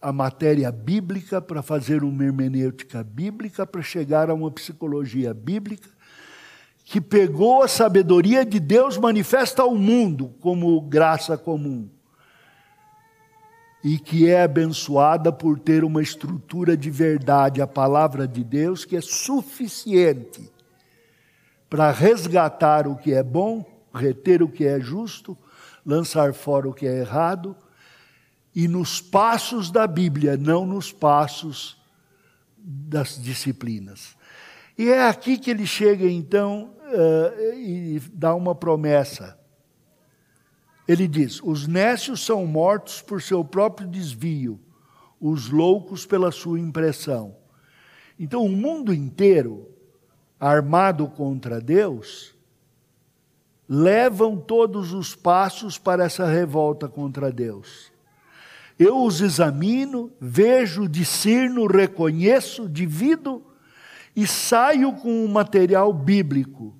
a 0.00 0.12
matéria 0.12 0.70
bíblica 0.70 1.40
para 1.40 1.62
fazer 1.62 2.04
uma 2.04 2.24
hermenêutica 2.24 3.02
bíblica, 3.02 3.66
para 3.66 3.82
chegar 3.82 4.28
a 4.28 4.34
uma 4.34 4.50
psicologia 4.50 5.32
bíblica, 5.32 5.88
que 6.84 7.00
pegou 7.00 7.62
a 7.62 7.68
sabedoria 7.68 8.44
de 8.44 8.60
Deus 8.60 8.98
manifesta 8.98 9.62
ao 9.62 9.74
mundo 9.74 10.34
como 10.40 10.80
graça 10.82 11.38
comum 11.38 11.88
e 13.84 13.98
que 13.98 14.26
é 14.30 14.42
abençoada 14.42 15.30
por 15.30 15.58
ter 15.58 15.84
uma 15.84 16.02
estrutura 16.02 16.74
de 16.74 16.90
verdade, 16.90 17.60
a 17.60 17.66
palavra 17.66 18.26
de 18.26 18.42
Deus, 18.42 18.86
que 18.86 18.96
é 18.96 19.00
suficiente 19.02 20.50
para 21.68 21.90
resgatar 21.90 22.88
o 22.88 22.96
que 22.96 23.12
é 23.12 23.22
bom, 23.22 23.62
reter 23.94 24.42
o 24.42 24.48
que 24.48 24.64
é 24.64 24.80
justo, 24.80 25.36
lançar 25.84 26.32
fora 26.32 26.66
o 26.66 26.72
que 26.72 26.86
é 26.86 27.00
errado, 27.00 27.54
e 28.54 28.66
nos 28.66 29.02
passos 29.02 29.70
da 29.70 29.86
Bíblia, 29.86 30.34
não 30.34 30.64
nos 30.64 30.90
passos 30.90 31.76
das 32.56 33.22
disciplinas. 33.22 34.16
E 34.78 34.88
é 34.88 35.06
aqui 35.06 35.36
que 35.36 35.50
ele 35.50 35.66
chega 35.66 36.08
então 36.08 36.74
uh, 36.86 37.54
e 37.54 38.00
dá 38.14 38.34
uma 38.34 38.54
promessa. 38.54 39.38
Ele 40.86 41.08
diz: 41.08 41.40
Os 41.42 41.66
nécios 41.66 42.24
são 42.24 42.46
mortos 42.46 43.00
por 43.00 43.22
seu 43.22 43.44
próprio 43.44 43.88
desvio, 43.88 44.60
os 45.20 45.50
loucos 45.50 46.04
pela 46.04 46.30
sua 46.30 46.60
impressão. 46.60 47.36
Então, 48.18 48.44
o 48.44 48.48
mundo 48.48 48.92
inteiro, 48.92 49.68
armado 50.38 51.08
contra 51.08 51.60
Deus, 51.60 52.34
levam 53.68 54.36
todos 54.36 54.92
os 54.92 55.14
passos 55.14 55.78
para 55.78 56.04
essa 56.04 56.26
revolta 56.26 56.88
contra 56.88 57.32
Deus. 57.32 57.92
Eu 58.78 59.02
os 59.02 59.20
examino, 59.20 60.12
vejo, 60.20 60.88
discerno, 60.88 61.66
reconheço, 61.66 62.68
divido 62.68 63.42
e 64.14 64.26
saio 64.26 64.92
com 64.92 65.24
o 65.24 65.28
material 65.28 65.92
bíblico, 65.92 66.74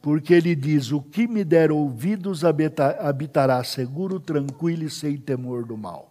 porque 0.00 0.32
ele 0.34 0.54
diz: 0.54 0.92
O 0.92 1.00
que 1.00 1.26
me 1.28 1.44
der 1.44 1.70
ouvidos 1.70 2.42
habitará 2.44 3.62
seguro, 3.62 4.18
tranquilo 4.18 4.84
e 4.84 4.90
sem 4.90 5.16
temor 5.16 5.64
do 5.64 5.76
mal. 5.76 6.10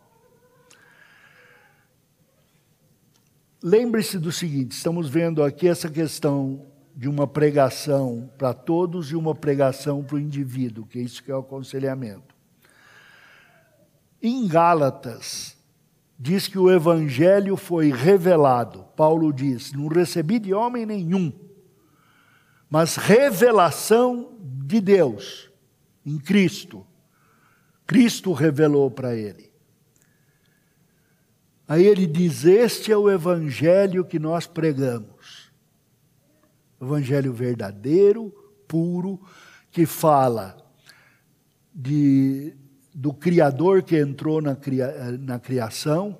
Lembre-se 3.61 4.17
do 4.17 4.31
seguinte: 4.31 4.71
estamos 4.71 5.09
vendo 5.09 5.43
aqui 5.43 5.67
essa 5.67 5.89
questão 5.89 6.65
de 6.95 7.09
uma 7.09 7.27
pregação 7.27 8.29
para 8.37 8.53
todos 8.53 9.11
e 9.11 9.15
uma 9.15 9.33
pregação 9.33 10.03
para 10.03 10.15
o 10.15 10.19
indivíduo, 10.19 10.85
que 10.85 10.99
é 10.99 11.01
isso 11.01 11.23
que 11.23 11.31
é 11.31 11.35
o 11.35 11.39
aconselhamento. 11.39 12.35
Em 14.21 14.47
Gálatas, 14.47 15.57
diz 16.17 16.47
que 16.47 16.59
o 16.59 16.69
evangelho 16.69 17.55
foi 17.55 17.91
revelado. 17.91 18.85
Paulo 18.95 19.31
diz: 19.33 19.73
Não 19.73 19.87
recebi 19.87 20.39
de 20.39 20.53
homem 20.53 20.85
nenhum, 20.85 21.31
mas 22.69 22.95
revelação 22.95 24.37
de 24.39 24.79
Deus 24.79 25.49
em 26.05 26.17
Cristo. 26.17 26.85
Cristo 27.87 28.33
revelou 28.33 28.91
para 28.91 29.15
ele. 29.15 29.51
Aí 31.67 31.85
ele 31.85 32.05
diz: 32.05 32.45
Este 32.45 32.91
é 32.91 32.97
o 32.97 33.09
evangelho 33.09 34.05
que 34.05 34.19
nós 34.19 34.45
pregamos. 34.45 35.51
Evangelho 36.81 37.33
verdadeiro, 37.33 38.31
puro, 38.67 39.19
que 39.71 39.85
fala 39.85 40.57
de 41.73 42.55
do 42.93 43.13
Criador 43.13 43.81
que 43.81 43.97
entrou 43.97 44.41
na, 44.41 44.55
cria, 44.55 45.17
na 45.19 45.39
criação, 45.39 46.19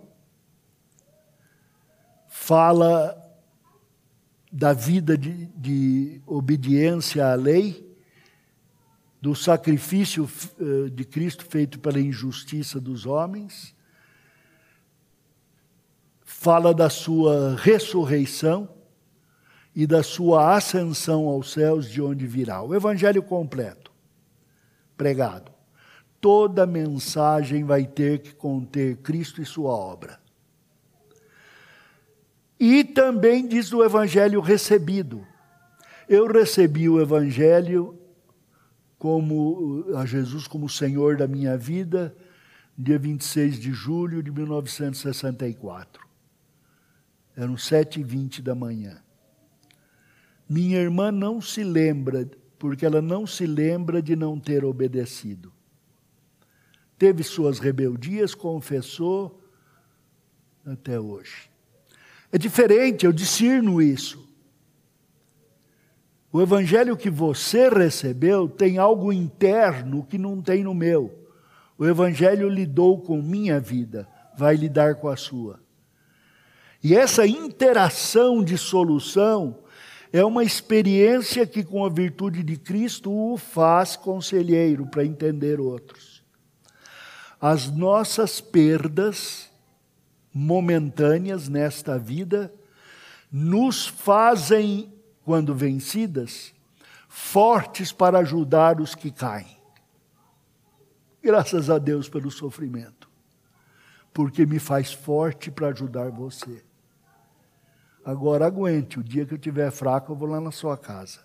fala 2.28 3.29
da 4.52 4.74
vida 4.74 5.18
de, 5.18 5.46
de 5.48 6.22
obediência 6.26 7.28
à 7.28 7.36
lei, 7.36 7.88
do 9.22 9.36
sacrifício 9.36 10.30
eh, 10.60 10.90
de 10.90 11.04
Cristo 11.04 11.46
feito 11.46 11.80
pela 11.80 12.00
injustiça 12.00 12.80
dos 12.80 13.06
homens, 13.06 13.76
fala 16.24 16.74
da 16.74 16.90
sua 16.90 17.56
ressurreição 17.58 18.70
e 19.76 19.86
da 19.86 20.02
sua 20.02 20.56
ascensão 20.56 21.28
aos 21.28 21.52
céus, 21.52 21.90
de 21.90 22.02
onde 22.02 22.26
virá. 22.26 22.62
O 22.62 22.74
evangelho 22.74 23.22
completo, 23.22 23.92
pregado 24.96 25.60
toda 26.22 26.66
mensagem 26.66 27.64
vai 27.64 27.86
ter 27.86 28.20
que 28.20 28.34
conter 28.34 28.98
Cristo 28.98 29.42
e 29.42 29.46
sua 29.46 29.72
obra. 29.72 30.19
E 32.60 32.84
também 32.84 33.48
diz 33.48 33.72
o 33.72 33.84
evangelho 33.84 34.42
recebido. 34.42 35.26
Eu 36.08 36.28
recebi 36.28 36.90
o 36.90 37.00
evangelho 37.00 37.98
como 38.98 39.86
a 39.96 40.06
Jesus 40.06 40.48
como 40.48 40.68
Senhor 40.68 41.16
da 41.16 41.28
minha 41.28 41.58
vida, 41.58 42.14
dia 42.78 43.00
26 43.00 43.60
de 43.60 43.72
julho 43.72 44.22
de 44.22 44.30
1964. 44.30 46.06
Eram 47.38 47.58
sete 47.58 48.02
e 48.02 48.04
vinte 48.04 48.42
da 48.42 48.54
manhã. 48.54 49.02
Minha 50.50 50.80
irmã 50.80 51.12
não 51.12 51.40
se 51.40 51.64
lembra, 51.64 52.30
porque 52.58 52.86
ela 52.86 53.02
não 53.02 53.26
se 53.26 53.46
lembra 53.46 54.02
de 54.02 54.16
não 54.16 54.38
ter 54.38 54.66
obedecido 54.66 55.54
teve 57.00 57.24
suas 57.24 57.60
rebeldias, 57.60 58.36
confessou 58.36 59.42
até 60.66 61.00
hoje. 61.00 61.49
É 62.32 62.38
diferente, 62.38 63.06
eu 63.06 63.12
discerno 63.12 63.82
isso. 63.82 64.28
O 66.32 66.42
evangelho 66.42 66.96
que 66.96 67.10
você 67.10 67.70
recebeu 67.70 68.48
tem 68.48 68.78
algo 68.78 69.12
interno 69.12 70.06
que 70.06 70.18
não 70.18 70.42
tem 70.42 70.64
no 70.64 70.76
meu. 70.76 71.28
O 71.76 71.86
evangelho 71.86 72.48
lidou 72.48 73.02
com 73.02 73.20
minha 73.22 73.60
vida, 73.60 74.08
vai 74.38 74.56
lidar 74.56 74.96
com 74.96 75.08
a 75.08 75.16
sua. 75.16 75.60
E 76.84 76.96
essa 76.96 77.26
interação 77.26 78.44
de 78.44 78.58
solução 78.58 79.58
é 80.14 80.24
uma 80.24 80.44
experiência 80.44 81.48
que, 81.48 81.64
com 81.64 81.84
a 81.84 81.90
virtude 81.90 82.44
de 82.44 82.58
Cristo, 82.58 83.12
o 83.12 83.38
faz 83.38 83.96
conselheiro 83.96 84.86
para 84.86 85.06
entender 85.06 85.60
outros. 85.60 86.24
As 87.42 87.72
nossas 87.72 88.40
perdas 88.40 89.49
momentâneas 90.34 91.50
nesta 91.50 91.98
vida 91.98 92.54
nos 93.32 93.88
fazem, 93.88 94.94
quando 95.24 95.54
vencidas, 95.54 96.54
fortes 97.08 97.92
para 97.92 98.20
ajudar 98.20 98.80
os 98.82 98.96
que 98.96 99.12
caem. 99.12 99.60
Graças 101.22 101.70
a 101.70 101.78
Deus 101.78 102.08
pelo 102.08 102.32
sofrimento, 102.32 103.10
porque 104.14 104.46
me 104.46 104.60
faz 104.60 104.94
forte 104.94 105.52
para 105.52 105.68
ajudar 105.68 106.10
você. 106.10 106.64
Agora 108.06 108.46
aguente, 108.46 109.00
o 109.00 109.04
dia 109.04 109.26
que 109.26 109.34
eu 109.34 109.38
estiver 109.38 109.70
fraco, 109.72 110.12
eu 110.12 110.16
vou 110.16 110.28
lá 110.28 110.40
na 110.40 110.52
sua 110.52 110.78
casa. 110.78 111.20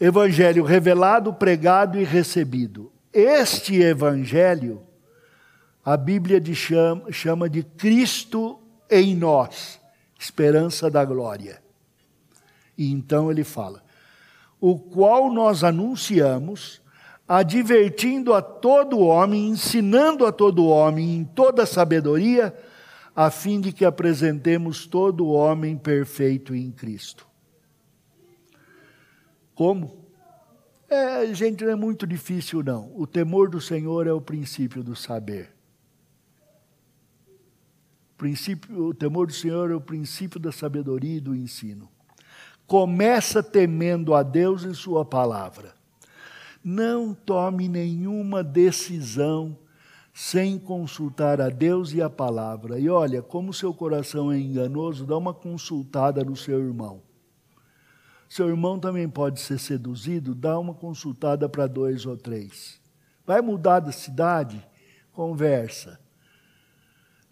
Evangelho 0.00 0.64
revelado, 0.64 1.32
pregado 1.32 1.98
e 1.98 2.04
recebido. 2.04 2.92
Este 3.12 3.80
evangelho, 3.80 4.82
a 5.88 5.96
Bíblia 5.96 6.38
chama, 6.54 7.10
chama 7.10 7.48
de 7.48 7.62
Cristo 7.62 8.60
em 8.90 9.16
nós, 9.16 9.80
esperança 10.18 10.90
da 10.90 11.02
glória. 11.02 11.62
E 12.76 12.92
então 12.92 13.30
ele 13.30 13.42
fala: 13.42 13.82
o 14.60 14.78
qual 14.78 15.32
nós 15.32 15.64
anunciamos, 15.64 16.82
advertindo 17.26 18.34
a 18.34 18.42
todo 18.42 18.98
homem, 18.98 19.48
ensinando 19.48 20.26
a 20.26 20.32
todo 20.32 20.66
homem 20.66 21.16
em 21.16 21.24
toda 21.24 21.64
sabedoria, 21.64 22.54
a 23.16 23.30
fim 23.30 23.58
de 23.58 23.72
que 23.72 23.86
apresentemos 23.86 24.86
todo 24.86 25.26
homem 25.28 25.74
perfeito 25.74 26.54
em 26.54 26.70
Cristo. 26.70 27.26
Como? 29.54 30.04
É, 30.86 31.32
gente, 31.32 31.64
não 31.64 31.72
é 31.72 31.74
muito 31.74 32.06
difícil, 32.06 32.62
não. 32.62 32.92
O 32.94 33.06
temor 33.06 33.48
do 33.48 33.58
Senhor 33.58 34.06
é 34.06 34.12
o 34.12 34.20
princípio 34.20 34.82
do 34.82 34.94
saber. 34.94 35.56
Princípio, 38.18 38.88
o 38.88 38.92
temor 38.92 39.28
do 39.28 39.32
Senhor 39.32 39.70
é 39.70 39.74
o 39.76 39.80
princípio 39.80 40.40
da 40.40 40.50
sabedoria 40.50 41.18
e 41.18 41.20
do 41.20 41.36
ensino. 41.36 41.88
Começa 42.66 43.44
temendo 43.44 44.12
a 44.12 44.24
Deus 44.24 44.64
e 44.64 44.74
Sua 44.74 45.04
palavra. 45.04 45.72
Não 46.62 47.14
tome 47.14 47.68
nenhuma 47.68 48.42
decisão 48.42 49.56
sem 50.12 50.58
consultar 50.58 51.40
a 51.40 51.48
Deus 51.48 51.92
e 51.92 52.02
a 52.02 52.10
palavra. 52.10 52.80
E 52.80 52.90
olha, 52.90 53.22
como 53.22 53.54
seu 53.54 53.72
coração 53.72 54.32
é 54.32 54.38
enganoso, 54.38 55.06
dá 55.06 55.16
uma 55.16 55.32
consultada 55.32 56.24
no 56.24 56.34
seu 56.34 56.58
irmão. 56.58 57.00
Seu 58.28 58.48
irmão 58.48 58.80
também 58.80 59.08
pode 59.08 59.38
ser 59.38 59.60
seduzido, 59.60 60.34
dá 60.34 60.58
uma 60.58 60.74
consultada 60.74 61.48
para 61.48 61.68
dois 61.68 62.04
ou 62.04 62.16
três. 62.16 62.80
Vai 63.24 63.40
mudar 63.40 63.78
de 63.78 63.94
cidade? 63.94 64.66
Conversa. 65.12 66.00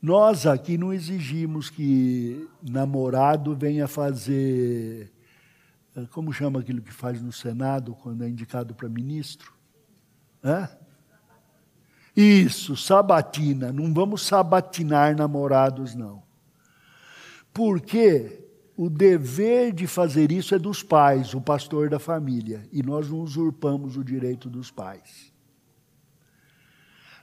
Nós 0.07 0.47
aqui 0.47 0.79
não 0.79 0.93
exigimos 0.93 1.69
que 1.69 2.49
namorado 2.63 3.57
venha 3.57 3.89
fazer. 3.89 5.13
Eh, 5.97 6.07
como 6.13 6.33
chama 6.33 6.61
aquilo 6.61 6.81
que 6.81 6.93
faz 6.93 7.21
no 7.21 7.33
Senado 7.33 7.93
quando 7.93 8.23
é 8.23 8.29
indicado 8.29 8.73
para 8.73 8.89
ministro? 8.89 9.53
Hã? 10.45 10.69
Isso, 12.17 12.77
sabatina. 12.77 13.73
Não 13.73 13.93
vamos 13.93 14.25
sabatinar 14.25 15.17
namorados, 15.17 15.97
não. 15.97 16.23
Porque 17.53 18.47
o 18.77 18.89
dever 18.89 19.73
de 19.73 19.89
fazer 19.89 20.31
isso 20.31 20.55
é 20.55 20.59
dos 20.61 20.85
pais, 20.85 21.35
o 21.35 21.41
pastor 21.41 21.91
da 21.91 21.99
família. 21.99 22.69
E 22.71 22.81
nós 22.81 23.11
não 23.11 23.23
usurpamos 23.23 23.97
o 23.97 24.05
direito 24.05 24.49
dos 24.49 24.71
pais. 24.71 25.33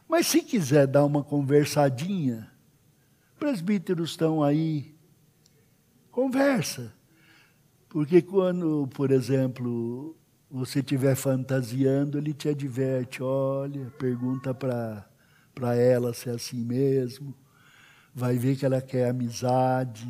Mas 0.05 0.27
se 0.27 0.41
quiser 0.41 0.85
dar 0.85 1.05
uma 1.05 1.23
conversadinha, 1.23 2.51
presbíteros 3.43 4.11
estão 4.11 4.41
aí, 4.41 4.95
conversa. 6.09 6.93
Porque 7.89 8.21
quando, 8.21 8.87
por 8.95 9.11
exemplo, 9.11 10.15
você 10.49 10.79
estiver 10.79 11.13
fantasiando, 11.13 12.17
ele 12.17 12.33
te 12.33 12.47
adverte, 12.47 13.21
olha, 13.21 13.91
pergunta 13.99 14.53
para 14.53 15.75
ela 15.75 16.13
se 16.13 16.29
é 16.29 16.31
assim 16.31 16.63
mesmo, 16.63 17.35
vai 18.15 18.37
ver 18.37 18.55
que 18.55 18.65
ela 18.65 18.81
quer 18.81 19.09
amizade. 19.09 20.07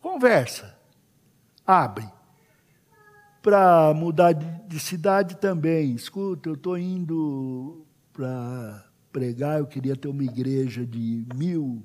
Conversa, 0.00 0.74
abre. 1.66 2.08
Para 3.42 3.92
mudar 3.92 4.32
de 4.32 4.80
cidade 4.80 5.36
também, 5.36 5.94
escuta, 5.94 6.48
eu 6.48 6.54
estou 6.54 6.78
indo 6.78 7.84
para 8.14 8.89
pregar, 9.12 9.58
eu 9.58 9.66
queria 9.66 9.96
ter 9.96 10.08
uma 10.08 10.24
igreja 10.24 10.86
de 10.86 11.26
mil 11.34 11.84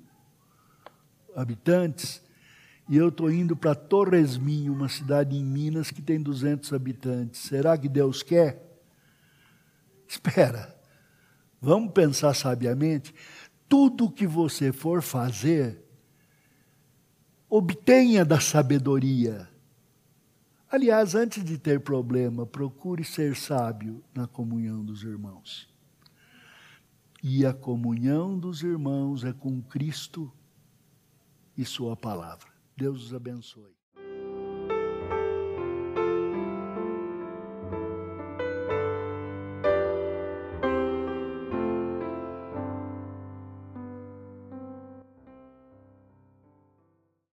habitantes, 1.36 2.22
e 2.88 2.98
eu 2.98 3.10
estou 3.10 3.32
indo 3.32 3.56
para 3.56 3.74
Torresminho, 3.74 4.72
uma 4.72 4.88
cidade 4.88 5.36
em 5.36 5.44
Minas 5.44 5.90
que 5.90 6.02
tem 6.02 6.22
200 6.22 6.72
habitantes. 6.72 7.42
Será 7.42 7.78
que 7.78 7.90
Deus 7.90 8.22
quer? 8.22 8.80
Espera, 10.08 10.80
vamos 11.60 11.92
pensar 11.94 12.34
sabiamente. 12.36 13.14
Tudo 13.68 14.12
que 14.12 14.28
você 14.28 14.72
for 14.72 15.02
fazer, 15.02 15.84
obtenha 17.50 18.24
da 18.24 18.40
sabedoria. 18.40 19.50
Aliás, 20.70 21.16
antes 21.16 21.44
de 21.44 21.58
ter 21.58 21.80
problema, 21.80 22.46
procure 22.46 23.04
ser 23.04 23.36
sábio 23.36 24.04
na 24.14 24.28
comunhão 24.28 24.86
dos 24.86 25.02
irmãos. 25.02 25.75
E 27.28 27.44
a 27.44 27.52
comunhão 27.52 28.38
dos 28.38 28.62
irmãos 28.62 29.24
é 29.24 29.34
com 29.34 29.60
Cristo 29.60 30.32
e 31.58 31.66
Sua 31.66 31.98
palavra. 31.98 32.54
Deus 32.78 33.06
os 33.06 33.16
abençoe. 33.16 33.75